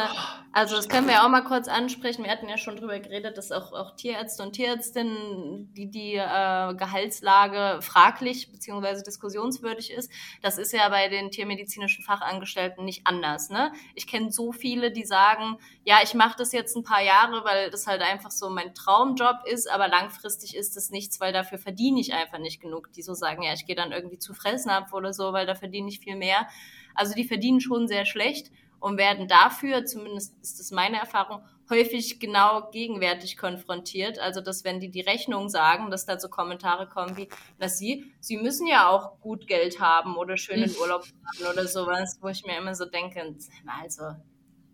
also 0.52 0.76
das 0.76 0.90
können 0.90 1.08
wir 1.08 1.24
auch 1.24 1.28
mal 1.30 1.42
kurz 1.42 1.68
ansprechen. 1.68 2.22
Wir 2.22 2.30
hatten 2.30 2.50
ja 2.50 2.58
schon 2.58 2.76
drüber 2.76 2.98
geredet, 2.98 3.38
dass 3.38 3.50
auch, 3.50 3.72
auch 3.72 3.96
Tierärzte 3.96 4.42
und 4.42 4.52
Tierärztinnen 4.52 5.72
die, 5.72 5.90
die 5.90 6.16
äh, 6.16 6.74
Gehaltslage 6.74 7.80
fraglich 7.80 8.52
bzw. 8.52 9.02
diskussionswürdig 9.02 9.90
ist. 9.90 10.12
Das 10.42 10.58
ist 10.58 10.74
ja 10.74 10.86
bei 10.90 11.08
den 11.08 11.30
tiermedizinischen 11.30 12.04
Fachangestellten 12.04 12.84
nicht 12.84 13.06
anders. 13.06 13.48
Ne? 13.48 13.72
Ich 13.94 14.06
kenne 14.06 14.30
so 14.30 14.52
viele, 14.52 14.92
die 14.92 15.06
sagen, 15.06 15.56
ja, 15.84 16.00
ich 16.04 16.12
mache 16.12 16.36
das 16.36 16.52
jetzt 16.52 16.76
ein 16.76 16.84
paar 16.84 17.02
Jahre, 17.02 17.42
weil 17.46 17.70
das 17.70 17.86
halt 17.86 18.02
einfach 18.02 18.32
so 18.32 18.50
mein 18.50 18.74
Traumjob 18.74 19.46
ist, 19.46 19.70
aber 19.70 19.88
langfristig 19.88 20.54
ist 20.54 20.76
es 20.76 20.90
nichts, 20.90 21.20
weil 21.20 21.32
dafür 21.32 21.56
verdiene 21.56 22.00
ich 22.00 22.12
einfach 22.12 22.38
nicht 22.38 22.60
genug. 22.60 22.92
Die 22.92 23.02
so 23.02 23.14
sagen, 23.14 23.42
ja, 23.42 23.54
ich 23.54 23.64
gehe 23.64 23.76
dann 23.76 23.92
irgendwie 23.92 24.18
zu 24.18 24.34
Fressnapf 24.34 24.92
oder 24.92 25.14
so, 25.14 25.32
weil 25.32 25.46
da 25.46 25.54
verdiene 25.54 25.88
ich 25.88 26.00
viel 26.00 26.16
mehr. 26.16 26.46
Also 26.94 27.14
die 27.14 27.24
verdienen 27.24 27.60
schon 27.60 27.88
sehr 27.88 28.06
schlecht 28.06 28.50
und 28.80 28.98
werden 28.98 29.28
dafür, 29.28 29.86
zumindest 29.86 30.36
ist 30.42 30.60
das 30.60 30.70
meine 30.70 30.98
Erfahrung, 30.98 31.42
häufig 31.70 32.20
genau 32.20 32.70
gegenwärtig 32.70 33.36
konfrontiert. 33.36 34.18
Also, 34.18 34.40
dass 34.40 34.64
wenn 34.64 34.80
die 34.80 34.90
die 34.90 35.00
Rechnung 35.00 35.48
sagen, 35.48 35.90
dass 35.90 36.04
da 36.04 36.20
so 36.20 36.28
Kommentare 36.28 36.86
kommen 36.86 37.16
wie, 37.16 37.28
dass 37.58 37.78
sie, 37.78 38.12
sie 38.20 38.36
müssen 38.36 38.66
ja 38.66 38.88
auch 38.88 39.20
gut 39.20 39.46
Geld 39.46 39.80
haben 39.80 40.16
oder 40.16 40.36
schönen 40.36 40.68
hm. 40.68 40.76
Urlaub 40.80 41.04
haben 41.04 41.52
oder 41.52 41.66
sowas, 41.66 42.18
wo 42.20 42.28
ich 42.28 42.44
mir 42.44 42.58
immer 42.58 42.74
so 42.74 42.84
denke, 42.84 43.34
also. 43.80 44.02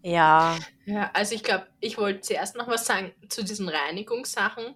Ja. 0.02 0.58
Ja, 0.86 1.10
also 1.12 1.34
ich 1.34 1.44
glaube, 1.44 1.66
ich 1.78 1.98
wollte 1.98 2.22
zuerst 2.22 2.56
noch 2.56 2.66
was 2.66 2.86
sagen 2.86 3.12
zu 3.28 3.44
diesen 3.44 3.68
Reinigungssachen. 3.68 4.64
Mhm. 4.64 4.74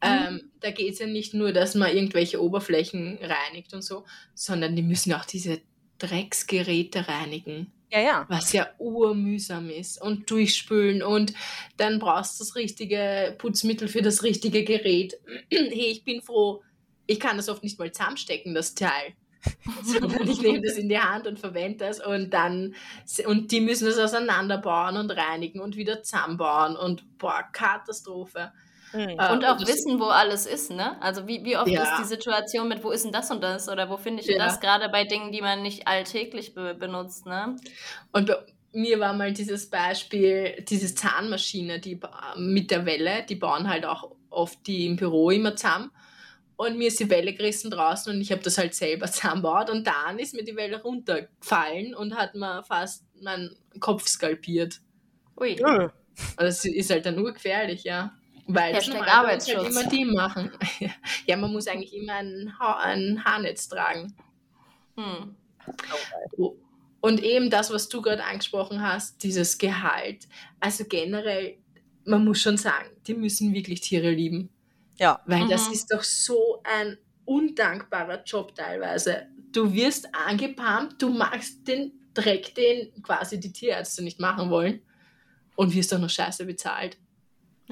Ähm, 0.00 0.50
da 0.60 0.70
geht 0.70 0.94
es 0.94 0.98
ja 0.98 1.06
nicht 1.06 1.34
nur, 1.34 1.52
dass 1.52 1.74
man 1.74 1.94
irgendwelche 1.94 2.42
Oberflächen 2.42 3.18
reinigt 3.20 3.74
und 3.74 3.82
so, 3.82 4.04
sondern 4.34 4.74
die 4.74 4.82
müssen 4.82 5.12
auch 5.12 5.24
diese 5.24 5.60
Drecksgeräte 6.02 7.06
reinigen. 7.06 7.72
Ja, 7.92 8.00
ja. 8.00 8.26
Was 8.28 8.52
ja 8.52 8.68
urmühsam 8.78 9.68
ist. 9.68 10.00
Und 10.00 10.30
durchspülen 10.30 11.02
und 11.02 11.34
dann 11.76 11.98
brauchst 11.98 12.40
du 12.40 12.44
das 12.44 12.56
richtige 12.56 13.34
Putzmittel 13.38 13.86
für 13.86 14.02
das 14.02 14.22
richtige 14.22 14.64
Gerät. 14.64 15.14
hey, 15.50 15.90
ich 15.90 16.04
bin 16.04 16.22
froh, 16.22 16.62
ich 17.06 17.20
kann 17.20 17.36
das 17.36 17.48
oft 17.48 17.62
nicht 17.62 17.78
mal 17.78 17.92
zusammenstecken, 17.92 18.54
das 18.54 18.74
Teil. 18.74 19.14
Sondern 19.82 20.28
ich 20.28 20.40
nehme 20.40 20.62
das 20.62 20.78
in 20.78 20.88
die 20.88 20.98
Hand 20.98 21.26
und 21.26 21.38
verwende 21.38 21.84
das 21.84 22.04
und 22.04 22.30
dann, 22.30 22.74
und 23.26 23.50
die 23.50 23.60
müssen 23.60 23.86
das 23.86 23.98
auseinanderbauen 23.98 24.96
und 24.96 25.10
reinigen 25.10 25.60
und 25.60 25.76
wieder 25.76 26.02
zusammenbauen 26.02 26.76
und 26.76 27.18
boah, 27.18 27.42
Katastrophe. 27.52 28.52
Mhm. 28.92 29.12
Und 29.12 29.44
auch 29.44 29.60
wissen, 29.60 29.98
wo 29.98 30.06
alles 30.06 30.46
ist, 30.46 30.70
ne? 30.70 31.00
Also 31.00 31.26
wie, 31.26 31.44
wie 31.44 31.56
oft 31.56 31.68
ja. 31.68 31.82
ist 31.82 32.02
die 32.02 32.04
Situation 32.04 32.68
mit, 32.68 32.84
wo 32.84 32.90
ist 32.90 33.04
denn 33.04 33.12
das 33.12 33.30
und 33.30 33.42
das 33.42 33.68
oder 33.68 33.88
wo 33.88 33.96
finde 33.96 34.22
ich 34.22 34.28
ja. 34.28 34.38
das, 34.38 34.60
gerade 34.60 34.88
bei 34.88 35.04
Dingen, 35.04 35.32
die 35.32 35.40
man 35.40 35.62
nicht 35.62 35.86
alltäglich 35.86 36.54
be 36.54 36.74
benutzt, 36.74 37.26
ne? 37.26 37.56
Und 38.12 38.26
bei 38.26 38.36
mir 38.72 39.00
war 39.00 39.12
mal 39.12 39.32
dieses 39.32 39.68
Beispiel, 39.68 40.64
diese 40.68 40.94
Zahnmaschine, 40.94 41.78
die 41.78 42.00
mit 42.36 42.70
der 42.70 42.86
Welle, 42.86 43.24
die 43.28 43.36
bauen 43.36 43.68
halt 43.68 43.84
auch 43.84 44.12
oft 44.30 44.66
die 44.66 44.86
im 44.86 44.96
Büro 44.96 45.30
immer 45.30 45.56
zusammen. 45.56 45.90
Und 46.56 46.78
mir 46.78 46.88
ist 46.88 47.00
die 47.00 47.10
Welle 47.10 47.34
gerissen 47.34 47.70
draußen 47.70 48.14
und 48.14 48.20
ich 48.20 48.30
habe 48.30 48.42
das 48.42 48.58
halt 48.58 48.74
selber 48.74 49.06
zusammengebaut 49.10 49.70
und 49.70 49.86
dann 49.86 50.18
ist 50.18 50.34
mir 50.34 50.44
die 50.44 50.56
Welle 50.56 50.82
runtergefallen 50.82 51.94
und 51.94 52.16
hat 52.16 52.34
mir 52.34 52.62
fast 52.62 53.04
meinen 53.20 53.56
Kopf 53.80 54.06
skalpiert. 54.06 54.80
Ui. 55.40 55.56
Ja. 55.58 55.92
Das 56.36 56.64
ist 56.64 56.90
halt 56.90 57.06
dann 57.06 57.16
nur 57.16 57.32
gefährlich, 57.32 57.84
ja. 57.84 58.12
Weil 58.54 58.74
Hashtag 58.74 59.04
das 59.04 59.08
Arbeitsschutz. 59.08 59.56
Halt 59.56 59.70
immer 59.70 59.84
die 59.84 60.04
machen. 60.04 60.50
ja, 61.26 61.36
man 61.36 61.52
muss 61.52 61.66
eigentlich 61.66 61.94
immer 61.94 62.14
ein, 62.14 62.52
ha 62.58 62.78
ein 62.78 63.24
Haarnetz 63.24 63.68
tragen. 63.68 64.14
Hm. 64.96 65.36
Und 67.00 67.22
eben 67.22 67.50
das, 67.50 67.72
was 67.72 67.88
du 67.88 68.02
gerade 68.02 68.24
angesprochen 68.24 68.82
hast, 68.82 69.22
dieses 69.22 69.58
Gehalt. 69.58 70.28
Also 70.60 70.84
generell, 70.84 71.56
man 72.04 72.24
muss 72.24 72.40
schon 72.40 72.56
sagen, 72.56 72.90
die 73.06 73.14
müssen 73.14 73.54
wirklich 73.54 73.80
Tiere 73.80 74.10
lieben. 74.10 74.50
Ja. 74.98 75.20
Weil 75.26 75.44
mhm. 75.44 75.50
das 75.50 75.68
ist 75.68 75.92
doch 75.92 76.02
so 76.02 76.62
ein 76.64 76.98
undankbarer 77.24 78.22
Job 78.24 78.54
teilweise. 78.54 79.26
Du 79.52 79.72
wirst 79.72 80.08
angepumpt, 80.14 81.00
du 81.00 81.10
machst 81.10 81.66
den 81.66 81.92
Dreck, 82.14 82.54
den 82.54 83.02
quasi 83.02 83.40
die 83.40 83.52
Tierärzte 83.52 84.02
nicht 84.02 84.20
machen 84.20 84.50
wollen 84.50 84.82
und 85.56 85.74
wirst 85.74 85.92
auch 85.94 85.98
noch 85.98 86.10
scheiße 86.10 86.44
bezahlt. 86.44 86.98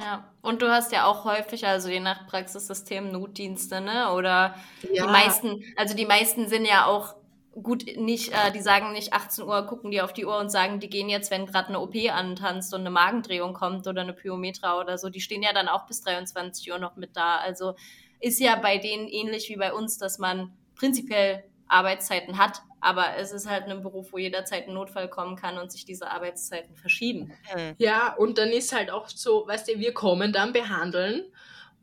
Ja, 0.01 0.25
und 0.41 0.63
du 0.63 0.71
hast 0.71 0.93
ja 0.93 1.05
auch 1.05 1.25
häufig, 1.25 1.67
also 1.67 1.89
je 1.89 2.01
nach 2.01 2.27
Praxissystem, 2.27 3.13
Notdienste, 3.13 3.81
ne? 3.81 4.13
Oder 4.13 4.55
ja. 4.91 5.07
die 5.07 5.13
meisten, 5.13 5.63
also 5.77 5.95
die 5.95 6.07
meisten 6.07 6.49
sind 6.49 6.65
ja 6.65 6.87
auch 6.87 7.15
gut 7.63 7.85
nicht, 7.97 8.33
äh, 8.33 8.53
die 8.53 8.61
sagen 8.61 8.93
nicht 8.93 9.13
18 9.13 9.45
Uhr, 9.45 9.67
gucken 9.67 9.91
die 9.91 10.01
auf 10.01 10.13
die 10.13 10.25
Uhr 10.25 10.39
und 10.39 10.51
sagen, 10.51 10.81
die 10.81 10.89
gehen 10.89 11.09
jetzt, 11.09 11.31
wenn 11.31 11.47
gerade 11.47 11.69
eine 11.69 11.81
OP 11.81 11.95
antanzt 12.11 12.73
und 12.73 12.81
eine 12.81 12.91
Magendrehung 12.91 13.55
kommt 13.55 13.87
oder 13.87 14.03
eine 14.03 14.13
Pyometra 14.13 14.79
oder 14.79 14.99
so, 14.99 15.11
die 15.11 15.21
stehen 15.21 15.43
ja 15.43 15.53
dann 15.53 15.69
auch 15.69 15.87
bis 15.87 16.01
23 16.03 16.71
Uhr 16.73 16.79
noch 16.79 16.97
mit 16.97 17.17
da. 17.17 17.37
Also 17.37 17.75
ist 18.21 18.41
ja 18.41 18.57
bei 18.57 18.79
denen 18.79 19.09
ähnlich 19.09 19.49
wie 19.49 19.57
bei 19.57 19.73
uns, 19.73 19.99
dass 19.99 20.19
man 20.19 20.53
prinzipiell 20.77 21.45
Arbeitszeiten 21.69 22.39
hat, 22.39 22.63
aber 22.81 23.17
es 23.19 23.33
ist 23.33 23.49
halt 23.49 23.65
ein 23.65 23.83
Beruf, 23.83 24.13
wo 24.13 24.19
jederzeit 24.19 24.69
ein 24.69 24.75
Notfall 24.75 25.09
kommen 25.09 25.37
kann 25.37 25.59
und 25.59 25.71
sich 25.71 25.85
diese 25.85 26.11
Arbeitszeiten 26.11 26.77
verschieben. 26.77 27.33
Hm. 27.45 27.75
Ja, 27.79 28.15
und 28.15 28.39
dann 28.39 28.49
ist 28.51 28.75
halt 28.75 28.91
auch 28.91 29.09
so, 29.09 29.47
weißt 29.47 29.69
du, 29.69 29.79
wir 29.79 29.93
kommen 29.93 30.33
dann 30.33 30.53
behandeln 30.53 31.25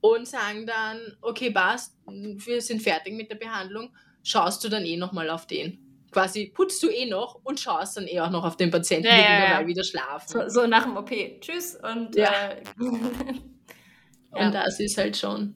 und 0.01 0.27
sagen 0.27 0.65
dann, 0.65 1.17
okay, 1.21 1.51
passt, 1.51 1.95
wir 2.07 2.61
sind 2.61 2.81
fertig 2.81 3.13
mit 3.13 3.29
der 3.29 3.35
Behandlung, 3.35 3.93
schaust 4.23 4.63
du 4.63 4.69
dann 4.69 4.85
eh 4.85 4.97
nochmal 4.97 5.29
auf 5.29 5.47
den. 5.47 5.79
Quasi 6.11 6.51
putzt 6.53 6.81
du 6.81 6.89
eh 6.89 7.05
noch 7.05 7.41
und 7.43 7.59
schaust 7.59 7.97
dann 7.97 8.07
eh 8.07 8.19
auch 8.21 8.29
noch 8.29 8.45
auf 8.45 8.57
den 8.57 8.71
Patienten, 8.71 9.07
ja, 9.07 9.17
ja, 9.17 9.61
ja. 9.61 9.67
wieder 9.67 9.83
schlafen. 9.83 10.27
So, 10.27 10.49
so, 10.49 10.67
nach 10.67 10.83
dem 10.83 10.97
OP. 10.97 11.11
Tschüss 11.41 11.75
und 11.75 12.15
ja. 12.15 12.31
Äh, 12.51 12.63
und 14.31 14.53
das 14.53 14.79
ist 14.79 14.97
halt 14.97 15.17
schon 15.17 15.55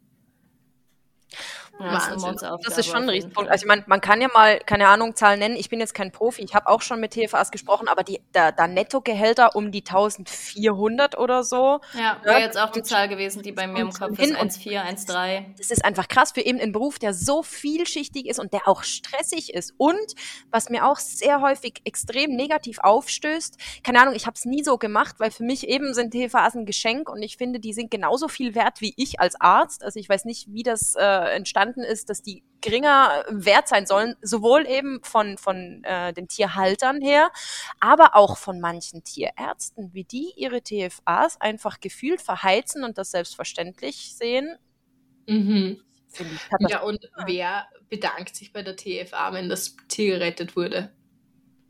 Ja, 1.79 1.91
das, 1.93 2.59
das 2.63 2.77
ist 2.77 2.87
schon 2.87 3.03
ein 3.03 3.09
Riesenpunkt. 3.09 3.49
Also 3.49 3.63
ich 3.63 3.67
meine, 3.67 3.83
man 3.87 4.01
kann 4.01 4.21
ja 4.21 4.27
mal, 4.33 4.59
keine 4.59 4.87
Ahnung, 4.87 5.15
Zahlen 5.15 5.39
nennen. 5.39 5.55
Ich 5.55 5.69
bin 5.69 5.79
jetzt 5.79 5.93
kein 5.93 6.11
Profi. 6.11 6.43
Ich 6.43 6.53
habe 6.53 6.67
auch 6.67 6.81
schon 6.81 6.99
mit 6.99 7.13
TFAs 7.13 7.51
gesprochen, 7.51 7.87
aber 7.87 8.03
die, 8.03 8.21
da, 8.33 8.51
da 8.51 8.67
Nettogehälter 8.67 9.55
um 9.55 9.71
die 9.71 9.79
1400 9.79 11.17
oder 11.17 11.43
so. 11.43 11.79
Ja, 11.93 12.17
wäre 12.23 12.39
ja, 12.39 12.45
jetzt 12.45 12.59
auch 12.59 12.71
die 12.71 12.83
Zahl 12.83 13.07
gewesen, 13.07 13.41
die 13.41 13.51
bei 13.51 13.67
mir 13.67 13.81
im 13.81 13.91
Kopf 13.91 14.19
ist. 14.19 14.35
1,4, 14.35 15.07
1,3. 15.07 15.57
Das 15.57 15.71
ist 15.71 15.83
einfach 15.83 16.07
krass 16.07 16.31
für 16.33 16.41
eben 16.41 16.59
einen 16.59 16.71
Beruf, 16.71 16.99
der 16.99 17.13
so 17.13 17.41
vielschichtig 17.41 18.27
ist 18.27 18.39
und 18.39 18.53
der 18.53 18.67
auch 18.67 18.83
stressig 18.83 19.53
ist. 19.53 19.73
Und 19.77 20.15
was 20.51 20.69
mir 20.69 20.85
auch 20.85 20.97
sehr 20.97 21.41
häufig 21.41 21.81
extrem 21.85 22.35
negativ 22.35 22.79
aufstößt, 22.79 23.57
keine 23.83 24.01
Ahnung, 24.01 24.15
ich 24.15 24.25
habe 24.27 24.35
es 24.35 24.45
nie 24.45 24.63
so 24.63 24.77
gemacht, 24.77 25.15
weil 25.19 25.31
für 25.31 25.43
mich 25.43 25.67
eben 25.67 25.93
sind 25.93 26.13
TFAs 26.13 26.55
ein 26.55 26.65
Geschenk 26.65 27.09
und 27.09 27.21
ich 27.21 27.37
finde, 27.37 27.59
die 27.59 27.73
sind 27.73 27.89
genauso 27.91 28.27
viel 28.27 28.55
wert 28.55 28.81
wie 28.81 28.93
ich 28.97 29.19
als 29.19 29.39
Arzt. 29.39 29.83
Also 29.83 29.99
ich 29.99 30.07
weiß 30.07 30.25
nicht, 30.25 30.51
wie 30.51 30.63
das 30.63 30.95
äh, 30.95 31.35
entstanden 31.35 31.70
entstanden 31.71 31.83
ist, 31.83 32.09
dass 32.09 32.21
die 32.21 32.43
geringer 32.61 33.25
wert 33.29 33.67
sein 33.67 33.85
sollen, 33.85 34.15
sowohl 34.21 34.67
eben 34.67 34.99
von, 35.03 35.37
von 35.37 35.83
äh, 35.83 36.13
den 36.13 36.27
Tierhaltern 36.27 37.01
her, 37.01 37.31
aber 37.79 38.15
auch 38.15 38.37
von 38.37 38.59
manchen 38.59 39.03
Tierärzten, 39.03 39.93
wie 39.93 40.03
die 40.03 40.31
ihre 40.35 40.61
TFAs 40.61 41.39
einfach 41.41 41.79
gefühlt 41.79 42.21
verheizen 42.21 42.83
und 42.83 42.97
das 42.97 43.11
selbstverständlich 43.11 44.15
sehen. 44.15 44.57
Mhm. 45.27 45.81
Ja, 46.67 46.81
und 46.81 47.09
wer 47.25 47.67
bedankt 47.89 48.35
sich 48.35 48.51
bei 48.51 48.63
der 48.63 48.75
TFA, 48.75 49.33
wenn 49.33 49.47
das 49.47 49.77
Tier 49.87 50.19
gerettet 50.19 50.55
wurde? 50.55 50.91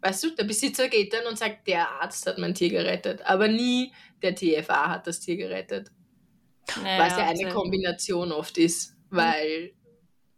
Weißt 0.02 0.24
du, 0.24 0.32
der 0.32 0.46
Besitzer 0.46 0.90
geht 0.90 1.14
dann 1.14 1.28
und 1.28 1.38
sagt, 1.38 1.68
der 1.68 1.88
Arzt 1.88 2.26
hat 2.26 2.40
mein 2.40 2.56
Tier 2.56 2.70
gerettet, 2.70 3.22
aber 3.24 3.48
nie 3.48 3.94
der 4.24 4.34
TFA 4.36 4.90
hat 4.90 5.06
das 5.06 5.20
Tier 5.20 5.38
gerettet. 5.38 5.92
Naja, 6.82 7.06
was 7.06 7.18
ja 7.18 7.28
eine 7.28 7.54
Kombination 7.54 8.32
oft 8.32 8.58
ist, 8.58 8.96
weil 9.12 9.74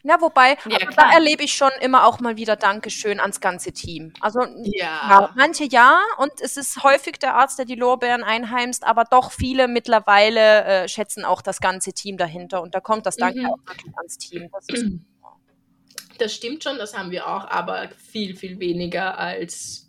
ja, 0.03 0.19
wobei, 0.19 0.57
ja, 0.69 0.77
da 0.95 1.13
erlebe 1.13 1.43
ich 1.43 1.53
schon 1.53 1.71
immer 1.79 2.05
auch 2.05 2.19
mal 2.19 2.35
wieder 2.35 2.57
Dankeschön 2.57 3.21
ans 3.21 3.39
ganze 3.39 3.71
Team. 3.71 4.13
Also 4.19 4.45
ja. 4.63 5.31
manche 5.35 5.63
ja, 5.63 5.97
und 6.17 6.33
es 6.41 6.57
ist 6.57 6.83
häufig 6.83 7.19
der 7.19 7.35
Arzt, 7.35 7.57
der 7.57 7.65
die 7.65 7.75
Lorbeeren 7.75 8.23
einheimst, 8.23 8.83
aber 8.83 9.05
doch 9.05 9.31
viele 9.31 9.69
mittlerweile 9.69 10.63
äh, 10.65 10.87
schätzen 10.89 11.23
auch 11.23 11.41
das 11.41 11.61
ganze 11.61 11.93
Team 11.93 12.17
dahinter 12.17 12.61
und 12.61 12.75
da 12.75 12.81
kommt 12.81 13.05
das 13.05 13.15
Danke 13.15 13.39
mhm. 13.39 13.45
auch 13.45 13.59
wirklich 13.65 13.97
ans 13.97 14.17
Team. 14.17 14.49
Das, 14.51 14.65
das 16.19 16.33
stimmt 16.33 16.63
schon, 16.63 16.77
das 16.77 16.97
haben 16.97 17.11
wir 17.11 17.25
auch, 17.27 17.47
aber 17.49 17.89
viel, 17.97 18.35
viel 18.35 18.59
weniger 18.59 19.17
als 19.17 19.82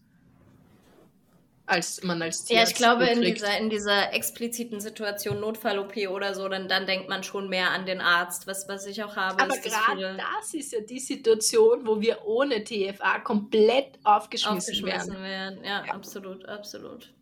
als 1.66 2.02
man 2.02 2.20
als 2.20 2.44
Tierarzt 2.44 2.72
Ja, 2.72 2.72
ich 2.72 2.76
glaube, 2.76 3.06
in 3.06 3.22
dieser, 3.22 3.58
in 3.58 3.70
dieser 3.70 4.12
expliziten 4.12 4.80
Situation, 4.80 5.40
Notfall-OP 5.40 5.96
oder 6.10 6.34
so, 6.34 6.48
dann, 6.48 6.68
dann 6.68 6.86
denkt 6.86 7.08
man 7.08 7.22
schon 7.22 7.48
mehr 7.48 7.70
an 7.70 7.86
den 7.86 8.00
Arzt, 8.00 8.46
was, 8.46 8.68
was 8.68 8.86
ich 8.86 9.02
auch 9.02 9.16
habe. 9.16 9.42
Aber 9.42 9.56
gerade 9.56 10.16
das 10.16 10.52
ist 10.52 10.72
ja 10.72 10.80
die 10.80 11.00
Situation, 11.00 11.86
wo 11.86 12.00
wir 12.00 12.26
ohne 12.26 12.62
TFA 12.64 13.20
komplett 13.20 13.98
aufgeschmissen, 14.04 14.58
aufgeschmissen 14.58 15.14
werden. 15.14 15.22
werden. 15.22 15.64
Ja, 15.64 15.84
ja, 15.86 15.94
absolut, 15.94 16.46
absolut. 16.46 17.12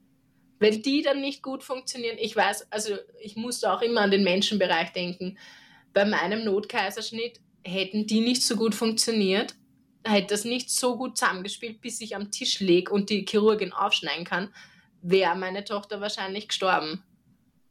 Wenn 0.59 0.83
die 0.83 1.03
dann 1.03 1.21
nicht 1.21 1.43
gut 1.43 1.63
funktionieren, 1.63 2.17
ich 2.21 2.35
weiß, 2.35 2.71
also 2.71 2.97
ich 3.21 3.37
musste 3.37 3.73
auch 3.73 3.83
immer 3.83 4.03
an 4.03 4.11
den 4.11 4.25
Menschenbereich 4.25 4.93
denken. 4.93 5.39
Bei 5.93 6.05
meinem 6.05 6.45
Notkaiserschnitt 6.45 7.41
hätten 7.65 8.07
die 8.07 8.21
nicht 8.21 8.43
so 8.43 8.57
gut 8.57 8.75
funktioniert, 8.75 9.55
hätte 10.05 10.29
das 10.29 10.45
nicht 10.45 10.71
so 10.71 10.97
gut 10.97 11.17
zusammengespielt, 11.17 11.81
bis 11.81 12.01
ich 12.01 12.17
am 12.17 12.31
Tisch 12.31 12.61
lege 12.61 12.93
und 12.93 13.11
die 13.11 13.25
Chirurgin 13.29 13.73
aufschneiden 13.73 14.25
kann, 14.25 14.53
wäre 15.03 15.37
meine 15.37 15.65
Tochter 15.65 16.01
wahrscheinlich 16.01 16.49
gestorben. 16.49 17.03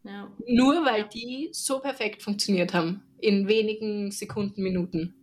Ja. 0.04 0.32
Nur 0.48 0.86
weil 0.86 1.08
die 1.08 1.50
so 1.52 1.80
perfekt 1.80 2.24
funktioniert 2.24 2.74
haben, 2.74 3.04
in 3.20 3.48
wenigen 3.48 4.12
Sekunden, 4.12 4.64
Minuten. 4.64 5.14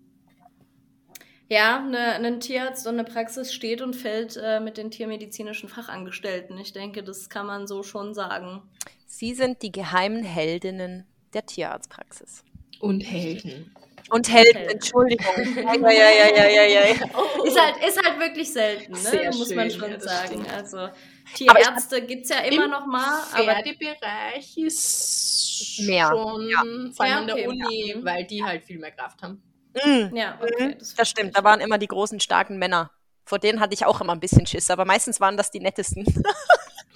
Ja, 1.51 1.81
ne, 1.81 2.15
ein 2.15 2.41
Tierarzt 2.41 2.87
und 2.87 2.95
eine 2.95 3.05
Praxis 3.05 3.55
steht 3.55 3.81
und 3.81 3.97
fällt 3.97 4.37
äh, 4.37 4.61
mit 4.61 4.77
den 4.77 4.91
tiermedizinischen 4.91 5.69
Fachangestellten. 5.69 6.59
Ich 6.59 6.75
denke, 6.75 7.03
das 7.03 7.31
kann 7.31 7.47
man 7.47 7.67
so 7.67 7.83
schon 7.83 8.13
sagen. 8.13 8.63
Sie 9.07 9.35
sind 9.35 9.63
die 9.63 9.73
geheimen 9.73 10.23
Heldinnen 10.23 11.07
der 11.33 11.47
Tierarztpraxis. 11.47 12.45
Und 12.81 13.01
Helden. 13.01 13.75
Und 14.11 14.33
Helden, 14.33 14.69
Entschuldigung. 14.71 15.27
ja, 15.57 15.75
ja, 15.75 15.91
ja, 15.91 16.47
ja, 16.47 16.63
ja, 16.65 16.87
ja. 16.87 16.95
Oh. 17.15 17.45
Ist, 17.45 17.61
halt, 17.61 17.77
ist 17.87 18.03
halt 18.03 18.19
wirklich 18.19 18.53
selten, 18.53 18.93
ne? 18.93 18.99
Sehr 18.99 19.35
muss 19.35 19.55
man 19.55 19.71
schon 19.71 19.91
ja, 19.91 20.01
sagen. 20.01 20.27
Stimmt. 20.29 20.53
Also 20.53 20.89
Tierärzte 21.35 22.03
gibt 22.03 22.25
es 22.25 22.31
ja 22.31 22.41
immer 22.41 22.69
noch 22.69 22.87
mal. 22.87 23.23
Aber 23.33 23.63
der 23.63 23.75
Bereich 23.75 24.57
ist 24.57 25.81
mehr. 25.87 26.09
schon 26.09 26.49
ja. 26.49 26.63
vor 26.95 27.05
allem 27.05 27.29
okay, 27.29 27.43
der 27.43 27.49
Uni, 27.49 27.91
ja. 27.91 27.97
weil 28.05 28.25
die 28.25 28.43
halt 28.43 28.65
viel 28.65 28.79
mehr 28.79 28.93
Kraft 28.93 29.23
haben. 29.23 29.43
Mhm. 29.85 30.17
Ja, 30.17 30.39
okay, 30.41 30.77
das, 30.79 30.95
das 30.95 31.09
stimmt. 31.09 31.37
Da 31.37 31.45
waren 31.45 31.61
immer 31.61 31.79
die 31.79 31.89
großen, 31.89 32.21
starken 32.21 32.59
Männer. 32.59 32.91
Vor 33.25 33.39
denen 33.39 33.61
hatte 33.61 33.75
ich 33.75 33.85
auch 33.85 34.01
immer 34.01 34.15
ein 34.15 34.21
bisschen 34.21 34.47
Schiss, 34.47 34.71
aber 34.71 34.85
meistens 34.87 35.21
waren 35.21 35.37
das 35.37 35.51
die 35.51 35.61
nettesten. 35.61 36.05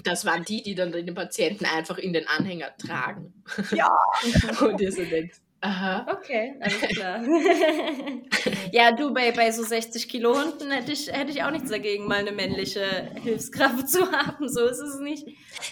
Das 0.05 0.25
waren 0.25 0.45
die, 0.45 0.63
die 0.65 0.75
dann 0.75 0.91
den 0.91 1.15
Patienten 1.15 1.65
einfach 1.65 1.97
in 1.97 2.13
den 2.13 2.27
Anhänger 2.27 2.77
tragen. 2.77 3.33
Ja. 3.71 3.89
Und 4.61 4.81
ihr 4.81 4.91
so 4.91 5.05
denkt, 5.05 5.37
Aha. 5.63 6.07
Okay, 6.11 6.57
alles 6.61 6.81
klar. 6.97 7.21
ja, 8.73 8.91
du, 8.91 9.15
bei, 9.15 9.31
bei 9.31 9.51
so 9.53 9.63
60 9.63 10.09
Kilo 10.09 10.37
Hunden 10.37 10.73
hätte 10.73 10.91
ich, 10.91 11.11
hätte 11.11 11.31
ich 11.31 11.45
auch 11.45 11.53
nichts 11.53 11.71
dagegen, 11.71 12.09
mal 12.09 12.19
eine 12.19 12.33
männliche 12.33 12.85
Hilfskraft 13.23 13.89
zu 13.89 14.11
haben. 14.11 14.49
So 14.49 14.67
ist 14.67 14.81
es 14.81 14.99
nicht. 14.99 15.25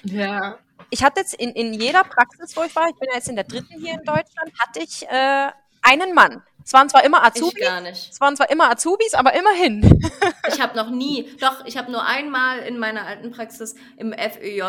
Ja. 0.04 0.58
Ich 0.90 1.02
hatte 1.02 1.20
jetzt 1.20 1.34
in, 1.34 1.50
in 1.50 1.74
jeder 1.74 2.04
Praxis, 2.04 2.56
wo 2.56 2.62
ich 2.62 2.74
war, 2.74 2.88
ich 2.88 2.96
bin 2.96 3.08
ja 3.10 3.16
jetzt 3.16 3.28
in 3.28 3.34
der 3.34 3.44
dritten 3.44 3.80
hier 3.80 3.94
in 3.94 4.04
Deutschland, 4.04 4.52
hatte 4.60 4.80
ich 4.80 5.06
äh, 5.08 5.50
einen 5.82 6.14
Mann. 6.14 6.42
Es 6.64 6.72
waren 6.72 6.88
zwar 6.88 7.04
immer 7.04 7.24
Azubis, 7.24 7.54
ich 7.56 7.64
gar 7.64 7.80
nicht. 7.80 8.12
es 8.12 8.20
waren 8.20 8.36
zwar 8.36 8.48
immer 8.50 8.70
Azubis, 8.70 9.14
aber 9.14 9.34
immerhin. 9.34 10.00
ich 10.46 10.60
habe 10.60 10.76
noch 10.76 10.90
nie, 10.90 11.34
doch, 11.40 11.64
ich 11.64 11.76
habe 11.76 11.90
nur 11.90 12.06
einmal 12.06 12.60
in 12.60 12.78
meiner 12.78 13.06
alten 13.06 13.32
Praxis 13.32 13.74
im 13.96 14.12
FÖJ 14.12 14.62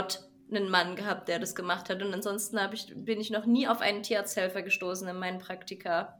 einen 0.55 0.69
Mann 0.69 0.95
gehabt, 0.95 1.27
der 1.27 1.39
das 1.39 1.55
gemacht 1.55 1.89
hat. 1.89 2.01
Und 2.01 2.13
ansonsten 2.13 2.59
ich, 2.73 2.93
bin 2.95 3.19
ich 3.19 3.29
noch 3.29 3.45
nie 3.45 3.67
auf 3.67 3.81
einen 3.81 4.03
Tierarzthelfer 4.03 4.61
gestoßen 4.61 5.07
in 5.07 5.17
meinen 5.17 5.39
Praktika. 5.39 6.19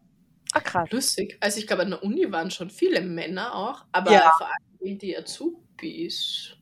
Ah, 0.53 0.59
krass. 0.59 0.89
Lustig. 0.91 1.38
Also 1.39 1.59
ich 1.59 1.67
glaube, 1.67 1.84
an 1.84 1.91
der 1.91 2.03
Uni 2.03 2.32
waren 2.32 2.51
schon 2.51 2.69
viele 2.69 3.01
Männer 3.01 3.55
auch, 3.55 3.86
aber 3.91 4.11
ja. 4.11 4.32
vor 4.38 4.47
allem 4.47 4.97
die 4.97 5.17
Azubis. 5.17 6.55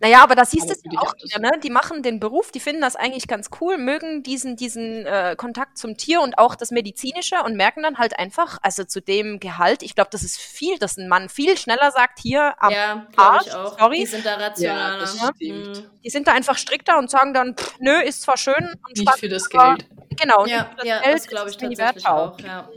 Naja, 0.00 0.22
aber 0.22 0.34
da 0.34 0.44
siehst 0.44 0.68
du 0.68 0.72
es 0.72 0.82
ja 0.84 1.00
auch 1.00 1.14
wieder, 1.22 1.38
ne? 1.38 1.52
Die 1.62 1.70
machen 1.70 2.02
den 2.02 2.20
Beruf, 2.20 2.50
die 2.50 2.60
finden 2.60 2.80
das 2.80 2.96
eigentlich 2.96 3.26
ganz 3.28 3.50
cool, 3.60 3.78
mögen 3.78 4.22
diesen, 4.22 4.56
diesen 4.56 5.06
äh, 5.06 5.34
Kontakt 5.36 5.78
zum 5.78 5.96
Tier 5.96 6.20
und 6.20 6.38
auch 6.38 6.54
das 6.54 6.70
Medizinische 6.70 7.42
und 7.44 7.56
merken 7.56 7.82
dann 7.82 7.98
halt 7.98 8.18
einfach, 8.18 8.58
also 8.62 8.84
zu 8.84 9.00
dem 9.00 9.40
Gehalt, 9.40 9.82
ich 9.82 9.94
glaube, 9.94 10.10
das 10.10 10.22
ist 10.22 10.38
viel, 10.38 10.78
dass 10.78 10.96
ein 10.96 11.08
Mann 11.08 11.28
viel 11.28 11.56
schneller 11.56 11.90
sagt, 11.90 12.18
hier 12.20 12.54
am 12.62 12.72
ja, 12.72 13.06
Arsch, 13.16 13.46
ich 13.46 13.54
auch. 13.54 13.78
sorry. 13.78 13.98
Die 13.98 14.06
sind 14.06 14.24
da 14.24 14.34
rationaler. 14.36 15.04
Ja, 15.04 15.30
mhm. 15.38 15.84
Die 16.02 16.10
sind 16.10 16.26
da 16.26 16.32
einfach 16.32 16.56
strikter 16.56 16.98
und 16.98 17.10
sagen 17.10 17.34
dann, 17.34 17.56
pff, 17.56 17.78
nö, 17.80 18.00
ist 18.00 18.22
zwar 18.22 18.36
schön 18.36 18.54
und 18.54 18.88
Nicht 18.88 19.02
spannend, 19.02 19.20
für 19.20 19.28
das 19.28 19.48
Geld. 19.48 19.86
Genau, 20.20 20.46
ja, 20.46 20.70
das 20.76 20.86
ja, 20.86 21.00
Geld, 21.00 21.14
das 21.14 21.26
glaube 21.26 21.50
ich 21.50 21.56
tatsächlich 21.56 22.06
auch. 22.06 22.38
Ja. 22.40 22.68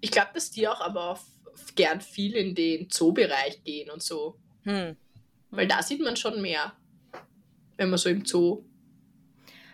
Ich 0.00 0.10
glaube, 0.10 0.28
dass 0.34 0.50
die 0.50 0.68
auch 0.68 0.80
aber 0.80 1.18
gern 1.74 2.00
viel 2.00 2.34
in 2.36 2.54
den 2.54 2.90
Zoobereich 2.90 3.62
gehen 3.64 3.90
und 3.90 4.02
so. 4.02 4.36
Hm. 4.64 4.96
Weil 5.56 5.68
da 5.68 5.82
sieht 5.82 6.00
man 6.00 6.16
schon 6.16 6.40
mehr, 6.40 6.72
wenn 7.76 7.90
man 7.90 7.98
so 7.98 8.08
im 8.08 8.24
Zoo. 8.24 8.64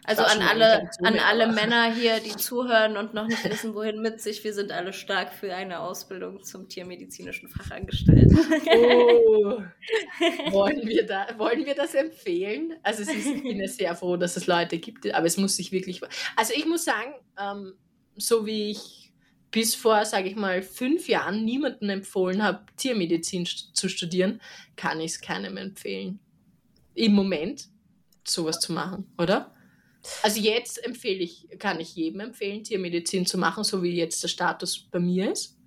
Also 0.05 0.23
an 0.23 0.43
alle, 0.43 0.91
an 1.05 1.19
alle 1.21 1.47
Männer 1.53 1.93
hier, 1.93 2.19
die 2.19 2.31
zuhören 2.37 2.97
und 2.97 3.15
noch 3.15 3.29
nicht 3.29 3.45
wissen, 3.49 3.75
wohin 3.75 4.03
mit 4.03 4.21
sich, 4.21 4.43
wir 4.43 4.53
sind 4.53 4.73
alle 4.73 4.93
stark 4.93 5.33
für 5.33 5.55
eine 5.55 5.79
Ausbildung 5.79 6.43
zum 6.43 6.69
tiermedizinischen 6.69 7.49
Fachangestellten. 7.49 8.37
Oh, 8.67 9.63
wollen, 10.51 10.89
wir 10.89 11.07
da, 11.07 11.27
wollen 11.39 11.65
wir 11.65 11.77
das 11.77 11.95
empfehlen? 11.95 12.75
Also 12.83 13.03
ist, 13.03 13.15
ich 13.15 13.43
bin 13.45 13.61
ja 13.61 13.69
sehr 13.69 13.95
froh, 13.95 14.17
dass 14.17 14.37
es 14.37 14.49
Leute 14.49 14.79
gibt, 14.79 15.13
aber 15.15 15.27
es 15.27 15.37
muss 15.37 15.57
sich 15.57 15.71
wirklich... 15.71 16.01
Also 16.35 16.53
ich 16.57 16.67
muss 16.67 16.85
sagen, 16.85 17.15
ähm, 17.39 17.75
so 18.17 18.45
wie 18.45 18.73
ich 18.73 19.02
bis 19.53 19.75
vor, 19.75 20.05
sage 20.05 20.29
ich 20.29 20.35
mal, 20.35 20.63
fünf 20.63 21.09
Jahren 21.09 21.45
niemanden 21.45 21.91
empfohlen 21.91 22.43
habe, 22.43 22.65
Tiermedizin 22.77 23.47
zu 23.47 23.89
studieren, 23.89 24.41
kann 24.75 24.99
ich 25.01 25.13
es 25.13 25.21
keinem 25.21 25.59
empfehlen. 25.59 26.19
Im 26.95 27.13
Moment 27.13 27.69
sowas 28.25 28.59
zu 28.59 28.73
machen, 28.73 29.13
oder? 29.19 29.55
Also 30.23 30.41
jetzt 30.41 30.85
empfehle 30.85 31.21
ich, 31.21 31.49
kann 31.59 31.81
ich 31.81 31.95
jedem 31.95 32.21
empfehlen, 32.21 32.65
Tiermedizin 32.65 33.27
zu 33.27 33.39
machen, 33.39 33.63
so 33.63 33.83
wie 33.83 33.95
jetzt 33.95 34.23
der 34.23 34.29
Status 34.29 34.89
bei 34.91 34.99
mir 34.99 35.31
ist. 35.31 35.59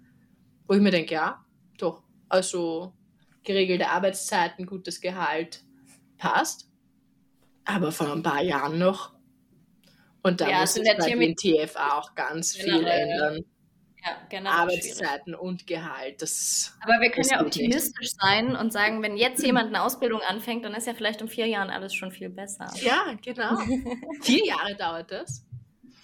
Wo 0.67 0.73
ich 0.73 0.81
mir 0.81 0.91
denke, 0.91 1.13
ja, 1.13 1.45
doch. 1.77 2.03
Also 2.27 2.93
geregelte 3.43 3.87
Arbeitszeiten, 3.87 4.65
gutes 4.65 4.99
Gehalt, 4.99 5.63
passt. 6.17 6.69
Aber 7.65 7.91
vor 7.91 8.11
ein 8.11 8.23
paar 8.23 8.41
Jahren 8.41 8.79
noch. 8.79 9.13
Und 10.23 10.41
da 10.41 10.49
ja, 10.49 10.61
muss 10.61 10.75
es 10.75 10.83
bei 10.83 11.15
den 11.15 11.35
TFA 11.35 11.99
auch 11.99 12.15
ganz 12.15 12.55
genau, 12.55 12.79
viel 12.79 12.87
ändern. 12.87 13.35
Ja, 13.37 13.43
Arbeitszeiten 14.45 15.33
schwierig. 15.33 15.39
und 15.39 15.67
Gehalt. 15.67 16.21
Das 16.21 16.77
Aber 16.81 16.99
wir 17.01 17.09
können 17.11 17.27
ja 17.29 17.41
optimistisch 17.41 17.99
nicht. 17.99 18.21
sein 18.21 18.55
und 18.55 18.71
sagen, 18.71 19.01
wenn 19.01 19.17
jetzt 19.17 19.43
jemand 19.43 19.67
eine 19.67 19.83
Ausbildung 19.83 20.21
anfängt, 20.21 20.65
dann 20.65 20.73
ist 20.73 20.87
ja 20.87 20.93
vielleicht 20.93 21.21
in 21.21 21.27
vier 21.27 21.47
Jahren 21.47 21.69
alles 21.69 21.93
schon 21.93 22.11
viel 22.11 22.29
besser. 22.29 22.71
Ja, 22.81 23.13
genau. 23.23 23.57
vier 24.21 24.45
Jahre 24.45 24.75
dauert 24.75 25.11
das. 25.11 25.45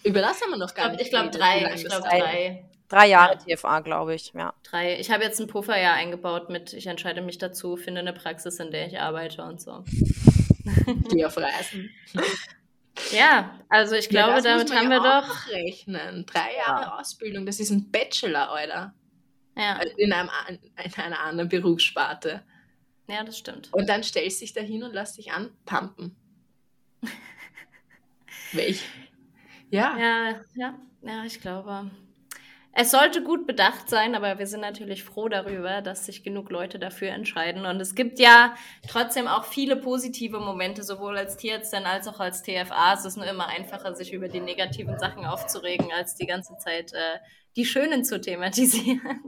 Über 0.04 0.20
das 0.20 0.40
haben 0.40 0.50
wir 0.50 0.58
noch 0.58 0.74
gar 0.74 0.86
ich 0.86 0.92
nicht. 0.92 1.02
Ich 1.06 1.10
glaube 1.10 1.30
drei. 1.30 1.72
Ich 1.74 1.84
glaube 1.84 2.08
drei. 2.08 2.68
Drei 2.88 3.08
Jahre 3.08 3.38
ja. 3.46 3.56
TFA, 3.56 3.80
glaube 3.80 4.14
ich, 4.14 4.32
ja. 4.34 4.52
Drei. 4.64 4.98
Ich 5.00 5.10
habe 5.10 5.24
jetzt 5.24 5.40
ein 5.40 5.46
Pufferjahr 5.46 5.94
eingebaut 5.94 6.50
mit, 6.50 6.74
ich 6.74 6.86
entscheide 6.86 7.22
mich 7.22 7.38
dazu, 7.38 7.78
finde 7.78 8.00
eine 8.00 8.12
Praxis, 8.12 8.60
in 8.60 8.70
der 8.70 8.86
ich 8.86 9.00
arbeite 9.00 9.42
und 9.44 9.62
so. 9.62 9.82
Die 11.10 11.24
auf 11.24 11.38
Reisen. 11.38 11.90
Ja, 13.12 13.58
also 13.68 13.94
ich 13.94 14.08
glaube, 14.08 14.34
ja, 14.34 14.40
damit 14.40 14.74
haben 14.74 14.90
wir 14.90 15.00
doch. 15.00 15.48
rechnen. 15.48 16.26
Drei 16.26 16.56
Jahre 16.56 16.82
ja. 16.82 16.98
Ausbildung, 16.98 17.46
das 17.46 17.58
ist 17.60 17.70
ein 17.70 17.90
Bachelor, 17.90 18.52
oder? 18.52 18.94
Ja. 19.56 19.76
Also 19.76 19.96
in, 19.96 20.12
einem, 20.12 20.30
in 20.48 20.94
einer 20.94 21.20
anderen 21.20 21.48
Berufssparte. 21.48 22.42
Ja, 23.08 23.24
das 23.24 23.38
stimmt. 23.38 23.72
Und 23.72 23.88
dann 23.88 24.02
stellst 24.02 24.40
du 24.40 24.44
dich 24.44 24.52
da 24.52 24.60
hin 24.60 24.82
und 24.82 24.94
lass 24.94 25.14
dich 25.14 25.32
anpumpen. 25.32 26.16
Welch? 28.52 28.82
Ja. 29.70 29.96
Ja, 29.98 30.40
ja, 30.54 30.78
ja, 31.02 31.24
ich 31.24 31.40
glaube. 31.40 31.90
Es 32.74 32.90
sollte 32.90 33.22
gut 33.22 33.46
bedacht 33.46 33.90
sein, 33.90 34.14
aber 34.14 34.38
wir 34.38 34.46
sind 34.46 34.60
natürlich 34.60 35.04
froh 35.04 35.28
darüber, 35.28 35.82
dass 35.82 36.06
sich 36.06 36.22
genug 36.22 36.50
Leute 36.50 36.78
dafür 36.78 37.10
entscheiden. 37.10 37.66
Und 37.66 37.78
es 37.80 37.94
gibt 37.94 38.18
ja 38.18 38.54
trotzdem 38.88 39.28
auch 39.28 39.44
viele 39.44 39.76
positive 39.76 40.40
Momente, 40.40 40.82
sowohl 40.82 41.18
als 41.18 41.36
Tierärztin 41.36 41.84
als 41.84 42.08
auch 42.08 42.18
als 42.18 42.42
TFA. 42.42 42.94
Es 42.94 43.04
ist 43.04 43.18
nur 43.18 43.26
immer 43.26 43.48
einfacher, 43.48 43.94
sich 43.94 44.14
über 44.14 44.28
die 44.28 44.40
negativen 44.40 44.98
Sachen 44.98 45.26
aufzuregen, 45.26 45.92
als 45.92 46.14
die 46.14 46.26
ganze 46.26 46.56
Zeit 46.56 46.94
äh, 46.94 47.18
die 47.56 47.64
schönen 47.64 48.04
zu 48.04 48.20
thematisieren. 48.20 49.20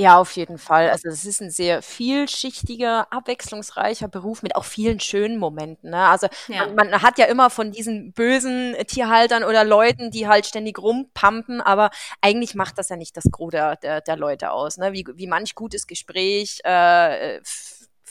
Ja, 0.00 0.16
auf 0.16 0.30
jeden 0.36 0.58
Fall. 0.58 0.90
Also 0.90 1.08
es 1.08 1.24
ist 1.24 1.42
ein 1.42 1.50
sehr 1.50 1.82
vielschichtiger, 1.82 3.12
abwechslungsreicher 3.12 4.06
Beruf 4.06 4.44
mit 4.44 4.54
auch 4.54 4.64
vielen 4.64 5.00
schönen 5.00 5.38
Momenten. 5.38 5.90
Ne? 5.90 5.98
Also 5.98 6.28
ja. 6.46 6.68
man, 6.68 6.90
man, 6.90 7.02
hat 7.02 7.18
ja 7.18 7.24
immer 7.24 7.50
von 7.50 7.72
diesen 7.72 8.12
bösen 8.12 8.76
Tierhaltern 8.86 9.42
oder 9.42 9.64
Leuten, 9.64 10.12
die 10.12 10.28
halt 10.28 10.46
ständig 10.46 10.78
rumpampen, 10.78 11.60
aber 11.60 11.90
eigentlich 12.20 12.54
macht 12.54 12.78
das 12.78 12.90
ja 12.90 12.96
nicht 12.96 13.16
das 13.16 13.24
Gros 13.32 13.50
der, 13.50 13.74
der, 13.74 14.00
der 14.00 14.16
Leute 14.16 14.52
aus. 14.52 14.78
Ne? 14.78 14.92
Wie, 14.92 15.04
wie 15.16 15.26
manch 15.26 15.56
gutes 15.56 15.88
Gespräch 15.88 16.60
äh, 16.62 17.40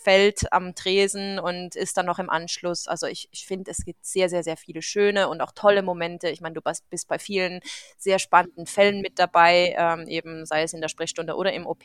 fällt 0.08 0.54
am 0.54 0.74
Tresen 0.74 1.38
und 1.38 1.76
ist 1.76 1.98
dann 1.98 2.06
noch 2.06 2.18
im 2.18 2.30
Anschluss. 2.30 2.88
Also 2.88 3.08
ich, 3.08 3.28
ich 3.34 3.46
finde, 3.46 3.72
es 3.72 3.84
gibt 3.84 4.06
sehr, 4.06 4.30
sehr, 4.30 4.42
sehr 4.42 4.56
viele 4.56 4.82
schöne 4.82 5.28
und 5.28 5.42
auch 5.42 5.52
tolle 5.52 5.82
Momente. 5.82 6.30
Ich 6.30 6.40
meine, 6.40 6.54
du 6.56 6.62
bist, 6.62 6.90
bist 6.90 7.10
bei 7.10 7.20
vielen 7.20 7.60
sehr 7.98 8.18
spannenden 8.18 8.68
Fällen 8.68 9.02
mit 9.02 9.20
dabei, 9.20 9.76
ähm, 9.78 10.08
eben 10.08 10.46
sei 10.46 10.64
es 10.64 10.72
in 10.72 10.80
der 10.80 10.88
Sprechstunde 10.88 11.36
oder 11.36 11.52
im 11.52 11.68
OP. 11.68 11.84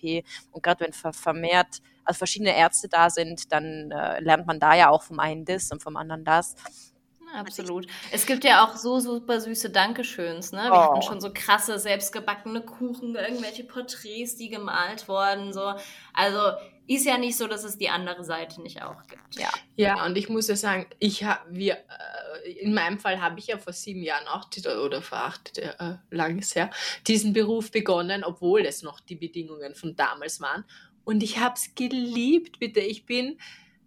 Und 0.53 0.63
gerade 0.63 0.85
wenn 0.85 0.93
ver 0.93 1.13
vermehrt, 1.13 1.81
also 2.05 2.19
verschiedene 2.19 2.57
Ärzte 2.57 2.89
da 2.89 3.11
sind, 3.11 3.51
dann 3.51 3.91
äh, 3.91 4.21
lernt 4.21 4.47
man 4.47 4.61
da 4.61 4.77
ja 4.77 4.91
auch 4.91 5.03
vom 5.03 5.19
einen 5.19 5.45
das 5.45 5.73
und 5.73 5.83
vom 5.83 5.97
anderen 5.97 6.25
das. 6.25 6.55
Absolut. 7.35 7.87
Es 8.13 8.27
gibt 8.27 8.45
ja 8.45 8.65
auch 8.65 8.77
so 8.77 9.01
super 9.01 9.41
süße 9.41 9.71
Dankeschöns, 9.71 10.53
ne? 10.53 10.65
Wir 10.65 10.73
oh. 10.73 10.77
hatten 10.77 11.03
schon 11.03 11.21
so 11.21 11.31
krasse, 11.33 11.79
selbstgebackene 11.79 12.61
Kuchen, 12.61 13.17
irgendwelche 13.17 13.65
Porträts, 13.65 14.37
die 14.37 14.51
gemalt 14.51 15.09
wurden, 15.09 15.53
so. 15.53 15.73
Also, 16.13 16.53
ist 16.87 17.07
ja 17.07 17.17
nicht 17.17 17.37
so, 17.37 17.47
dass 17.47 17.65
es 17.65 17.79
die 17.79 17.89
andere 17.89 18.25
Seite 18.25 18.61
nicht 18.61 18.83
auch 18.83 19.07
gibt. 19.07 19.37
Ja, 19.37 19.51
ja 19.77 20.05
und 20.05 20.17
ich 20.17 20.29
muss 20.29 20.49
ja 20.49 20.57
sagen, 20.57 20.87
ich 20.99 21.25
habe, 21.25 21.41
wir, 21.51 21.75
äh, 21.75 22.51
in 22.61 22.75
meinem 22.75 22.99
Fall 22.99 23.21
habe 23.21 23.39
ich 23.39 23.49
ja 23.49 23.59
vor 23.59 23.73
sieben 23.73 24.03
Jahren 24.03 24.27
auch, 24.27 24.49
oder 24.85 25.01
vor 25.01 25.19
acht, 25.19 25.59
äh, 25.59 25.97
langes 26.11 26.55
her, 26.55 26.71
diesen 27.07 27.33
Beruf 27.33 27.71
begonnen, 27.71 28.25
obwohl 28.25 28.63
es 28.63 28.83
noch 28.83 29.01
die 29.01 29.17
Bedingungen 29.17 29.75
von 29.75 29.95
damals 29.95 30.41
waren. 30.41 30.65
Und 31.05 31.23
ich 31.23 31.39
habe 31.39 31.55
es 31.55 31.75
geliebt, 31.75 32.59
bitte. 32.59 32.81
Ich 32.81 33.07
bin, 33.07 33.39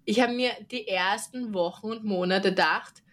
ich 0.05 0.21
habe 0.21 0.33
mir 0.33 0.51
die 0.71 0.87
ersten 0.87 1.53
Wochen 1.53 1.87
und 1.87 2.03
Monate 2.03 2.49
gedacht, 2.49 3.03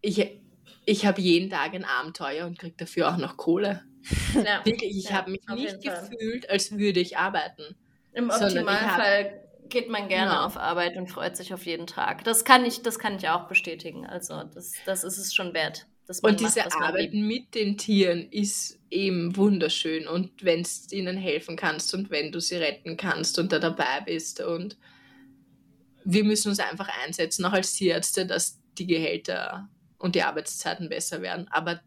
ich, 0.00 0.40
ich 0.84 1.06
habe 1.06 1.20
jeden 1.20 1.50
Tag 1.50 1.74
ein 1.74 1.84
Abenteuer 1.84 2.46
und 2.46 2.58
kriege 2.58 2.76
dafür 2.76 3.12
auch 3.12 3.16
noch 3.16 3.36
Kohle. 3.36 3.84
Ja. 4.34 4.64
Wirklich, 4.64 4.96
ich 4.96 5.10
ja, 5.10 5.16
habe 5.16 5.32
mich 5.32 5.46
nicht 5.48 5.82
gefühlt, 5.82 6.48
als 6.48 6.70
würde 6.70 7.00
ich 7.00 7.18
arbeiten. 7.18 7.76
Im 8.12 8.30
Optimalfall 8.30 9.48
geht 9.68 9.88
man 9.88 10.08
gerne 10.08 10.32
ja. 10.32 10.46
auf 10.46 10.56
Arbeit 10.56 10.96
und 10.96 11.08
freut 11.08 11.36
sich 11.36 11.52
auf 11.52 11.66
jeden 11.66 11.86
Tag. 11.86 12.24
Das 12.24 12.44
kann 12.44 12.64
ich, 12.64 12.82
das 12.82 12.98
kann 12.98 13.16
ich 13.16 13.28
auch 13.28 13.48
bestätigen. 13.48 14.06
Also 14.06 14.42
das, 14.54 14.72
das 14.86 15.04
ist 15.04 15.18
es 15.18 15.34
schon 15.34 15.54
wert. 15.54 15.86
und 16.22 16.40
diese 16.40 16.60
macht, 16.60 16.74
Arbeit 16.80 17.12
mit 17.12 17.54
den 17.54 17.76
Tieren 17.76 18.28
ist 18.30 18.78
eben 18.90 19.36
wunderschön. 19.36 20.08
Und 20.08 20.44
wenn 20.44 20.62
du 20.62 20.96
ihnen 20.96 21.16
helfen 21.16 21.56
kannst 21.56 21.94
und 21.94 22.10
wenn 22.10 22.32
du 22.32 22.40
sie 22.40 22.56
retten 22.56 22.96
kannst 22.96 23.38
und 23.38 23.52
da 23.52 23.58
dabei 23.58 24.00
bist 24.04 24.40
und 24.40 24.76
wir 26.04 26.24
müssen 26.24 26.48
uns 26.48 26.60
einfach 26.60 26.88
einsetzen, 27.04 27.44
auch 27.44 27.52
als 27.52 27.74
Tierärzte, 27.74 28.24
dass 28.26 28.58
die 28.78 28.86
Gehälter 28.86 29.68
und 29.98 30.14
die 30.14 30.22
Arbeitszeiten 30.22 30.88
besser 30.88 31.20
werden. 31.20 31.48
Aber 31.50 31.80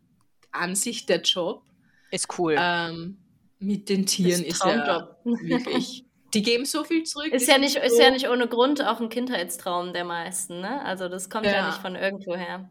an 0.52 0.76
sich 0.76 1.06
der 1.06 1.22
Job 1.22 1.64
ist 2.12 2.28
cool. 2.38 2.56
Ähm, 2.60 3.18
mit 3.58 3.90
den 3.90 4.06
Tieren 4.06 4.44
ist, 4.44 4.56
ist 4.56 4.66
ja 4.66 5.18
wirklich. 5.24 6.06
Die 6.34 6.44
geben 6.44 6.66
so 6.66 6.84
viel 6.84 7.04
zurück. 7.04 7.34
Ist 7.34 7.48
ja, 7.48 7.58
nicht, 7.58 7.74
so 7.74 7.80
ist 7.82 8.00
ja 8.00 8.10
nicht 8.10 8.30
ohne 8.30 8.48
Grund 8.48 8.84
auch 8.86 9.02
ein 9.02 9.10
Kindheitstraum 9.10 9.94
der 9.94 10.06
meisten, 10.06 10.62
ne? 10.62 10.84
Also 10.86 11.10
das 11.10 11.30
kommt 11.30 11.46
ja, 11.46 11.54
ja 11.54 11.68
nicht 11.68 11.82
von 11.82 11.96
irgendwo 11.96 12.36
her. 12.36 12.70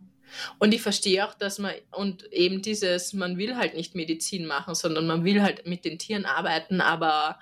Und 0.58 0.72
ich 0.72 0.82
verstehe 0.82 1.26
auch, 1.26 1.34
dass 1.34 1.58
man, 1.58 1.72
und 1.90 2.32
eben 2.32 2.62
dieses, 2.62 3.12
man 3.12 3.36
will 3.36 3.56
halt 3.56 3.74
nicht 3.74 3.94
Medizin 3.94 4.46
machen, 4.46 4.74
sondern 4.74 5.06
man 5.06 5.24
will 5.24 5.42
halt 5.42 5.66
mit 5.66 5.84
den 5.84 5.98
Tieren 5.98 6.24
arbeiten, 6.24 6.80
aber 6.80 7.38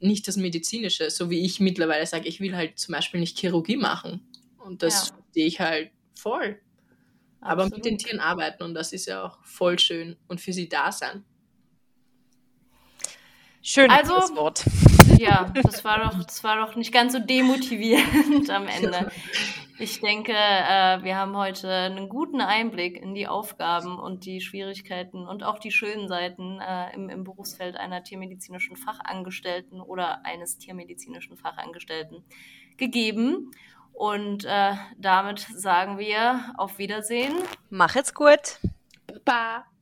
nicht 0.00 0.26
das 0.28 0.36
Medizinische, 0.36 1.10
so 1.10 1.30
wie 1.30 1.44
ich 1.44 1.60
mittlerweile 1.60 2.06
sage, 2.06 2.28
ich 2.28 2.40
will 2.40 2.56
halt 2.56 2.78
zum 2.78 2.94
Beispiel 2.94 3.20
nicht 3.20 3.38
Chirurgie 3.38 3.76
machen. 3.76 4.26
Und 4.58 4.82
das 4.82 5.08
ja. 5.08 5.14
verstehe 5.14 5.46
ich 5.46 5.60
halt 5.60 5.90
voll. 6.18 6.58
Aber 7.40 7.68
mit 7.68 7.84
den 7.84 7.98
Tieren 7.98 8.20
arbeiten 8.20 8.62
und 8.62 8.74
das 8.74 8.92
ist 8.92 9.06
ja 9.06 9.22
auch 9.22 9.38
voll 9.44 9.78
schön 9.78 10.16
und 10.28 10.40
für 10.40 10.54
sie 10.54 10.68
da 10.68 10.90
sein. 10.90 11.24
Schön 13.60 13.90
also, 13.90 14.14
Wort. 14.34 14.64
Ja, 15.18 15.52
das 15.62 15.84
war 15.84 16.04
doch, 16.04 16.24
das 16.24 16.42
war 16.44 16.56
doch 16.56 16.76
nicht 16.76 16.92
ganz 16.92 17.12
so 17.12 17.18
demotivierend 17.18 18.50
am 18.50 18.66
Ende. 18.82 19.10
Ich 19.78 20.00
denke, 20.00 20.32
äh, 20.32 21.02
wir 21.02 21.16
haben 21.16 21.36
heute 21.36 21.68
einen 21.68 22.08
guten 22.08 22.40
Einblick 22.40 22.96
in 22.96 23.14
die 23.14 23.26
Aufgaben 23.26 23.98
und 23.98 24.24
die 24.24 24.40
Schwierigkeiten 24.40 25.26
und 25.26 25.42
auch 25.42 25.58
die 25.58 25.72
schönen 25.72 26.06
Seiten 26.06 26.60
äh, 26.60 26.94
im, 26.94 27.08
im 27.08 27.24
Berufsfeld 27.24 27.76
einer 27.76 28.04
tiermedizinischen 28.04 28.76
Fachangestellten 28.76 29.80
oder 29.80 30.24
eines 30.24 30.58
tiermedizinischen 30.58 31.36
Fachangestellten 31.36 32.22
gegeben. 32.76 33.50
Und 33.92 34.44
äh, 34.44 34.74
damit 34.96 35.40
sagen 35.40 35.98
wir 35.98 36.52
auf 36.56 36.78
Wiedersehen. 36.78 37.34
Mach 37.70 37.94
jetzt 37.94 38.14
gut. 38.14 38.58
Baba. 39.24 39.73